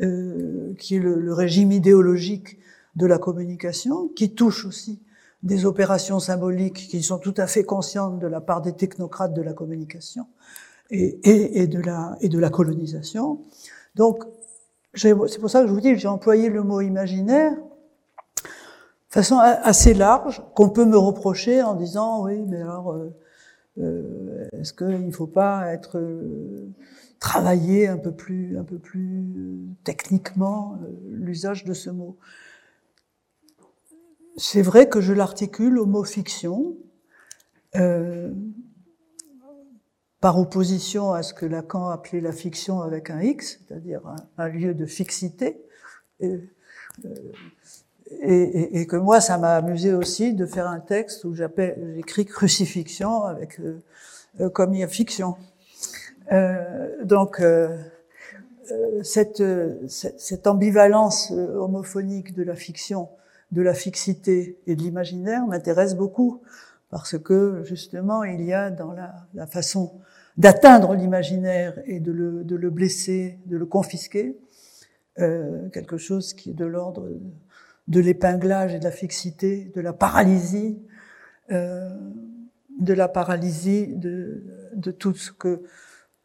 euh, 0.00 0.72
qui 0.78 0.96
est 0.96 1.00
le, 1.00 1.34
régime 1.34 1.70
idéologique 1.70 2.56
de 2.96 3.06
la 3.06 3.18
communication, 3.18 4.08
qui 4.08 4.34
touche 4.34 4.64
aussi 4.66 5.00
des 5.42 5.64
opérations 5.64 6.20
symboliques 6.20 6.88
qui 6.88 7.02
sont 7.02 7.18
tout 7.18 7.34
à 7.36 7.46
fait 7.46 7.64
conscientes 7.64 8.18
de 8.18 8.26
la 8.26 8.40
part 8.40 8.62
des 8.62 8.74
technocrates 8.74 9.34
de 9.34 9.42
la 9.42 9.52
communication 9.52 10.26
et, 10.90 11.66
de, 11.66 12.38
la, 12.38 12.50
colonisation. 12.50 13.40
Donc, 13.94 14.24
c'est 14.94 15.14
pour 15.14 15.50
ça 15.50 15.62
que 15.62 15.68
je 15.68 15.72
vous 15.72 15.80
dis, 15.80 15.96
j'ai 15.96 16.08
employé 16.08 16.48
le 16.50 16.62
mot 16.62 16.80
imaginaire 16.80 17.52
de 17.54 19.14
façon 19.14 19.38
assez 19.38 19.94
large, 19.94 20.42
qu'on 20.54 20.70
peut 20.70 20.86
me 20.86 20.96
reprocher 20.96 21.62
en 21.62 21.74
disant, 21.74 22.24
oui, 22.24 22.42
mais 22.46 22.62
alors, 22.62 22.92
euh, 22.92 23.14
euh, 23.78 24.48
est-ce 24.52 24.72
qu'il 24.72 25.06
ne 25.06 25.12
faut 25.12 25.26
pas 25.26 25.72
être 25.72 25.98
euh, 25.98 26.70
travailler 27.20 27.88
un 27.88 27.98
peu 27.98 28.12
plus, 28.12 28.56
un 28.58 28.64
peu 28.64 28.78
plus 28.78 29.68
techniquement 29.84 30.78
l'usage 31.10 31.64
de 31.64 31.74
ce 31.74 31.90
mot? 31.90 32.16
C'est 34.36 34.62
vrai 34.62 34.88
que 34.88 35.00
je 35.00 35.12
l'articule 35.12 35.78
au 35.78 35.86
mot 35.86 36.04
fiction, 36.04 36.76
euh, 37.76 38.32
par 40.20 40.38
opposition 40.38 41.12
à 41.12 41.22
ce 41.22 41.34
que 41.34 41.46
Lacan 41.46 41.88
appelait 41.88 42.20
la 42.20 42.32
fiction 42.32 42.80
avec 42.80 43.10
un 43.10 43.20
X, 43.20 43.60
c'est-à-dire 43.66 44.02
un, 44.38 44.48
lieu 44.48 44.74
de 44.74 44.86
fixité. 44.86 45.64
Et, 46.20 46.38
euh, 47.04 47.10
et, 48.20 48.86
que 48.86 48.96
moi, 48.96 49.20
ça 49.20 49.38
m'a 49.38 49.56
amusé 49.56 49.92
aussi 49.94 50.34
de 50.34 50.44
faire 50.44 50.68
un 50.68 50.80
texte 50.80 51.24
où 51.24 51.34
j'écris 51.34 52.26
crucifixion 52.26 53.24
avec 53.24 53.58
euh, 54.40 54.48
comme 54.48 54.74
il 54.74 54.80
y 54.80 54.82
a 54.82 54.88
fiction. 54.88 55.36
Euh, 56.30 57.04
donc 57.04 57.40
euh, 57.40 57.76
cette, 59.02 59.42
cette, 59.88 60.46
ambivalence 60.46 61.30
homophonique 61.30 62.32
de 62.32 62.42
la 62.42 62.54
fiction, 62.54 63.08
de 63.52 63.62
la 63.62 63.74
fixité 63.74 64.58
et 64.66 64.74
de 64.74 64.82
l'imaginaire 64.82 65.46
m'intéresse 65.46 65.94
beaucoup 65.94 66.42
parce 66.90 67.18
que 67.18 67.62
justement 67.64 68.24
il 68.24 68.42
y 68.42 68.52
a 68.52 68.70
dans 68.70 68.92
la, 68.92 69.46
façon 69.46 69.92
d'atteindre 70.36 70.94
l'imaginaire 70.94 71.78
et 71.86 72.00
de 72.00 72.12
le, 72.12 72.44
de 72.44 72.56
le, 72.56 72.70
blesser, 72.70 73.38
de 73.46 73.56
le 73.56 73.66
confisquer, 73.66 74.36
euh, 75.18 75.68
quelque 75.68 75.98
chose 75.98 76.32
qui 76.32 76.50
est 76.50 76.54
de 76.54 76.64
l'ordre 76.64 77.08
de 77.88 78.00
l'épinglage 78.00 78.74
et 78.74 78.78
de 78.78 78.84
la 78.84 78.90
fixité, 78.90 79.70
de 79.74 79.80
la 79.80 79.92
paralysie, 79.92 80.78
euh, 81.50 81.90
de 82.80 82.94
la 82.94 83.08
paralysie 83.08 83.88
de, 83.88 84.70
de 84.74 84.90
tout 84.90 85.14
ce 85.14 85.32
que 85.32 85.62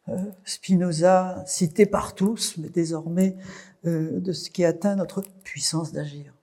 euh, 0.08 0.16
Spinoza, 0.44 1.42
cité 1.46 1.84
par 1.84 2.14
tous, 2.14 2.56
mais 2.56 2.70
désormais 2.70 3.36
de 3.84 4.32
ce 4.32 4.50
qui 4.50 4.64
atteint 4.64 4.96
notre 4.96 5.22
puissance 5.44 5.92
d'agir, 5.92 6.34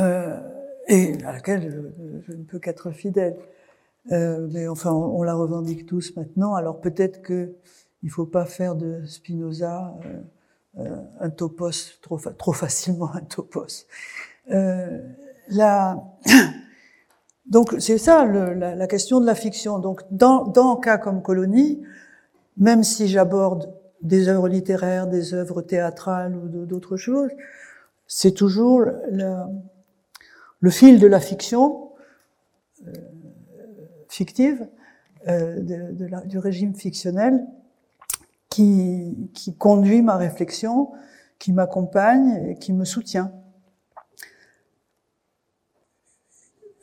euh, 0.00 0.38
et 0.88 1.14
à 1.24 1.32
laquelle 1.32 1.92
je, 2.26 2.32
ne 2.32 2.42
peux 2.44 2.58
qu'être 2.58 2.90
fidèle. 2.90 3.36
Euh, 4.12 4.48
mais 4.52 4.66
enfin, 4.66 4.92
on, 4.92 5.22
la 5.22 5.34
revendique 5.34 5.86
tous 5.86 6.16
maintenant. 6.16 6.54
Alors 6.54 6.80
peut-être 6.80 7.22
que 7.22 7.54
il 8.02 8.10
faut 8.10 8.26
pas 8.26 8.46
faire 8.46 8.74
de 8.74 9.04
Spinoza 9.04 9.94
euh, 10.78 10.96
un 11.18 11.30
topos 11.30 11.98
trop, 12.00 12.18
trop 12.38 12.52
facilement 12.52 13.12
un 13.14 13.20
topos. 13.20 13.86
Euh, 14.50 15.00
la, 15.48 16.02
donc 17.46 17.74
c'est 17.78 17.98
ça 17.98 18.24
la, 18.24 18.86
question 18.86 19.20
de 19.20 19.26
la 19.26 19.34
fiction. 19.34 19.78
Donc 19.78 20.02
dans, 20.10 20.44
dans 20.44 20.76
un 20.76 20.80
cas 20.80 20.96
comme 20.96 21.22
Colonie, 21.22 21.82
même 22.56 22.84
si 22.84 23.08
j'aborde 23.08 23.74
des 24.00 24.28
œuvres 24.28 24.48
littéraires, 24.48 25.06
des 25.06 25.34
œuvres 25.34 25.60
théâtrales 25.60 26.36
ou 26.36 26.66
d'autres 26.66 26.96
choses, 26.96 27.30
c'est 28.12 28.32
toujours 28.32 28.80
le, 28.80 30.70
fil 30.70 30.98
de 30.98 31.06
la 31.06 31.20
fiction 31.20 31.92
euh, 32.84 32.90
fictive, 34.08 34.66
euh, 35.28 35.60
du 36.24 36.38
régime 36.38 36.74
fictionnel, 36.74 37.46
qui, 38.48 39.30
qui 39.32 39.54
conduit 39.54 40.02
ma 40.02 40.16
réflexion, 40.16 40.90
qui 41.38 41.52
m'accompagne 41.52 42.48
et 42.48 42.56
qui 42.56 42.72
me 42.72 42.84
soutient. 42.84 43.32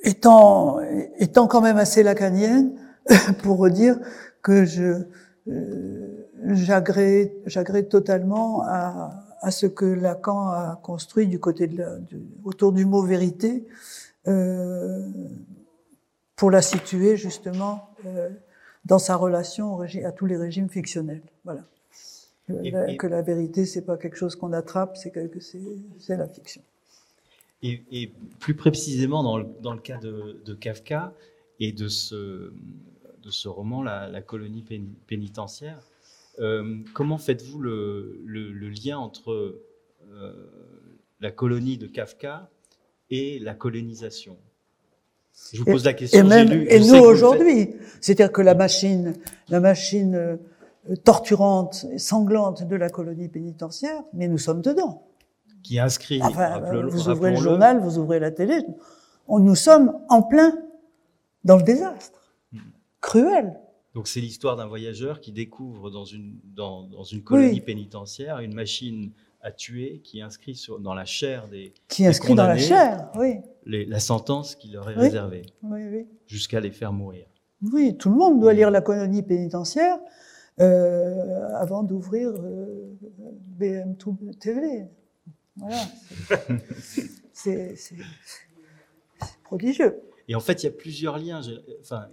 Étant, 0.03 0.79
étant 1.17 1.47
quand 1.47 1.59
même 1.59 1.77
assez 1.77 2.03
lacanienne 2.03 2.79
pour 3.43 3.69
dire 3.69 3.99
que 4.41 4.63
je 4.63 5.05
euh, 5.49 6.23
totalement 7.89 8.63
à, 8.63 9.26
à, 9.41 9.51
ce 9.51 9.65
que 9.65 9.85
Lacan 9.85 10.49
a 10.49 10.79
construit 10.81 11.27
du 11.27 11.39
côté 11.39 11.67
de 11.67 11.77
la, 11.77 11.97
autour 12.43 12.73
du 12.73 12.85
mot 12.85 13.01
vérité 13.01 13.67
euh, 14.27 15.09
pour 16.35 16.51
la 16.51 16.61
situer 16.61 17.17
justement 17.17 17.89
euh, 18.05 18.29
dans 18.85 18.99
sa 18.99 19.15
relation 19.15 19.79
à 19.81 20.11
tous 20.11 20.25
les 20.25 20.37
régimes 20.37 20.69
fictionnels. 20.69 21.23
Voilà. 21.43 21.63
Et, 22.63 22.71
la, 22.71 22.89
et, 22.89 22.97
que 22.97 23.07
la 23.07 23.21
vérité, 23.21 23.65
c'est 23.65 23.81
pas 23.81 23.97
quelque 23.97 24.15
chose 24.15 24.35
qu'on 24.35 24.53
attrape, 24.53 24.95
c'est 24.95 25.11
c'est 25.99 26.15
la 26.15 26.27
fiction. 26.27 26.61
Et, 27.61 27.83
et, 27.91 28.13
plus 28.39 28.55
précisément 28.55 29.23
dans 29.23 29.37
le, 29.37 29.45
dans 29.61 29.73
le 29.73 29.81
cas 29.81 29.97
de, 29.97 30.41
de, 30.45 30.53
Kafka 30.53 31.13
et 31.59 31.71
de 31.73 31.87
ce, 31.87 32.53
de 33.23 33.31
ce 33.31 33.47
roman, 33.49 33.81
La, 33.83 34.07
la 34.07 34.21
colonie 34.21 34.63
pénitentiaire, 35.07 35.79
euh, 35.79 35.96
comment 36.93 37.17
faites-vous 37.17 37.59
le, 37.59 38.21
le, 38.25 38.51
le, 38.51 38.69
lien 38.69 38.97
entre 38.97 39.61
euh, 40.11 40.33
la 41.19 41.31
colonie 41.31 41.77
de 41.77 41.87
Kafka 41.87 42.49
et 43.09 43.39
la 43.39 43.53
colonisation? 43.53 44.37
Je 45.53 45.59
vous 45.59 45.65
pose 45.65 45.85
la 45.85 45.93
question. 45.93 46.19
Et, 46.19 46.23
même, 46.23 46.49
lu, 46.49 46.67
et 46.69 46.79
nous 46.79 46.95
aujourd'hui, 46.95 47.75
c'est-à-dire 48.01 48.31
que 48.31 48.41
la 48.41 48.55
machine, 48.55 49.13
la 49.49 49.59
machine 49.59 50.15
euh, 50.15 50.95
torturante 51.03 51.85
et 51.91 51.99
sanglante 51.99 52.67
de 52.67 52.75
la 52.75 52.89
colonie 52.89 53.29
pénitentiaire, 53.29 54.01
mais 54.13 54.27
nous 54.27 54.39
sommes 54.39 54.61
dedans. 54.61 55.03
Qui 55.63 55.79
inscrit. 55.79 56.21
Enfin, 56.23 56.59
vous 56.59 57.09
ouvrez 57.09 57.31
le 57.31 57.37
journal, 57.37 57.79
vous 57.79 57.97
ouvrez 57.97 58.19
la 58.19 58.31
télé. 58.31 58.61
On, 59.27 59.39
nous 59.39 59.55
sommes 59.55 59.99
en 60.09 60.23
plein 60.23 60.57
dans 61.43 61.57
le 61.57 61.63
désastre. 61.63 62.33
Hmm. 62.51 62.59
Cruel. 63.01 63.59
Donc 63.97 64.07
c'est 64.07 64.21
l'histoire 64.21 64.55
d'un 64.55 64.67
voyageur 64.67 65.19
qui 65.21 65.31
découvre 65.31 65.89
dans 65.89 66.05
une, 66.05 66.37
dans, 66.53 66.83
dans 66.83 67.01
une 67.01 67.23
colonie 67.23 67.53
oui. 67.53 67.61
pénitentiaire 67.61 68.37
une 68.41 68.53
machine 68.53 69.11
à 69.41 69.51
tuer 69.51 70.01
qui 70.03 70.21
inscrit 70.21 70.53
sur, 70.53 70.79
dans 70.79 70.93
la 70.93 71.03
chair 71.03 71.47
des 71.47 71.73
qui 71.87 72.05
inscrit 72.05 72.35
dans 72.35 72.45
la 72.45 72.59
chair, 72.59 73.09
oui. 73.15 73.37
Les, 73.65 73.85
la 73.85 73.99
sentence 73.99 74.53
qui 74.55 74.69
leur 74.69 74.87
est 74.91 74.93
oui. 74.93 75.01
réservée, 75.01 75.47
oui. 75.63 76.05
jusqu'à 76.27 76.59
les 76.59 76.69
faire 76.69 76.93
mourir. 76.93 77.25
Oui, 77.63 77.97
tout 77.97 78.11
le 78.11 78.17
monde 78.17 78.39
doit 78.39 78.53
lire 78.53 78.69
la 78.69 78.81
colonie 78.81 79.23
pénitentiaire 79.23 79.97
euh, 80.59 81.47
avant 81.55 81.81
d'ouvrir 81.81 82.29
euh, 82.29 82.95
BM2 83.59 84.37
TV. 84.37 84.85
Voilà, 85.55 85.81
c'est 87.33 87.75
prodigieux. 89.43 89.99
Et 90.27 90.35
en 90.35 90.39
fait, 90.39 90.61
il 90.61 90.67
y 90.67 90.69
a 90.69 90.71
plusieurs 90.71 91.17
liens. 91.17 91.41
Enfin, 91.81 92.09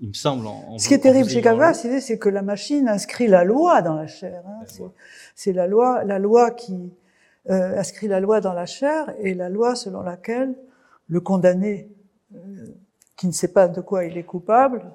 il 0.00 0.08
me 0.08 0.14
semble. 0.14 0.46
En, 0.46 0.64
en 0.68 0.78
Ce 0.78 0.88
qui 0.88 0.94
est 0.94 0.98
terrible 0.98 1.28
chez 1.28 1.42
Cavas, 1.42 1.74
c'est 1.74 2.18
que 2.18 2.28
la 2.28 2.42
machine 2.42 2.88
inscrit 2.88 3.26
la 3.26 3.44
loi 3.44 3.82
dans 3.82 3.94
la 3.94 4.06
chair. 4.06 4.42
Hein. 4.46 4.88
C'est 5.34 5.52
la 5.52 5.66
loi, 5.66 6.04
la 6.04 6.18
loi 6.18 6.50
qui 6.50 6.92
euh, 7.48 7.78
inscrit 7.78 8.06
la 8.06 8.20
loi 8.20 8.40
dans 8.40 8.52
la 8.52 8.66
chair 8.66 9.14
et 9.18 9.34
la 9.34 9.48
loi 9.48 9.74
selon 9.74 10.02
laquelle 10.02 10.54
le 11.08 11.20
condamné, 11.20 11.90
euh, 12.34 12.66
qui 13.16 13.26
ne 13.26 13.32
sait 13.32 13.52
pas 13.52 13.66
de 13.66 13.80
quoi 13.80 14.04
il 14.04 14.18
est 14.18 14.24
coupable, 14.24 14.92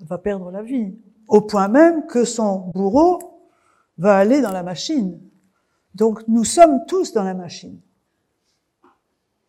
va 0.00 0.18
perdre 0.18 0.50
la 0.50 0.62
vie. 0.62 0.94
Au 1.28 1.42
point 1.42 1.68
même 1.68 2.06
que 2.06 2.24
son 2.24 2.70
bourreau 2.74 3.18
va 3.98 4.16
aller 4.16 4.40
dans 4.40 4.52
la 4.52 4.62
machine. 4.62 5.20
Donc 5.94 6.26
nous 6.26 6.44
sommes 6.44 6.84
tous 6.86 7.12
dans 7.12 7.22
la 7.22 7.34
machine. 7.34 7.78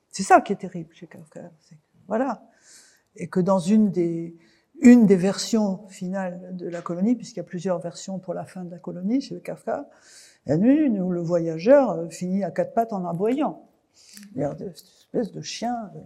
C'est 0.10 0.24
ça 0.24 0.42
qui 0.42 0.54
est 0.54 0.58
terrible 0.58 0.94
chez 0.94 1.08
Kafka. 1.08 1.52
Voilà. 2.08 2.44
Et 3.16 3.28
que 3.28 3.40
dans 3.40 3.60
une 3.60 3.92
des, 3.92 4.36
une 4.82 5.06
des 5.06 5.16
versions 5.16 5.88
finales 5.88 6.56
de 6.56 6.68
la 6.68 6.82
colonie, 6.82 7.16
puisqu'il 7.16 7.38
y 7.38 7.42
a 7.42 7.44
plusieurs 7.44 7.80
versions 7.80 8.20
pour 8.20 8.34
la 8.34 8.46
fin 8.46 8.64
de 8.64 8.72
la 8.72 8.80
colonie 8.80 9.22
chez 9.22 9.40
Kafka, 9.40 9.90
il 10.46 10.54
y 10.54 10.58
en 10.58 10.62
a 10.62 10.66
une 10.68 11.02
où 11.02 11.12
le 11.12 11.22
voyageur 11.22 11.92
euh, 11.92 12.10
finit 12.10 12.44
à 12.44 12.52
quatre 12.52 12.74
pattes 12.74 12.94
en 12.94 13.06
aboyant. 13.06 13.68
Il 14.36 14.42
y 14.42 14.44
a 14.44 14.52
une 14.52 14.68
espèce 14.68 15.32
de 15.32 15.42
chien 15.42 15.92
euh, 15.96 16.00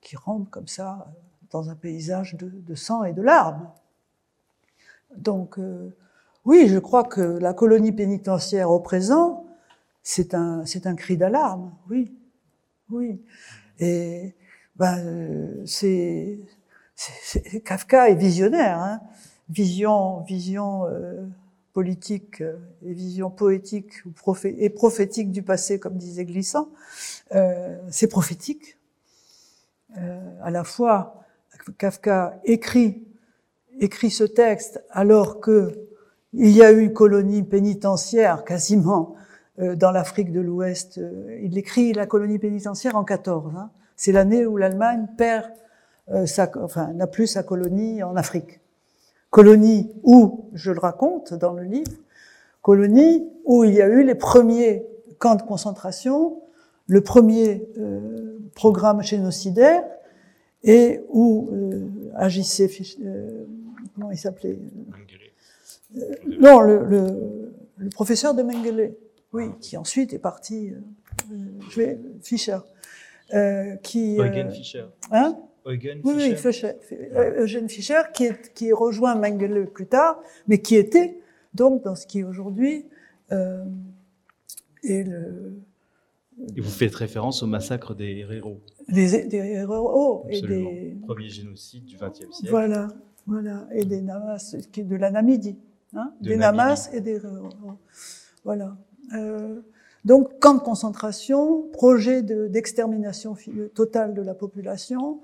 qui 0.00 0.16
rampe 0.16 0.50
comme 0.50 0.66
ça 0.66 1.06
euh, 1.06 1.12
dans 1.50 1.70
un 1.70 1.76
paysage 1.76 2.34
de, 2.34 2.48
de 2.48 2.74
sang 2.74 3.04
et 3.04 3.12
de 3.12 3.22
larmes. 3.22 3.70
Donc, 5.16 5.58
euh, 5.58 5.94
oui, 6.44 6.68
je 6.68 6.78
crois 6.78 7.04
que 7.04 7.20
la 7.20 7.52
colonie 7.52 7.92
pénitentiaire 7.92 8.70
au 8.70 8.80
présent, 8.80 9.46
c'est 10.02 10.34
un, 10.34 10.64
c'est 10.64 10.86
un 10.86 10.94
cri 10.94 11.16
d'alarme, 11.16 11.74
oui, 11.88 12.16
oui. 12.90 13.22
Et 13.78 14.34
ben, 14.76 14.98
euh, 14.98 15.62
c'est, 15.66 16.40
Kafka 17.64 18.10
est 18.10 18.14
visionnaire, 18.14 18.78
hein. 18.78 19.00
vision, 19.48 20.20
vision 20.20 20.86
euh, 20.86 21.26
politique 21.72 22.40
euh, 22.40 22.56
et 22.84 22.92
vision 22.92 23.30
poétique 23.30 24.02
et 24.44 24.70
prophétique 24.70 25.30
du 25.30 25.42
passé, 25.42 25.78
comme 25.78 25.96
disait 25.96 26.24
Glissant. 26.24 26.68
Euh, 27.34 27.76
c'est 27.90 28.08
prophétique. 28.08 28.76
Euh, 29.98 30.20
à 30.42 30.50
la 30.50 30.64
fois, 30.64 31.24
Kafka 31.78 32.40
écrit 32.44 33.06
écrit 33.78 34.10
ce 34.10 34.24
texte 34.24 34.82
alors 34.90 35.40
que 35.40 35.86
il 36.32 36.50
y 36.50 36.62
a 36.62 36.70
eu 36.70 36.80
une 36.80 36.92
colonie 36.92 37.42
pénitentiaire 37.42 38.44
quasiment 38.44 39.16
dans 39.58 39.90
l'Afrique 39.90 40.32
de 40.32 40.40
l'Ouest. 40.40 41.00
Il 41.42 41.58
écrit 41.58 41.92
la 41.92 42.06
colonie 42.06 42.38
pénitentiaire 42.38 42.94
en 42.94 43.04
14. 43.04 43.52
Hein. 43.56 43.70
C'est 43.96 44.12
l'année 44.12 44.46
où 44.46 44.56
l'Allemagne 44.56 45.08
perd 45.18 45.50
sa, 46.26 46.50
enfin, 46.62 46.92
n'a 46.92 47.06
plus 47.06 47.26
sa 47.26 47.42
colonie 47.42 48.02
en 48.02 48.16
Afrique. 48.16 48.60
Colonie 49.30 49.90
où, 50.02 50.46
je 50.54 50.72
le 50.72 50.80
raconte 50.80 51.34
dans 51.34 51.52
le 51.52 51.62
livre, 51.62 51.92
colonie 52.62 53.28
où 53.44 53.64
il 53.64 53.74
y 53.74 53.82
a 53.82 53.86
eu 53.86 54.04
les 54.04 54.14
premiers 54.14 54.84
camps 55.18 55.36
de 55.36 55.42
concentration, 55.42 56.42
le 56.86 57.00
premier 57.00 57.68
euh, 57.78 58.38
programme 58.54 59.02
génocidaire, 59.02 59.84
et 60.64 61.00
où 61.08 61.48
euh, 61.52 61.88
agissait, 62.16 62.68
euh, 63.04 63.44
comment 63.94 64.10
il 64.10 64.18
s'appelait 64.18 64.58
Non, 66.40 66.60
le, 66.60 66.84
le, 66.84 67.52
le, 67.76 67.88
professeur 67.90 68.34
de 68.34 68.42
Mengele, 68.42 68.94
oui, 69.32 69.50
qui 69.60 69.76
ensuite 69.76 70.12
est 70.12 70.18
parti 70.18 70.72
je 71.70 71.80
vais 71.80 71.98
Fischer, 72.22 72.58
euh, 73.34 73.76
qui 73.76 74.16
Eugen 74.18 74.50
Fischer. 74.50 74.86
Hein? 75.10 75.38
Eugen 75.70 76.00
oui, 76.04 76.12
oui, 76.16 76.34
Fischer. 76.36 76.52
Fischer, 76.52 76.72
euh, 77.14 77.42
Eugène 77.42 77.68
Fischer, 77.68 78.00
qui, 78.14 78.24
est, 78.24 78.52
qui 78.54 78.72
rejoint 78.72 79.14
Mengele 79.14 79.66
plus 79.66 79.86
tard, 79.86 80.20
mais 80.48 80.58
qui 80.58 80.76
était 80.76 81.18
donc 81.54 81.82
dans 81.84 81.94
ce 81.94 82.06
qui 82.06 82.22
aujourd'hui 82.24 82.86
euh, 83.32 83.64
est 84.84 85.02
le, 85.04 85.54
Et 86.56 86.60
vous 86.60 86.70
faites 86.70 86.94
référence 86.94 87.42
au 87.42 87.46
massacre 87.46 87.94
des 87.94 88.18
Herero, 88.18 88.60
des, 88.88 89.24
des 89.26 89.36
héros 89.36 90.24
et 90.28 90.36
absolument. 90.38 90.70
des 90.70 90.96
Premier 91.06 91.28
génocide 91.28 91.84
du 91.84 91.96
XXe 91.96 92.18
siècle. 92.32 92.50
voilà, 92.50 92.88
voilà, 93.26 93.66
et 93.72 93.84
des 93.84 94.00
Namas, 94.00 94.56
qui 94.72 94.80
est 94.80 94.84
de 94.84 94.96
la 94.96 95.10
Namibie, 95.10 95.58
hein, 95.94 96.12
De 96.20 96.30
des 96.30 96.36
Namibie. 96.36 96.58
Namas 96.58 96.90
et 96.92 97.00
des 97.00 97.16
héros. 97.16 97.48
voilà. 98.44 98.76
Euh, 99.14 99.60
donc 100.04 100.38
camp 100.38 100.54
de 100.54 100.60
concentration, 100.60 101.68
projet 101.72 102.22
de- 102.22 102.46
d'extermination 102.48 103.34
fi- 103.34 103.52
totale 103.74 104.14
de 104.14 104.22
la 104.22 104.34
population, 104.34 105.20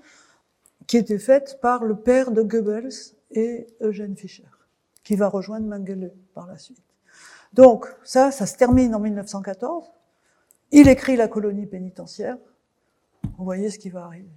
qui 0.86 0.96
était 0.96 1.18
faite 1.18 1.58
par 1.60 1.84
le 1.84 1.96
père 1.96 2.30
de 2.30 2.42
Goebbels 2.42 2.92
et 3.32 3.66
Eugène 3.80 4.16
Fischer, 4.16 4.48
qui 5.02 5.16
va 5.16 5.28
rejoindre 5.28 5.66
Mengele 5.66 6.12
par 6.34 6.46
la 6.46 6.58
suite. 6.58 6.82
Donc 7.52 7.86
ça, 8.04 8.30
ça 8.30 8.46
se 8.46 8.56
termine 8.56 8.94
en 8.94 9.00
1914. 9.00 9.90
Il 10.72 10.88
écrit 10.88 11.16
la 11.16 11.28
colonie 11.28 11.66
pénitentiaire. 11.66 12.36
Vous 13.38 13.44
voyez 13.44 13.70
ce 13.70 13.78
qui 13.78 13.90
va 13.90 14.04
arriver. 14.04 14.30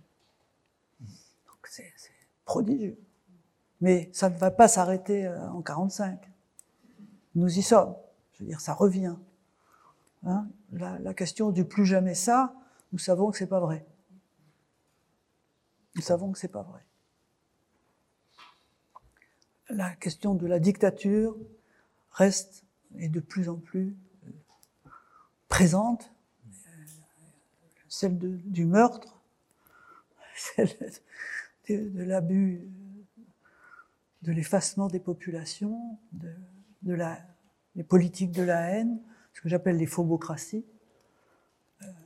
Donc 0.99 1.67
c'est 1.67 1.91
prodigieux. 2.45 2.97
Mais 3.81 4.09
ça 4.11 4.29
ne 4.29 4.37
va 4.37 4.51
pas 4.51 4.67
s'arrêter 4.67 5.25
euh, 5.25 5.49
en 5.51 5.61
45. 5.61 6.19
Nous 7.35 7.57
y 7.57 7.61
sommes. 7.61 7.95
Je 8.33 8.43
veux 8.43 8.49
dire, 8.49 8.59
ça 8.59 8.73
revient. 8.73 9.15
Hein? 10.25 10.47
La, 10.73 10.99
la 10.99 11.13
question 11.13 11.51
du 11.51 11.63
plus 11.63 11.85
jamais 11.85 12.15
ça, 12.15 12.53
nous 12.91 12.99
savons 12.99 13.31
que 13.31 13.37
c'est 13.37 13.47
pas 13.47 13.59
vrai. 13.59 13.85
Nous 15.99 16.05
savons 16.05 16.31
que 16.31 16.39
c'est 16.39 16.47
pas 16.47 16.61
vrai. 16.61 16.79
La 19.67 19.93
question 19.97 20.33
de 20.33 20.47
la 20.47 20.57
dictature 20.57 21.35
reste 22.11 22.63
et 22.97 23.09
de 23.09 23.19
plus 23.19 23.49
en 23.49 23.57
plus 23.57 23.97
euh, 24.25 24.31
présente. 25.49 26.09
Euh, 26.47 26.85
Celle 27.89 28.17
de- 28.17 28.37
du 28.45 28.63
meurtre, 28.63 29.19
celle 30.37 30.69
de, 31.67 32.01
l'abus, 32.03 32.61
euh, 32.61 33.23
de 34.21 34.31
l'effacement 34.31 34.87
des 34.87 35.01
populations, 35.01 35.99
de, 36.13 36.93
la, 36.93 37.19
les 37.75 37.83
politiques 37.83 38.31
de 38.31 38.43
la 38.43 38.69
haine, 38.69 39.01
ce 39.33 39.41
que 39.41 39.49
j'appelle 39.49 39.75
les 39.75 39.85
phobocraties. 39.85 40.65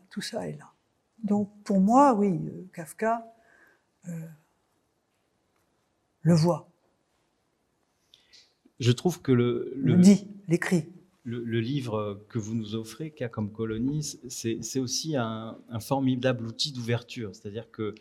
Tout 0.09 0.21
ça 0.21 0.47
est 0.47 0.57
là. 0.57 0.71
Donc 1.19 1.51
pour 1.63 1.79
moi, 1.79 2.15
oui, 2.15 2.41
Kafka 2.73 3.29
euh, 4.09 4.27
le 6.21 6.33
voit, 6.33 6.69
Je 8.79 8.91
trouve 8.91 9.21
que 9.21 9.31
le, 9.31 9.71
le, 9.75 9.95
le, 9.95 10.01
dit, 10.01 10.27
l'écrit. 10.47 10.85
le, 11.23 11.43
le 11.43 11.59
livre 11.59 12.25
que 12.29 12.39
vous 12.39 12.55
nous 12.55 12.75
offrez, 12.75 13.11
Qu'a 13.11 13.29
comme 13.29 13.51
colonie, 13.51 14.03
c'est 14.29 14.79
aussi 14.79 15.15
un, 15.15 15.57
un 15.69 15.79
formidable 15.79 16.45
outil 16.47 16.71
d'ouverture. 16.71 17.33
C'est-à-dire 17.35 17.69
que 17.71 17.95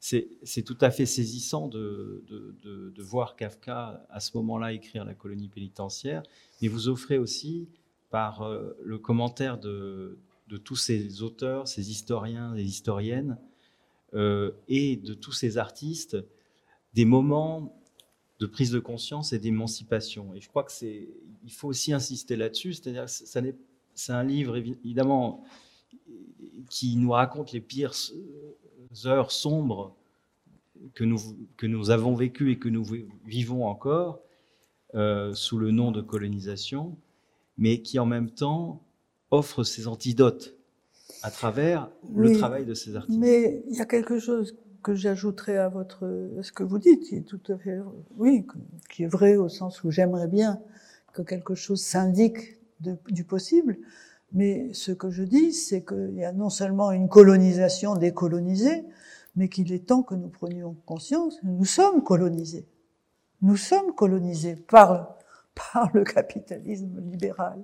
c'est 0.00 0.62
tout 0.64 0.78
à 0.80 0.90
fait 0.92 1.06
saisissant 1.06 1.66
de, 1.66 2.22
de, 2.28 2.54
de- 2.62 2.90
de 2.90 3.02
voir 3.02 3.34
Kafka 3.34 4.06
à 4.10 4.20
ce 4.20 4.36
moment-là 4.36 4.72
écrire 4.72 5.04
la 5.04 5.14
colonie 5.14 5.48
pénitentiaire, 5.48 6.22
mais 6.62 6.68
vous 6.68 6.88
offrez 6.88 7.18
aussi, 7.18 7.68
par 8.10 8.42
euh, 8.42 8.76
le 8.82 8.98
commentaire 8.98 9.58
de, 9.58 10.18
tous 10.64 10.76
ces 10.76 11.22
auteurs, 11.22 11.66
ces 11.68 11.90
historiens 11.90 12.54
et 12.56 12.62
historiennes, 12.62 13.38
et 14.14 14.96
de 14.96 15.14
tous 15.14 15.32
ces 15.32 15.58
artistes, 15.58 16.16
des 16.94 17.04
moments 17.04 17.78
de 18.38 18.46
prise 18.46 18.70
de 18.70 18.78
conscience 18.78 19.32
et 19.32 19.38
d'émancipation. 19.38 20.34
Et 20.34 20.40
je 20.40 20.48
crois 20.48 20.64
que 20.64 20.72
c'est, 20.72 21.08
il 21.44 21.52
faut 21.52 21.68
aussi 21.68 21.92
insister 21.92 22.36
là-dessus, 22.36 22.74
c'est-à-dire 22.74 23.04
que 23.04 23.10
ça 23.10 23.40
n'est, 23.40 23.56
c'est 23.94 24.12
un 24.12 24.22
livre 24.22 24.56
évidemment 24.56 25.44
qui 26.70 26.96
nous 26.96 27.10
raconte 27.10 27.52
les 27.52 27.60
pires 27.60 27.94
heures 29.06 29.32
sombres 29.32 29.96
que 30.94 31.04
nous, 31.04 31.18
que 31.56 31.66
nous 31.66 31.90
avons 31.90 32.14
vécues 32.14 32.52
et 32.52 32.58
que 32.58 32.68
nous 32.68 32.84
vivons 33.24 33.66
encore 33.66 34.20
euh, 34.94 35.34
sous 35.34 35.58
le 35.58 35.70
nom 35.70 35.90
de 35.90 36.00
colonisation, 36.00 36.96
mais 37.56 37.82
qui 37.82 37.98
en 37.98 38.06
même 38.06 38.30
temps 38.30 38.82
offre 39.30 39.64
ses 39.64 39.88
antidotes 39.88 40.57
à 41.22 41.30
travers 41.30 41.90
le 42.14 42.32
travail 42.32 42.64
de 42.64 42.74
ces 42.74 42.96
artistes. 42.96 43.18
Mais 43.18 43.62
il 43.68 43.76
y 43.76 43.80
a 43.80 43.86
quelque 43.86 44.18
chose 44.18 44.56
que 44.82 44.94
j'ajouterais 44.94 45.56
à 45.56 45.68
votre 45.68 46.06
à 46.38 46.42
ce 46.42 46.52
que 46.52 46.62
vous 46.62 46.78
dites, 46.78 47.02
qui 47.04 47.16
est 47.16 47.22
tout 47.26 47.40
à 47.48 47.58
fait 47.58 47.78
oui, 48.16 48.46
que- 48.46 48.56
qui 48.92 49.02
est 49.04 49.08
vrai 49.08 49.36
au 49.36 49.48
sens 49.48 49.82
où 49.84 49.90
j'aimerais 49.90 50.28
bien 50.28 50.60
que 51.12 51.22
quelque 51.22 51.54
chose 51.54 51.82
s'indique 51.82 52.58
du 52.80 53.24
possible. 53.24 53.76
Mais 54.32 54.72
ce 54.74 54.92
que 54.92 55.10
je 55.10 55.22
dis, 55.24 55.52
c'est 55.52 55.84
qu'il 55.84 56.14
y 56.14 56.24
a 56.24 56.32
non 56.32 56.50
seulement 56.50 56.92
une 56.92 57.08
colonisation 57.08 57.96
décolonisée, 57.96 58.84
mais 59.36 59.48
qu'il 59.48 59.72
est 59.72 59.86
temps 59.86 60.02
que 60.02 60.14
nous 60.14 60.28
prenions 60.28 60.76
conscience, 60.86 61.38
nous 61.42 61.64
sommes 61.64 62.04
colonisés. 62.04 62.66
Nous 63.40 63.56
sommes 63.56 63.94
colonisés 63.94 64.54
par, 64.56 65.16
par 65.72 65.90
le 65.94 66.04
capitalisme 66.04 67.00
libéral. 67.10 67.58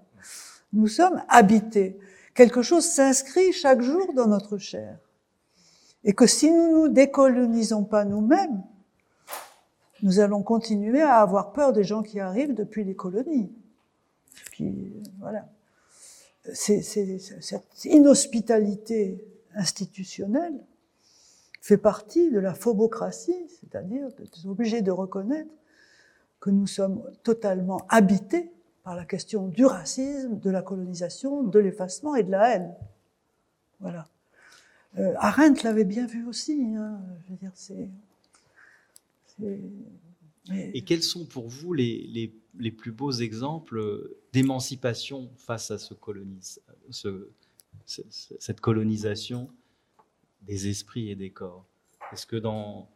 Nous 0.72 0.88
sommes 0.88 1.22
habités. 1.28 1.98
Quelque 2.34 2.62
chose 2.62 2.84
s'inscrit 2.84 3.52
chaque 3.52 3.80
jour 3.80 4.12
dans 4.12 4.26
notre 4.26 4.58
chair. 4.58 4.98
Et 6.02 6.12
que 6.12 6.26
si 6.26 6.50
nous 6.50 6.72
nous 6.72 6.88
décolonisons 6.88 7.84
pas 7.84 8.04
nous-mêmes, 8.04 8.62
nous 10.02 10.18
allons 10.18 10.42
continuer 10.42 11.00
à 11.00 11.20
avoir 11.20 11.52
peur 11.52 11.72
des 11.72 11.84
gens 11.84 12.02
qui 12.02 12.20
arrivent 12.20 12.54
depuis 12.54 12.84
les 12.84 12.94
colonies. 12.94 13.50
Voilà. 15.20 15.48
Cette 16.52 17.84
inhospitalité 17.84 19.24
institutionnelle 19.54 20.58
fait 21.62 21.78
partie 21.78 22.30
de 22.30 22.38
la 22.38 22.52
phobocratie, 22.52 23.46
c'est-à-dire 23.48 24.08
d'être 24.18 24.46
obligé 24.46 24.82
de 24.82 24.90
reconnaître 24.90 25.50
que 26.40 26.50
nous 26.50 26.66
sommes 26.66 27.02
totalement 27.22 27.80
habités 27.88 28.52
par 28.84 28.94
la 28.94 29.06
question 29.06 29.48
du 29.48 29.64
racisme, 29.64 30.38
de 30.38 30.50
la 30.50 30.62
colonisation, 30.62 31.42
de 31.42 31.58
l'effacement 31.58 32.14
et 32.14 32.22
de 32.22 32.30
la 32.30 32.54
haine. 32.54 32.74
Voilà. 33.80 34.06
Euh, 34.98 35.14
Arendt 35.18 35.62
l'avait 35.64 35.84
bien 35.84 36.06
vu 36.06 36.26
aussi. 36.26 36.74
Hein. 36.76 37.00
Je 37.26 37.32
veux 37.32 37.38
dire, 37.38 37.52
Et 40.74 40.82
quels 40.82 41.02
sont 41.02 41.24
pour 41.24 41.48
vous 41.48 41.72
les, 41.72 42.32
plus 42.78 42.92
beaux 42.92 43.10
exemples 43.10 44.10
d'émancipation 44.32 45.30
face 45.38 45.70
à 45.70 45.78
ce- 45.78 47.28
cette 47.86 48.60
colonisation 48.60 49.50
des 50.42 50.68
esprits 50.68 51.10
et 51.10 51.16
des 51.16 51.30
corps? 51.30 51.64
Est-ce 52.12 52.26
que 52.26 52.36
dans, 52.36 52.88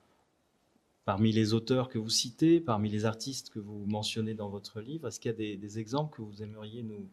parmi 1.08 1.32
les 1.32 1.54
auteurs 1.54 1.88
que 1.88 1.98
vous 1.98 2.10
citez, 2.10 2.60
parmi 2.60 2.90
les 2.90 3.06
artistes 3.06 3.48
que 3.48 3.58
vous 3.58 3.86
mentionnez 3.86 4.34
dans 4.34 4.50
votre 4.50 4.82
livre, 4.82 5.08
est-ce 5.08 5.18
qu'il 5.18 5.30
y 5.30 5.34
a 5.34 5.38
des, 5.38 5.56
des 5.56 5.78
exemples 5.78 6.18
que 6.18 6.20
vous 6.20 6.42
aimeriez 6.42 6.82
nous, 6.82 7.08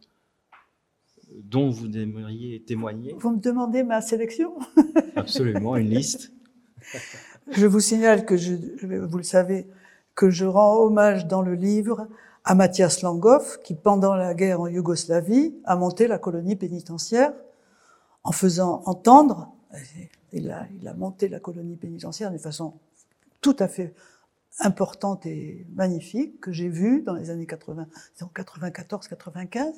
dont 1.34 1.70
vous 1.70 1.86
aimeriez 1.96 2.60
témoigner? 2.60 3.14
Vous 3.18 3.30
me 3.30 3.40
demandez 3.40 3.84
ma 3.84 4.02
sélection? 4.02 4.52
Absolument, 5.16 5.76
une 5.76 5.88
liste. 5.88 6.30
Je 7.52 7.64
vous 7.64 7.80
signale 7.80 8.26
que 8.26 8.36
je, 8.36 8.52
vous 8.98 9.16
le 9.16 9.22
savez, 9.22 9.66
que 10.14 10.28
je 10.28 10.44
rends 10.44 10.76
hommage 10.76 11.26
dans 11.26 11.40
le 11.40 11.54
livre 11.54 12.06
à 12.44 12.54
Mathias 12.54 13.00
Langhoff, 13.00 13.62
qui 13.62 13.74
pendant 13.74 14.14
la 14.14 14.34
guerre 14.34 14.60
en 14.60 14.66
Yougoslavie 14.66 15.54
a 15.64 15.74
monté 15.74 16.06
la 16.06 16.18
colonie 16.18 16.56
pénitentiaire 16.56 17.32
en 18.24 18.32
faisant 18.32 18.82
entendre, 18.84 19.48
il 20.32 20.50
a, 20.50 20.66
il 20.78 20.86
a 20.86 20.92
monté 20.92 21.28
la 21.28 21.40
colonie 21.40 21.76
pénitentiaire 21.76 22.30
d'une 22.30 22.40
façon 22.40 22.74
tout 23.40 23.56
à 23.58 23.68
fait 23.68 23.94
importante 24.60 25.26
et 25.26 25.66
magnifique 25.74 26.40
que 26.40 26.52
j'ai 26.52 26.68
vue 26.68 27.02
dans 27.02 27.14
les 27.14 27.30
années 27.30 27.46
80, 27.46 27.86
94-95. 28.34 29.72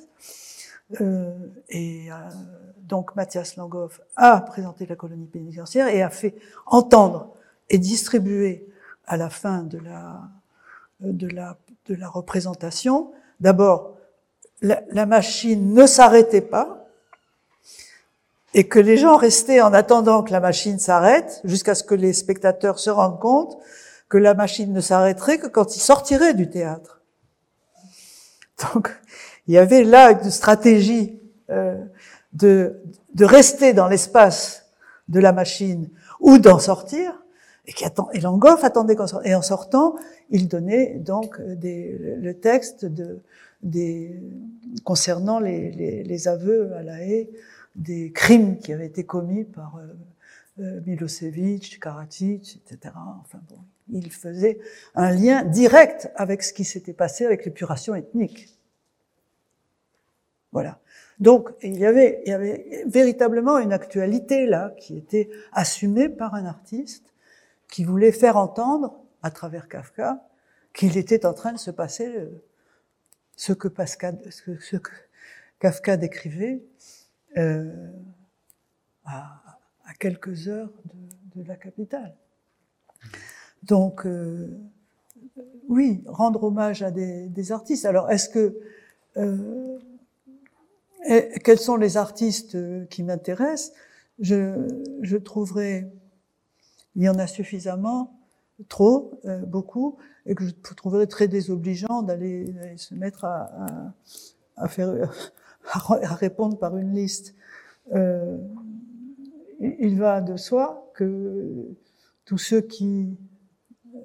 Euh, 1.01 1.37
et 1.69 2.11
euh, 2.11 2.15
donc 2.77 3.15
Mathias 3.15 3.57
Langhoff 3.57 4.01
a 4.15 4.41
présenté 4.41 4.87
la 4.87 4.95
colonie 4.95 5.27
pénitentiaire 5.27 5.87
et 5.87 6.01
a 6.01 6.09
fait 6.09 6.35
entendre 6.65 7.35
et 7.69 7.77
distribuer 7.77 8.67
à 9.05 9.15
la 9.15 9.29
fin 9.29 9.61
de 9.63 9.77
la, 9.77 10.21
de 10.99 11.27
la, 11.27 11.57
de 11.85 11.95
la 11.95 12.09
représentation, 12.09 13.11
d'abord, 13.39 13.97
la, 14.61 14.81
la 14.89 15.05
machine 15.05 15.73
ne 15.73 15.85
s'arrêtait 15.85 16.41
pas 16.41 16.78
et 18.53 18.67
que 18.67 18.79
les 18.79 18.97
gens 18.97 19.15
restaient 19.15 19.61
en 19.61 19.73
attendant 19.73 20.23
que 20.23 20.31
la 20.31 20.39
machine 20.39 20.79
s'arrête 20.79 21.41
jusqu'à 21.43 21.75
ce 21.75 21.83
que 21.83 21.95
les 21.95 22.13
spectateurs 22.13 22.79
se 22.79 22.89
rendent 22.89 23.19
compte 23.19 23.57
que 24.09 24.17
la 24.17 24.33
machine 24.33 24.73
ne 24.73 24.81
s'arrêterait 24.81 25.37
que 25.37 25.47
quand 25.47 25.75
ils 25.75 25.81
sortiraient 25.81 26.33
du 26.33 26.49
théâtre. 26.49 27.01
Donc, 28.73 28.89
il 29.47 29.53
y 29.53 29.57
avait 29.57 29.83
là 29.83 30.11
une 30.11 30.31
stratégie 30.31 31.19
euh, 31.49 31.77
de, 32.33 32.81
de 33.13 33.25
rester 33.25 33.73
dans 33.73 33.87
l'espace 33.87 34.65
de 35.07 35.19
la 35.19 35.31
machine 35.31 35.89
ou 36.19 36.37
d'en 36.37 36.59
sortir, 36.59 37.23
et, 37.65 37.73
qui 37.73 37.85
attend, 37.85 38.09
et 38.13 38.19
Langhoff 38.19 38.63
attendait 38.63 38.95
qu'en 38.95 39.07
sortant. 39.07 39.29
Et 39.29 39.35
en 39.35 39.41
sortant, 39.41 39.95
il 40.29 40.47
donnait 40.47 40.95
donc 40.95 41.39
des, 41.41 41.97
le 42.19 42.33
texte 42.33 42.85
de, 42.85 43.19
des, 43.61 44.21
concernant 44.83 45.39
les, 45.39 45.71
les, 45.71 46.03
les, 46.03 46.27
aveux 46.27 46.73
à 46.73 46.83
la 46.83 47.01
haie 47.01 47.29
des 47.75 48.11
crimes 48.11 48.57
qui 48.59 48.73
avaient 48.73 48.87
été 48.87 49.05
commis 49.05 49.45
par 49.45 49.77
euh, 49.77 49.87
euh 50.59 50.81
Milosevic, 50.85 51.79
Karadzic, 51.79 52.61
etc. 52.65 52.93
Enfin 53.21 53.39
bon, 53.49 53.59
il 53.91 54.11
faisait 54.11 54.59
un 54.95 55.11
lien 55.11 55.43
direct 55.43 56.11
avec 56.15 56.43
ce 56.43 56.53
qui 56.53 56.63
s'était 56.63 56.93
passé 56.93 57.25
avec 57.25 57.45
l'épuration 57.45 57.95
ethnique. 57.95 58.59
Voilà. 60.51 60.79
Donc, 61.19 61.49
il 61.61 61.77
y, 61.77 61.85
avait, 61.85 62.21
il 62.25 62.29
y 62.29 62.33
avait 62.33 62.83
véritablement 62.87 63.59
une 63.59 63.73
actualité 63.73 64.45
là 64.45 64.73
qui 64.77 64.97
était 64.97 65.29
assumée 65.51 66.09
par 66.09 66.33
un 66.33 66.45
artiste 66.45 67.13
qui 67.67 67.83
voulait 67.83 68.11
faire 68.11 68.37
entendre, 68.37 68.95
à 69.21 69.31
travers 69.31 69.67
Kafka, 69.67 70.25
qu'il 70.73 70.97
était 70.97 71.25
en 71.25 71.33
train 71.33 71.51
de 71.51 71.59
se 71.59 71.71
passer 71.71 72.07
euh, 72.07 72.41
ce 73.35 73.53
que, 73.53 73.67
Pascal, 73.67 74.17
ce 74.29 74.77
que 74.77 74.91
Kafka 75.59 75.97
décrivait 75.97 76.63
euh, 77.37 77.91
à, 79.05 79.41
à, 79.85 79.93
quelques 79.99 80.47
heures 80.47 80.71
de, 80.85 81.41
de 81.41 81.47
la 81.47 81.55
capitale. 81.55 82.15
Donc, 83.63 84.05
euh, 84.05 84.57
oui, 85.67 86.03
rendre 86.05 86.43
hommage 86.43 86.81
à 86.83 86.91
des, 86.91 87.27
des 87.27 87.51
artistes. 87.51 87.85
Alors, 87.85 88.09
est-ce 88.09 88.29
que 88.29 88.57
euh, 89.17 89.77
quels 91.43 91.59
sont 91.59 91.77
les 91.77 91.97
artistes 91.97 92.57
qui 92.89 93.03
m'intéressent? 93.03 93.73
Je, 94.19 94.67
je 95.01 95.17
trouverai, 95.17 95.87
il 96.95 97.03
y 97.03 97.09
en 97.09 97.17
a 97.19 97.27
suffisamment, 97.27 98.19
trop, 98.67 99.19
euh, 99.25 99.39
beaucoup, 99.45 99.97
et 100.25 100.35
que 100.35 100.45
je 100.45 100.51
trouverais 100.75 101.07
très 101.07 101.27
désobligeant 101.27 102.01
d'aller 102.01 102.53
se 102.75 102.93
mettre 102.93 103.23
à, 103.23 103.43
à, 103.43 103.93
à 104.57 104.67
faire, 104.67 104.91
à, 105.65 106.15
répondre 106.15 106.57
par 106.57 106.77
une 106.77 106.93
liste. 106.93 107.35
Euh, 107.93 108.37
il 109.59 109.97
va 109.97 110.21
de 110.21 110.37
soi 110.37 110.91
que 110.95 111.75
tous 112.25 112.37
ceux 112.37 112.61
qui, 112.61 113.17
euh, 113.93 113.99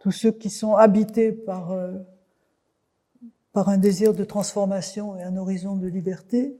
tous 0.00 0.12
ceux 0.12 0.32
qui 0.32 0.50
sont 0.50 0.74
habités 0.74 1.32
par 1.32 1.72
euh, 1.72 1.92
par 3.56 3.70
un 3.70 3.78
désir 3.78 4.12
de 4.12 4.22
transformation 4.22 5.16
et 5.16 5.22
un 5.22 5.34
horizon 5.38 5.76
de 5.76 5.86
liberté, 5.86 6.58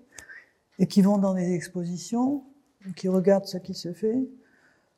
et 0.78 0.86
qui 0.86 1.02
vont 1.02 1.18
dans 1.18 1.34
des 1.34 1.52
expositions, 1.52 2.44
qui 2.96 3.08
regardent 3.08 3.44
ce 3.44 3.58
qui 3.58 3.74
se 3.74 3.92
fait, 3.92 4.26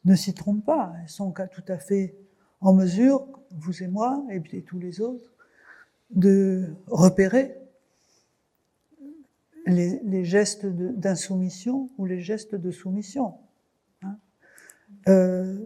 ne 0.05 0.15
s'y 0.15 0.33
trompent 0.33 0.65
pas. 0.65 0.93
Elles 1.03 1.09
sont 1.09 1.33
tout 1.33 1.65
à 1.67 1.77
fait 1.77 2.15
en 2.61 2.73
mesure, 2.73 3.27
vous 3.51 3.83
et 3.83 3.89
moi, 3.89 4.25
et 4.31 4.63
tous 4.63 4.79
les 4.79 5.01
autres, 5.01 5.35
de 6.11 6.73
repérer 6.87 7.58
les, 9.69 10.25
gestes 10.25 10.67
d'insoumission 10.67 11.91
ou 11.99 12.07
les 12.07 12.21
gestes 12.21 12.55
de 12.55 12.71
soumission. 12.71 13.35
Hein. 14.03 14.17
Euh, 15.09 15.59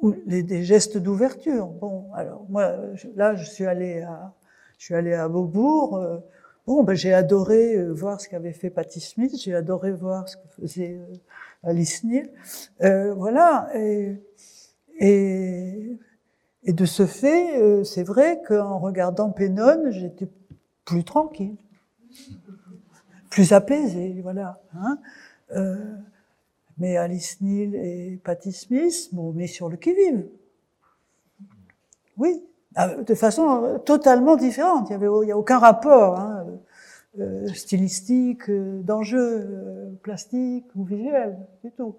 ou 0.00 0.14
les, 0.26 0.42
des 0.42 0.64
gestes 0.64 0.98
d'ouverture. 0.98 1.66
Bon, 1.66 2.12
alors 2.14 2.46
moi, 2.48 2.76
là, 3.14 3.34
je 3.34 3.44
suis 3.44 3.66
allée 3.66 4.00
à, 4.02 4.34
je 4.78 4.86
suis 4.86 4.94
à 4.94 5.28
Beaubourg. 5.28 5.96
Euh, 5.96 6.18
bon, 6.66 6.82
ben, 6.82 6.94
j'ai 6.94 7.12
adoré 7.12 7.76
euh, 7.76 7.92
voir 7.92 8.20
ce 8.20 8.28
qu'avait 8.28 8.52
fait 8.52 8.70
Patti 8.70 9.00
Smith. 9.00 9.34
J'ai 9.38 9.54
adoré 9.54 9.92
voir 9.92 10.28
ce 10.28 10.36
que 10.36 10.48
faisait 10.60 11.00
Alice 11.62 12.04
Neal. 12.04 12.30
Voilà. 13.16 13.70
Et, 14.98 15.98
de 16.66 16.84
ce 16.84 17.06
fait, 17.06 17.84
c'est 17.84 18.04
vrai 18.04 18.40
qu'en 18.46 18.78
regardant 18.78 19.30
Pennon, 19.30 19.90
j'étais 19.90 20.28
plus 20.84 21.04
tranquille, 21.04 21.56
plus 23.30 23.52
apaisée. 23.52 24.20
Voilà. 24.22 24.60
Hein 24.74 24.98
euh, 25.54 25.76
mais 26.78 26.96
Alice 26.96 27.40
Neal 27.40 27.74
et 27.74 28.20
Patti 28.22 28.52
Smith 28.52 29.10
m'ont 29.12 29.32
mis 29.32 29.48
sur 29.48 29.68
le 29.68 29.76
qui-vive. 29.76 30.26
Oui, 32.16 32.42
ah, 32.74 32.94
de 32.96 33.14
façon 33.14 33.64
euh, 33.64 33.78
totalement 33.78 34.36
différente. 34.36 34.90
Il 34.90 34.98
n'y 34.98 35.32
a 35.32 35.38
aucun 35.38 35.58
rapport 35.58 36.18
hein, 36.18 36.46
euh, 37.18 37.46
stylistique, 37.48 38.48
euh, 38.48 38.80
d'enjeu 38.82 39.98
plastique 40.02 40.66
ou 40.74 40.84
visuel 40.84 41.38
du 41.62 41.70
tout. 41.72 41.96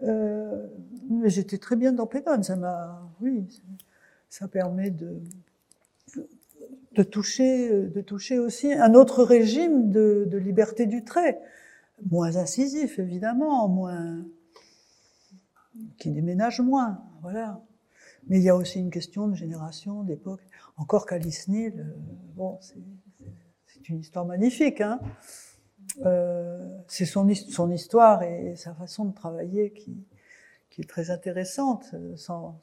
Mais 0.00 1.28
j'étais 1.28 1.58
très 1.58 1.76
bien 1.76 1.92
dans 1.92 2.06
Pédone. 2.06 2.42
Ça 2.42 2.56
m'a, 2.56 3.08
oui, 3.20 3.46
ça 4.28 4.48
permet 4.48 4.90
de 4.90 5.20
de 6.94 7.02
toucher, 7.02 7.70
de 7.70 8.00
toucher 8.00 8.38
aussi 8.38 8.72
un 8.72 8.94
autre 8.94 9.22
régime 9.24 9.90
de, 9.90 10.26
de 10.28 10.38
liberté 10.38 10.86
du 10.86 11.04
trait, 11.04 11.40
moins 12.10 12.36
incisif 12.36 12.98
évidemment, 12.98 13.68
moins 13.68 14.24
qui 15.98 16.10
déménage 16.10 16.60
moins, 16.60 17.02
voilà. 17.22 17.60
Mais 18.28 18.38
il 18.38 18.44
y 18.44 18.48
a 18.48 18.56
aussi 18.56 18.78
une 18.78 18.90
question 18.90 19.26
de 19.26 19.34
génération, 19.34 20.04
d'époque. 20.04 20.42
Encore 20.76 21.06
qu'Alice 21.06 21.48
Neal, 21.48 21.72
euh, 21.78 21.84
bon, 22.36 22.58
c'est 22.60 23.88
une 23.88 24.00
histoire 24.00 24.24
magnifique. 24.24 24.80
Hein 24.80 25.00
euh, 26.06 26.68
c'est 26.86 27.04
son, 27.04 27.28
son, 27.34 27.70
histoire 27.70 28.22
et 28.22 28.54
sa 28.56 28.74
façon 28.74 29.04
de 29.06 29.12
travailler 29.12 29.72
qui, 29.72 30.06
qui 30.70 30.82
est 30.82 30.88
très 30.88 31.10
intéressante, 31.10 31.86
euh, 31.94 32.16
sans, 32.16 32.60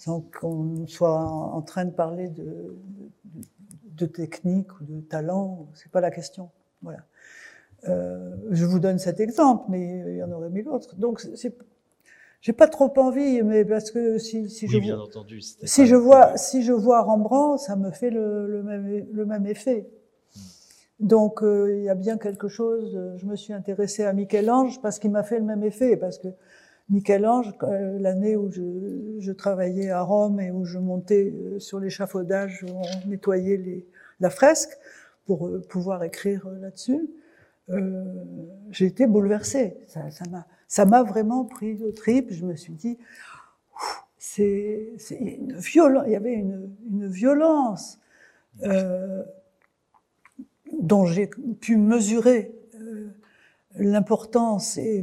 sans 0.00 0.22
qu'on 0.22 0.86
soit 0.86 1.20
en 1.20 1.60
train 1.60 1.84
de 1.84 1.90
parler 1.90 2.28
de, 2.28 2.74
de, 3.24 3.42
de 3.98 4.06
technique 4.06 4.72
ou 4.80 4.84
de 4.84 5.00
talent. 5.02 5.68
C'est 5.74 5.92
pas 5.92 6.00
la 6.00 6.10
question. 6.10 6.48
Voilà. 6.80 7.00
Euh, 7.86 8.34
je 8.50 8.64
vous 8.64 8.80
donne 8.80 8.98
cet 8.98 9.20
exemple, 9.20 9.64
mais 9.68 10.02
il 10.08 10.16
y 10.16 10.22
en 10.22 10.32
aurait 10.32 10.48
mille 10.48 10.70
autres. 10.70 10.96
Donc 10.96 11.20
j'ai 12.40 12.54
pas 12.54 12.66
trop 12.66 12.90
envie, 12.96 13.42
mais 13.42 13.66
parce 13.66 13.90
que 13.90 14.16
si, 14.16 14.48
si 14.48 14.64
oui, 14.64 14.72
je 14.72 14.78
bien 14.78 14.98
entendu, 14.98 15.42
si 15.42 15.86
je 15.86 15.96
vois 15.96 16.34
si 16.38 16.62
je 16.62 16.72
vois 16.72 17.02
Rembrandt, 17.02 17.62
ça 17.62 17.76
me 17.76 17.90
fait 17.90 18.08
le, 18.08 18.46
le 18.46 18.62
même 18.62 19.06
le 19.12 19.26
même 19.26 19.44
effet. 19.44 19.86
Donc 20.98 21.42
euh, 21.42 21.76
il 21.76 21.84
y 21.84 21.90
a 21.90 21.94
bien 21.94 22.16
quelque 22.16 22.48
chose. 22.48 22.98
Je 23.16 23.26
me 23.26 23.36
suis 23.36 23.52
intéressée 23.52 24.04
à 24.04 24.14
Michel-Ange 24.14 24.80
parce 24.80 24.98
qu'il 24.98 25.10
m'a 25.10 25.24
fait 25.24 25.38
le 25.38 25.44
même 25.44 25.62
effet, 25.62 25.98
parce 25.98 26.18
que 26.18 26.28
Michel-Ange, 26.90 27.54
euh, 27.62 27.98
l'année 28.00 28.34
où 28.36 28.50
je, 28.50 28.62
je, 29.20 29.32
travaillais 29.32 29.90
à 29.90 30.02
Rome 30.02 30.40
et 30.40 30.50
où 30.50 30.64
je 30.64 30.78
montais 30.78 31.32
euh, 31.32 31.58
sur 31.58 31.80
l'échafaudage, 31.80 32.64
on 32.68 33.08
nettoyait 33.08 33.84
la 34.20 34.30
fresque 34.30 34.76
pour 35.26 35.48
pouvoir 35.68 36.02
écrire 36.02 36.48
là-dessus, 36.60 37.08
euh, 37.70 38.04
j'ai 38.70 38.86
été 38.86 39.06
bouleversée. 39.06 39.76
Ça 40.66 40.84
m'a 40.84 41.02
vraiment 41.02 41.44
pris 41.44 41.76
de 41.76 41.90
trip. 41.90 42.32
Je 42.32 42.44
me 42.44 42.56
suis 42.56 42.72
dit, 42.72 42.98
c'est 44.18 44.92
violence. 45.56 46.04
Il 46.06 46.12
y 46.12 46.16
avait 46.16 46.34
une, 46.34 46.70
violence 47.08 47.98
euh, 48.62 49.22
dont 50.80 51.06
j'ai 51.06 51.28
pu 51.60 51.76
mesurer 51.76 52.54
euh, 52.74 53.08
l'importance 53.76 54.76
et, 54.78 55.02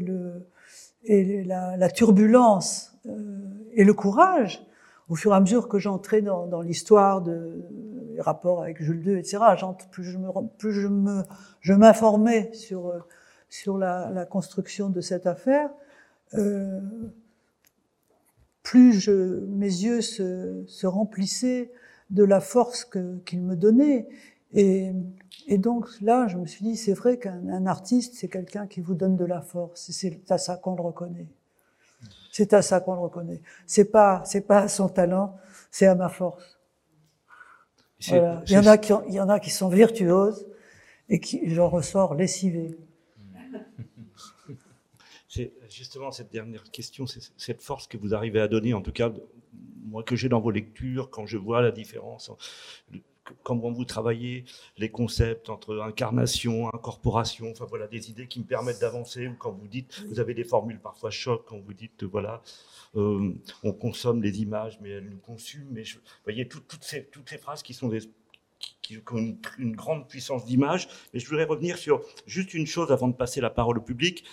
la, 1.10 1.90
turbulence 1.90 2.98
euh, 3.06 3.57
et 3.78 3.86
le 3.86 3.94
courage 3.94 4.66
au 5.08 5.16
fur 5.16 5.32
et 5.32 5.36
à 5.36 5.40
mesure 5.40 5.70
que 5.70 5.80
j'entrais 5.80 6.22
dans, 6.22 6.62
l'histoire 6.62 7.22
de 7.22 7.64
les 8.14 8.20
rapports 8.20 8.62
avec 8.62 8.84
Jules 8.84 9.08
II, 9.08 9.18
etc. 9.18 9.40
Plus 10.58 10.74
je 11.62 11.74
m'informais 11.74 12.52
sur 12.54 12.94
sur 13.50 13.78
la, 13.78 14.26
construction 14.26 14.90
de 14.90 15.02
cette 15.02 15.28
affaire, 15.28 15.70
euh, 16.34 16.82
plus 18.64 19.08
mes 19.08 19.68
yeux 19.68 20.02
se, 20.02 20.64
se, 20.68 20.88
remplissaient 20.88 21.72
de 22.10 22.24
la 22.24 22.42
force 22.42 22.90
qu'il 23.26 23.42
me 23.42 23.56
donnait. 23.56 24.10
Et, 24.54 24.92
et, 25.48 25.58
donc 25.58 25.88
là, 26.02 26.28
je 26.28 26.38
me 26.38 26.46
suis 26.46 26.66
dit, 26.66 26.76
c'est 26.76 26.94
vrai 26.94 27.18
qu'un 27.18 27.66
artiste, 27.66 28.16
c'est 28.16 28.28
quelqu'un 28.28 28.68
qui 28.68 28.82
vous 28.82 28.96
donne 28.96 29.16
de 29.16 29.26
la 29.26 29.42
force. 29.42 29.92
C'est 29.92 30.30
à 30.30 30.38
ça 30.38 30.58
qu'on 30.58 30.76
le 30.76 30.82
reconnaît. 30.82 31.28
C'est 32.38 32.54
à 32.54 32.62
ça 32.62 32.82
qu'on 32.82 32.94
le 32.94 33.00
reconnaît. 33.00 33.42
C'est 33.66 33.92
pas, 33.92 34.22
c'est 34.24 34.46
pas 34.46 34.60
à 34.60 34.68
son 34.68 34.90
talent, 34.90 35.36
c'est 35.72 35.88
à 35.88 35.96
ma 35.96 36.08
force. 36.08 36.60
Voilà. 38.10 38.44
Il 38.46 38.52
y 38.52 38.58
en 38.60 38.68
a 38.68 38.78
qui, 38.78 38.94
il 39.08 39.16
y 39.16 39.20
en 39.20 39.28
a 39.28 39.40
qui 39.40 39.50
sont 39.50 39.70
virtuoses 39.70 40.46
et 41.10 41.20
qui, 41.20 41.50
j'en 41.50 41.68
ressors 41.68 42.14
lessivé. 42.14 42.78
C'est 45.28 45.52
justement 45.68 46.12
cette 46.12 46.32
dernière 46.32 46.64
question, 46.70 47.06
c'est 47.06 47.22
cette 47.38 47.62
force 47.62 47.88
que 47.88 47.98
vous 47.98 48.14
arrivez 48.14 48.40
à 48.40 48.48
donner, 48.48 48.74
en 48.74 48.82
tout 48.82 48.94
cas, 48.94 49.12
moi 49.86 50.02
que 50.02 50.16
j'ai 50.16 50.30
dans 50.30 50.40
vos 50.40 50.52
lectures, 50.52 51.10
quand 51.10 51.26
je 51.26 51.38
vois 51.38 51.62
la 51.62 51.72
différence 51.72 52.32
comment 53.44 53.72
vous 53.72 53.86
travaillez 53.86 54.46
les 54.78 54.90
concepts 54.90 55.50
entre 55.50 55.80
incarnation, 55.80 56.68
incorporation, 56.74 57.52
enfin 57.52 57.66
voilà, 57.66 57.88
des 57.88 58.10
idées 58.10 58.28
qui 58.28 58.40
me 58.40 58.46
permettent 58.46 58.82
d'avancer, 58.82 59.28
ou 59.28 59.36
quand 59.38 59.52
vous 59.52 59.68
dites, 59.68 60.04
vous 60.10 60.20
avez 60.20 60.34
des 60.34 60.44
formules 60.44 60.80
parfois 60.80 61.10
choc, 61.10 61.44
quand 61.48 61.60
vous 61.60 61.74
dites, 61.74 62.04
voilà, 62.04 62.42
euh, 62.96 63.34
on 63.64 63.74
consomme 63.74 64.22
les 64.22 64.42
images, 64.42 64.80
mais 64.82 64.90
elles 64.90 65.10
nous 65.10 65.20
consument, 65.20 65.68
mais 65.72 65.84
vous 65.84 66.00
voyez, 66.24 66.48
toutes, 66.48 66.78
ces, 66.82 67.06
toutes 67.06 67.30
ces 67.30 67.38
phrases 67.38 67.64
qui 67.64 67.74
sont 67.74 67.90
des, 67.90 68.00
qui, 68.82 68.98
ont 69.12 69.18
une, 69.18 69.38
une 69.58 69.76
grande 69.76 70.08
puissance 70.08 70.46
d'image, 70.46 70.88
mais 71.14 71.20
je 71.20 71.28
voudrais 71.28 71.46
revenir 71.46 71.78
sur 71.78 72.02
juste 72.26 72.54
une 72.54 72.68
chose 72.68 72.92
avant 72.92 73.08
de 73.08 73.16
passer 73.16 73.42
la 73.42 73.50
parole 73.50 73.78
au 73.78 73.82
public. 73.82 74.24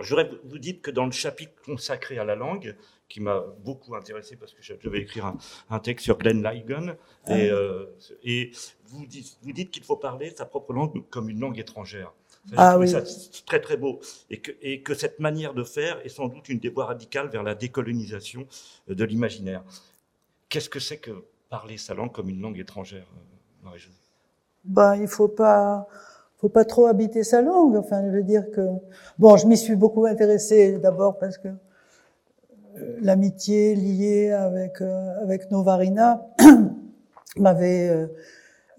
Je 0.00 0.08
voudrais 0.08 0.30
vous 0.44 0.58
dire 0.58 0.80
que 0.80 0.90
dans 0.90 1.06
le 1.06 1.12
chapitre 1.12 1.52
consacré 1.64 2.18
à 2.18 2.24
la 2.24 2.34
langue, 2.34 2.76
qui 3.12 3.20
m'a 3.20 3.44
beaucoup 3.62 3.94
intéressé 3.94 4.36
parce 4.36 4.54
que 4.54 4.62
je 4.62 4.72
devais 4.82 5.00
écrire 5.00 5.34
un, 5.68 5.78
texte 5.80 6.04
sur 6.04 6.16
Glenn 6.16 6.42
Ligon. 6.42 6.96
Et, 7.28 7.50
ah. 7.50 7.54
euh, 7.54 7.86
et 8.22 8.52
vous 8.86 9.04
dites, 9.04 9.36
vous 9.42 9.52
dites 9.52 9.70
qu'il 9.70 9.84
faut 9.84 9.96
parler 9.96 10.32
sa 10.34 10.46
propre 10.46 10.72
langue 10.72 11.04
comme 11.10 11.28
une 11.28 11.38
langue 11.38 11.58
étrangère. 11.58 12.14
Ah, 12.56 12.78
oui. 12.78 12.88
ça 12.88 13.02
très 13.46 13.60
très 13.60 13.76
beau. 13.76 14.00
Et 14.30 14.40
que, 14.40 14.52
et 14.62 14.82
que 14.82 14.94
cette 14.94 15.20
manière 15.20 15.52
de 15.52 15.62
faire 15.62 16.04
est 16.04 16.08
sans 16.08 16.28
doute 16.28 16.48
une 16.48 16.58
des 16.58 16.70
voies 16.70 16.86
radicales 16.86 17.28
vers 17.28 17.42
la 17.42 17.54
décolonisation 17.54 18.46
de 18.88 19.04
l'imaginaire. 19.04 19.62
Qu'est-ce 20.48 20.70
que 20.70 20.80
c'est 20.80 20.98
que 20.98 21.24
parler 21.50 21.76
sa 21.76 21.92
langue 21.92 22.12
comme 22.12 22.30
une 22.30 22.40
langue 22.40 22.58
étrangère, 22.58 23.06
euh, 23.14 23.64
marie 23.64 23.88
ben, 24.64 24.96
Il 24.96 25.06
faut 25.06 25.28
pas 25.28 25.86
faut 26.42 26.48
pas 26.48 26.64
trop 26.64 26.86
habiter 26.86 27.22
sa 27.22 27.40
langue. 27.40 27.76
Enfin, 27.76 28.02
je 28.04 28.10
veux 28.10 28.24
dire 28.24 28.50
que 28.50 28.68
bon, 29.18 29.36
je 29.36 29.46
m'y 29.46 29.56
suis 29.56 29.76
beaucoup 29.76 30.04
intéressée 30.06 30.76
d'abord 30.78 31.16
parce 31.18 31.38
que 31.38 31.48
l'amitié 33.00 33.76
liée 33.76 34.32
avec 34.32 34.80
euh, 34.80 35.22
avec 35.22 35.50
Novarina 35.52 36.26
m'avait 37.36 37.88
euh, 37.88 38.06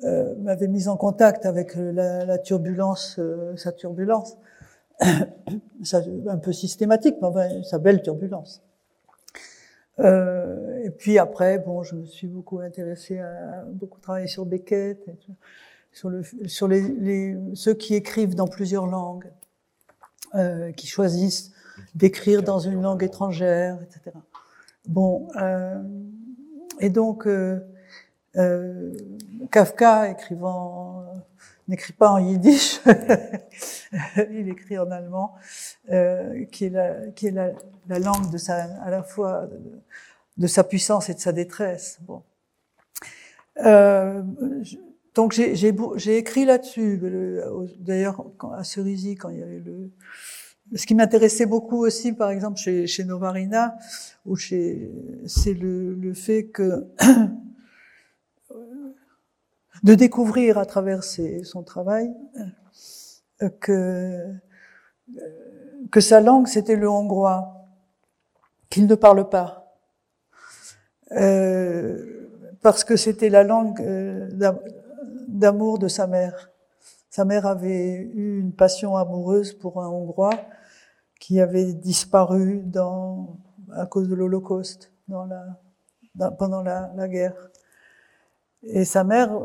euh, 0.04 0.36
m'avait 0.40 0.68
mise 0.68 0.90
en 0.90 0.98
contact 0.98 1.46
avec 1.46 1.76
la, 1.76 2.26
la 2.26 2.38
turbulence, 2.38 3.18
sa 3.56 3.72
turbulence, 3.72 4.38
un 5.00 6.38
peu 6.38 6.52
systématique, 6.52 7.16
mais 7.22 7.28
enfin, 7.28 7.64
sa 7.64 7.78
belle 7.80 8.02
turbulence. 8.02 8.62
Euh, 10.00 10.84
et 10.84 10.90
puis 10.90 11.18
après, 11.18 11.60
bon, 11.60 11.84
je 11.84 11.96
me 11.96 12.06
suis 12.06 12.28
beaucoup 12.28 12.60
intéressée 12.60 13.20
à 13.20 13.64
beaucoup 13.68 14.00
travaillé 14.00 14.28
sur 14.28 14.46
Beckett, 14.46 15.06
sur 15.94 16.10
le 16.10 16.24
sur 16.48 16.68
les, 16.68 16.82
les, 16.82 17.38
ceux 17.54 17.74
qui 17.74 17.96
écrivent 17.96 18.36
dans 18.36 18.48
plusieurs 18.48 18.88
langues, 18.88 19.32
euh, 20.36 20.72
qui 20.72 20.88
choisissent 20.88 21.52
d'écrire 21.94 22.42
dans 22.42 22.60
une 22.60 22.82
langue 22.82 23.04
étrangère, 23.04 23.78
etc. 23.84 24.18
Bon, 24.88 25.28
euh, 25.40 25.82
et 26.80 26.90
donc 26.90 27.28
euh, 27.28 27.60
Kafka 29.52 30.10
écrivant 30.10 31.06
n'écrit 31.68 31.94
pas 31.94 32.10
en 32.10 32.18
yiddish, 32.18 32.82
il 34.32 34.50
écrit 34.50 34.80
en 34.80 34.90
allemand, 34.90 35.36
qui 36.52 36.66
est, 36.66 37.32
la, 37.32 38.00
langue 38.00 38.32
de 38.32 38.38
sa, 38.38 38.64
à 38.82 38.90
la 38.90 39.04
fois 39.04 39.48
de 40.38 40.48
sa 40.48 40.64
puissance 40.64 41.10
et 41.10 41.14
de 41.14 41.20
sa 41.20 41.32
détresse. 41.32 42.00
Bon. 42.02 42.24
Donc 45.16 45.34
j'ai 45.34 46.18
écrit 46.18 46.46
là-dessus. 46.46 47.00
D'ailleurs, 47.80 48.26
à 48.54 48.64
Cerisy, 48.64 49.16
quand 49.16 49.30
il 49.30 49.40
y 49.40 49.44
avait 49.44 49.60
le, 49.60 49.92
ce 50.76 50.86
qui 50.86 50.96
m'intéressait 50.96 51.46
beaucoup 51.46 51.86
aussi, 51.86 52.14
par 52.14 52.32
exemple, 52.32 52.58
chez, 52.58 52.88
chez 52.88 53.04
Novarina, 53.04 53.76
c'est 54.40 55.54
le, 55.54 55.94
le, 55.94 56.14
fait 56.14 56.48
que 56.48 56.88
de 59.84 59.94
découvrir 59.94 60.58
à 60.58 60.66
travers 60.66 61.04
ses, 61.04 61.44
son 61.44 61.64
travail 61.64 62.12
euh, 63.42 63.50
que 63.60 64.34
que 65.92 66.00
sa 66.00 66.22
langue 66.22 66.48
c'était 66.48 66.78
le 66.78 66.90
hongrois, 66.90 67.68
qu'il 68.70 68.88
ne 68.88 68.96
parle 68.96 69.30
pas, 69.30 69.78
euh, 71.12 72.30
parce 72.62 72.84
que 72.84 72.96
c'était 72.96 73.30
la 73.30 73.44
langue 73.44 73.80
euh, 73.82 74.30
d'amour 75.44 75.78
de 75.78 75.90
sa 75.90 76.08
mère. 76.08 76.52
Sa 77.10 77.26
mère 77.26 77.46
avait 77.46 77.98
eu 77.98 78.40
une 78.40 78.54
passion 78.54 78.96
amoureuse 78.96 79.52
pour 79.52 79.84
un 79.84 79.90
Hongrois 79.90 80.40
qui 81.20 81.42
avait 81.42 81.74
disparu 81.74 82.64
à 83.74 83.86
cause 83.88 84.08
de 84.08 84.16
l'Holocauste, 84.16 84.94
pendant 86.38 86.64
la, 86.64 86.92
la, 86.96 87.08
guerre. 87.10 87.36
Et 88.62 88.86
sa 88.86 89.04
mère 89.04 89.38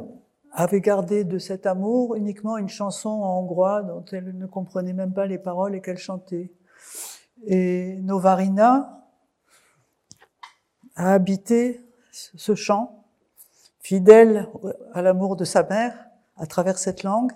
avait 0.53 0.81
gardé 0.81 1.25
de 1.25 1.39
cet 1.39 1.67
amour 1.67 2.15
uniquement 2.15 2.59
une 2.59 2.69
chanson 2.69 3.09
en 3.09 3.41
hongrois 3.41 3.83
dont 3.83 4.05
elle 4.13 4.39
ne 4.39 4.47
comprenait 4.47 4.93
même 4.93 5.13
pas 5.13 5.27
les 5.27 5.39
paroles 5.39 5.75
et 5.75 5.81
qu'elle 5.81 5.99
chantait. 5.99 6.53
Et 7.45 7.97
Novarina 8.03 9.05
a 10.95 11.13
habité 11.13 11.85
ce 12.13 12.55
chant, 12.55 12.98
fidèle 13.89 14.47
à 14.93 15.01
l'amour 15.01 15.35
de 15.35 15.45
sa 15.45 15.63
mère 15.63 15.95
à 16.37 16.47
travers 16.47 16.77
cette 16.77 17.05
langue, 17.05 17.33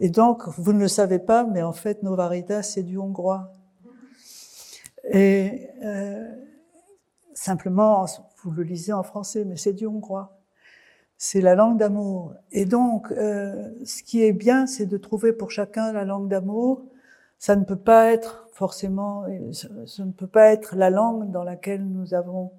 et 0.00 0.08
donc, 0.08 0.46
vous 0.56 0.72
ne 0.72 0.80
le 0.80 0.88
savez 0.88 1.18
pas, 1.18 1.44
mais 1.44 1.62
en 1.62 1.72
fait, 1.72 2.02
Novarita, 2.02 2.62
c'est 2.62 2.84
du 2.84 2.96
hongrois. 2.98 3.52
Et 5.10 5.68
euh, 5.84 6.26
simplement, 7.34 8.06
vous 8.42 8.50
le 8.52 8.62
lisez 8.62 8.92
en 8.92 9.02
français, 9.02 9.44
mais 9.44 9.56
c'est 9.56 9.72
du 9.72 9.86
hongrois. 9.86 10.38
C'est 11.16 11.40
la 11.40 11.56
langue 11.56 11.78
d'amour. 11.78 12.32
Et 12.52 12.64
donc, 12.64 13.10
euh, 13.10 13.70
ce 13.84 14.02
qui 14.04 14.22
est 14.22 14.32
bien, 14.32 14.66
c'est 14.66 14.86
de 14.86 14.96
trouver 14.96 15.32
pour 15.32 15.50
chacun 15.50 15.92
la 15.92 16.04
langue 16.04 16.28
d'amour. 16.28 16.84
Ça 17.40 17.56
ne 17.56 17.64
peut 17.64 17.82
pas 17.92 18.12
être 18.12 18.48
forcément, 18.52 19.24
ça 19.52 20.04
ne 20.04 20.12
peut 20.12 20.26
pas 20.26 20.50
être 20.52 20.76
la 20.76 20.90
langue 20.90 21.30
dans 21.30 21.44
laquelle 21.44 21.84
nous 21.84 22.14
avons 22.14 22.52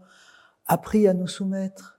appris 0.68 1.08
à 1.08 1.14
nous 1.14 1.28
soumettre 1.28 1.99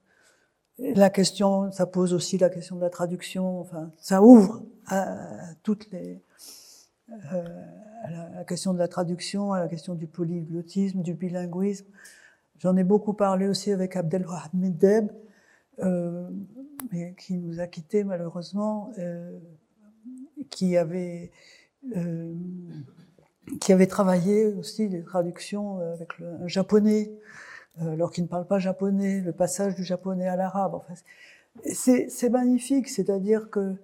la 0.81 1.11
question, 1.11 1.71
ça 1.73 1.87
pose 1.87 2.15
aussi 2.15 2.39
la 2.39 2.49
question 2.49 2.77
de 2.77 2.81
la 2.81 2.91
traduction. 2.91 3.61
Enfin, 3.61 3.93
ça 3.99 4.23
ouvre 4.23 4.63
à, 4.87 5.55
toutes 5.63 5.91
les 5.91 6.23
euh, 7.11 7.45
à 8.05 8.11
la, 8.37 8.45
question 8.45 8.73
de 8.73 8.79
la 8.79 8.89
traduction, 8.89 9.53
à 9.53 9.61
la 9.61 9.69
question 9.69 9.95
du 9.95 10.07
polyglottisme, 10.07 11.03
du 11.03 11.15
bilinguisme. 11.15 11.87
J'en 12.59 12.77
ai 12.77 12.85
beaucoup 12.85 13.13
parlé 13.13 13.47
aussi 13.47 13.73
avec 13.73 13.97
Abdelwahab 13.97 14.51
Medeb, 14.55 15.11
euh, 15.81 16.29
qui 17.19 17.37
nous 17.37 17.61
a 17.61 17.67
quittés 17.67 18.05
malheureusement, 18.05 18.93
euh, 18.99 19.39
qui 20.51 20.77
avait 20.77 21.31
qui 23.59 23.73
avait 23.73 23.87
travaillé 23.87 24.47
aussi 24.47 24.87
les 24.89 25.03
traductions 25.03 25.79
avec 25.79 26.19
le 26.19 26.27
un 26.43 26.47
japonais 26.47 27.11
alors 27.89 28.11
qu'il 28.11 28.25
ne 28.25 28.29
parle 28.29 28.47
pas 28.47 28.59
japonais, 28.59 29.21
le 29.21 29.33
passage 29.33 29.75
du 29.75 29.85
japonais 29.85 30.29
à 30.29 30.37
l'arabe. 30.37 30.75
Enfin, 30.75 30.95
c'est 31.73 32.29
magnifique, 32.29 32.89
c'est-à-dire 32.89 33.51
que, 33.51 33.75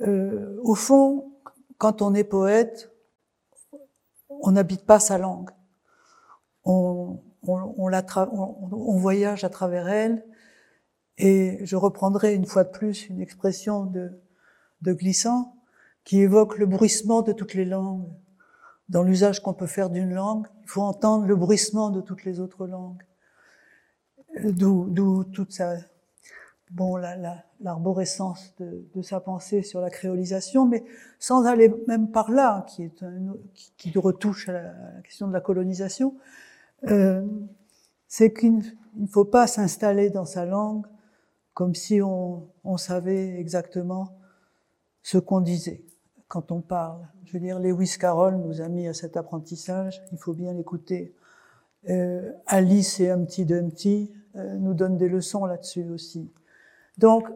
euh, 0.00 0.58
au 0.62 0.74
fond, 0.74 1.32
quand 1.78 2.02
on 2.02 2.14
est 2.14 2.24
poète, 2.24 2.90
on 4.28 4.52
n'habite 4.52 4.86
pas 4.86 5.00
sa 5.00 5.18
langue. 5.18 5.50
On, 6.64 7.18
la 7.88 8.04
voyage 8.62 9.44
à 9.44 9.48
travers 9.48 9.88
elle. 9.88 10.24
Et 11.18 11.58
je 11.64 11.76
reprendrai 11.76 12.34
une 12.34 12.46
fois 12.46 12.64
de 12.64 12.70
plus 12.70 13.08
une 13.08 13.20
expression 13.20 13.84
de, 13.84 14.20
de 14.82 14.92
Glissant 14.92 15.56
qui 16.04 16.20
évoque 16.20 16.58
le 16.58 16.66
bruissement 16.66 17.22
de 17.22 17.32
toutes 17.32 17.54
les 17.54 17.64
langues. 17.64 18.08
Dans 18.88 19.02
l'usage 19.02 19.40
qu'on 19.40 19.54
peut 19.54 19.66
faire 19.66 19.90
d'une 19.90 20.12
langue, 20.12 20.46
il 20.62 20.68
faut 20.68 20.82
entendre 20.82 21.26
le 21.26 21.36
bruissement 21.36 21.90
de 21.90 22.00
toutes 22.00 22.24
les 22.24 22.40
autres 22.40 22.66
langues 22.66 23.02
d'où 24.42 25.24
toute 25.24 25.52
sa 25.52 25.76
bon 26.70 26.96
l'arborescence 26.96 28.54
la, 28.58 28.66
de, 28.94 29.02
sa 29.02 29.20
pensée 29.20 29.62
sur 29.62 29.80
la 29.80 29.90
créolisation, 29.90 30.66
mais 30.66 30.84
sans 31.18 31.44
aller 31.46 31.72
même 31.86 32.10
par 32.10 32.30
là, 32.30 32.66
un, 33.02 33.36
qui, 33.76 33.92
retouche 33.96 34.48
à 34.48 34.52
la, 34.52 34.74
question 35.02 35.28
de 35.28 35.32
la 35.32 35.40
colonisation, 35.40 36.16
euh, 36.88 37.24
c'est 38.08 38.32
qu'il 38.32 38.58
ne 38.96 39.06
faut 39.06 39.24
pas 39.24 39.46
s'installer 39.46 40.10
dans 40.10 40.24
sa 40.24 40.44
langue 40.44 40.86
comme 41.52 41.74
si 41.74 42.02
on, 42.02 42.48
savait 42.76 43.38
exactement 43.38 44.18
ce 45.02 45.18
qu'on 45.18 45.40
disait 45.40 45.84
quand 46.26 46.50
on 46.50 46.60
parle. 46.60 47.06
Je 47.24 47.34
veux 47.34 47.38
dire, 47.38 47.60
Lewis 47.60 47.96
Carroll 47.98 48.36
nous 48.38 48.60
a 48.60 48.68
mis 48.68 48.88
à 48.88 48.94
cet 48.94 49.16
apprentissage, 49.16 50.02
il 50.10 50.18
faut 50.18 50.32
bien 50.32 50.52
l'écouter. 50.52 51.14
Euh, 51.88 52.32
Alice 52.46 52.98
et 52.98 53.10
Humpty 53.10 53.44
Dumpty 53.44 54.10
nous 54.34 54.74
donne 54.74 54.96
des 54.96 55.08
leçons 55.08 55.44
là-dessus 55.44 55.88
aussi. 55.90 56.30
Donc, 56.98 57.28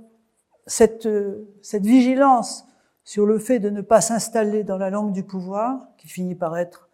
cette, 0.67 1.07
euh, 1.07 1.49
cette 1.63 1.85
vigilance 1.85 2.67
sur 3.05 3.27
le 3.27 3.39
fait 3.39 3.59
de 3.59 3.71
ne 3.71 3.81
pas 3.81 4.01
s'installer 4.01 4.65
dans 4.65 4.77
la 4.77 4.91
langue 4.91 5.13
du 5.13 5.23
pouvoir, 5.23 5.89
qui 5.97 6.09
finit 6.09 6.35
par 6.35 6.57
être 6.59 6.89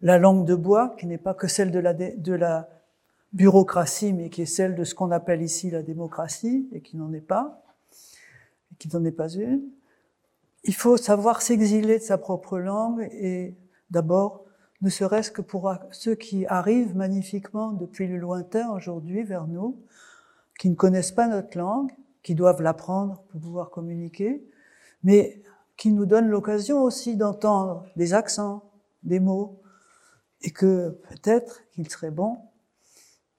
la 0.00 0.18
langue 0.18 0.44
de 0.44 0.54
bois, 0.54 0.94
qui 0.98 1.06
n'est 1.06 1.18
pas 1.18 1.34
que 1.34 1.48
celle 1.48 1.72
de 1.72 1.80
la, 1.80 1.92
de 1.92 2.32
la 2.32 2.68
bureaucratie, 3.32 4.12
mais 4.12 4.30
qui 4.30 4.42
est 4.42 4.46
celle 4.46 4.76
de 4.76 4.84
ce 4.84 4.94
qu'on 4.94 5.10
appelle 5.10 5.42
ici 5.42 5.70
la 5.70 5.82
démocratie, 5.82 6.68
et 6.72 6.80
qui 6.80 6.96
n'en 6.96 7.12
est 7.12 7.20
pas. 7.20 7.62
qui 8.78 8.88
n'en 8.94 9.04
est 9.04 9.10
pas 9.12 9.28
une. 9.28 9.62
Il 10.64 10.74
faut 10.74 10.96
savoir 10.96 11.42
s'exiler 11.42 11.98
de 11.98 12.04
sa 12.04 12.18
propre 12.18 12.58
langue 12.58 13.08
et 13.12 13.56
d'abord, 13.90 14.44
ne 14.80 14.90
serait-ce 14.90 15.30
que 15.30 15.42
pour 15.42 15.72
ceux 15.90 16.14
qui 16.14 16.46
arrivent 16.46 16.96
magnifiquement 16.96 17.72
depuis 17.72 18.06
le 18.06 18.16
lointain 18.16 18.70
aujourd'hui 18.70 19.24
vers 19.24 19.46
nous, 19.46 19.82
qui 20.58 20.70
ne 20.70 20.74
connaissent 20.74 21.12
pas 21.12 21.26
notre 21.26 21.56
langue, 21.58 21.90
qui 22.22 22.34
doivent 22.34 22.62
l'apprendre 22.62 23.22
pour 23.28 23.40
pouvoir 23.40 23.70
communiquer, 23.70 24.46
mais 25.02 25.42
qui 25.76 25.92
nous 25.92 26.06
donnent 26.06 26.28
l'occasion 26.28 26.82
aussi 26.82 27.16
d'entendre 27.16 27.86
des 27.96 28.14
accents, 28.14 28.70
des 29.02 29.20
mots, 29.20 29.60
et 30.42 30.50
que 30.50 31.00
peut-être 31.08 31.62
qu'il 31.70 31.88
serait 31.88 32.10
bon 32.10 32.38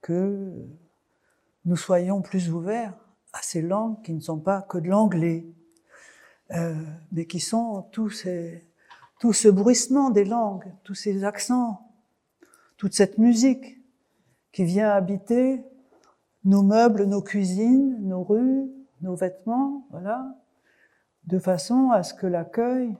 que 0.01 0.53
nous 1.65 1.75
soyons 1.75 2.21
plus 2.21 2.51
ouverts 2.51 2.97
à 3.33 3.41
ces 3.41 3.61
langues 3.61 4.01
qui 4.01 4.13
ne 4.13 4.19
sont 4.19 4.39
pas 4.39 4.61
que 4.61 4.77
de 4.77 4.87
l'anglais, 4.87 5.45
euh, 6.51 6.73
mais 7.11 7.25
qui 7.25 7.39
sont 7.39 7.83
tous 7.91 8.09
ces, 8.09 8.68
tout 9.20 9.34
ce 9.34 9.49
bruissement 9.49 10.09
des 10.09 10.26
langues, 10.26 10.74
tous 10.84 10.95
ces 10.95 11.24
accents, 11.24 11.91
toute 12.78 12.93
cette 12.93 13.17
musique 13.17 13.78
qui 14.51 14.63
vient 14.63 14.89
habiter 14.89 15.63
nos 16.45 16.63
meubles, 16.63 17.03
nos 17.03 17.22
cuisines, 17.22 17.97
nos 18.01 18.24
rues, 18.24 18.70
nos 19.01 19.15
vêtements, 19.15 19.86
voilà, 19.91 20.36
de 21.26 21.38
façon 21.38 21.91
à 21.91 22.03
ce 22.03 22.13
que 22.13 22.28
l'accueil 22.28 22.97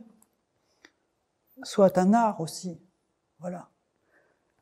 soit 1.64 1.98
un 1.98 2.14
art 2.14 2.42
aussi. 2.42 2.80
Voilà. 3.40 3.70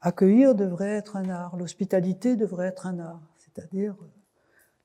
Accueillir 0.02 0.54
devrait 0.54 0.92
être 0.92 1.16
un 1.16 1.30
art, 1.30 1.58
l'hospitalité 1.58 2.36
devrait 2.36 2.68
être 2.68 2.86
un 2.86 3.00
art, 3.00 3.22
c'est-à-dire 3.38 3.96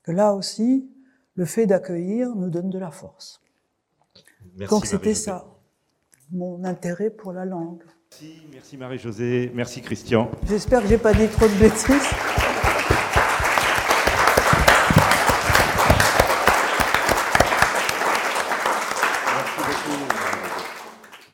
que 0.02 0.10
là 0.10 0.32
aussi, 0.32 0.90
le 1.34 1.44
fait 1.44 1.66
d'accueillir 1.66 2.34
nous 2.34 2.48
donne 2.48 2.70
de 2.70 2.78
la 2.78 2.90
force. 2.90 3.42
Donc 4.68 4.86
c'était 4.86 5.14
ça, 5.14 5.46
mon 6.32 6.64
intérêt 6.64 7.10
pour 7.10 7.32
la 7.32 7.44
langue. 7.44 7.82
Merci, 8.10 8.42
merci 8.52 8.76
Marie-Josée, 8.76 9.52
merci 9.54 9.80
Christian. 9.80 10.30
J'espère 10.48 10.82
que 10.82 10.88
j'ai 10.88 10.98
pas 10.98 11.14
dit 11.14 11.28
trop 11.28 11.46
de 11.46 11.54
bêtises. 11.54 12.31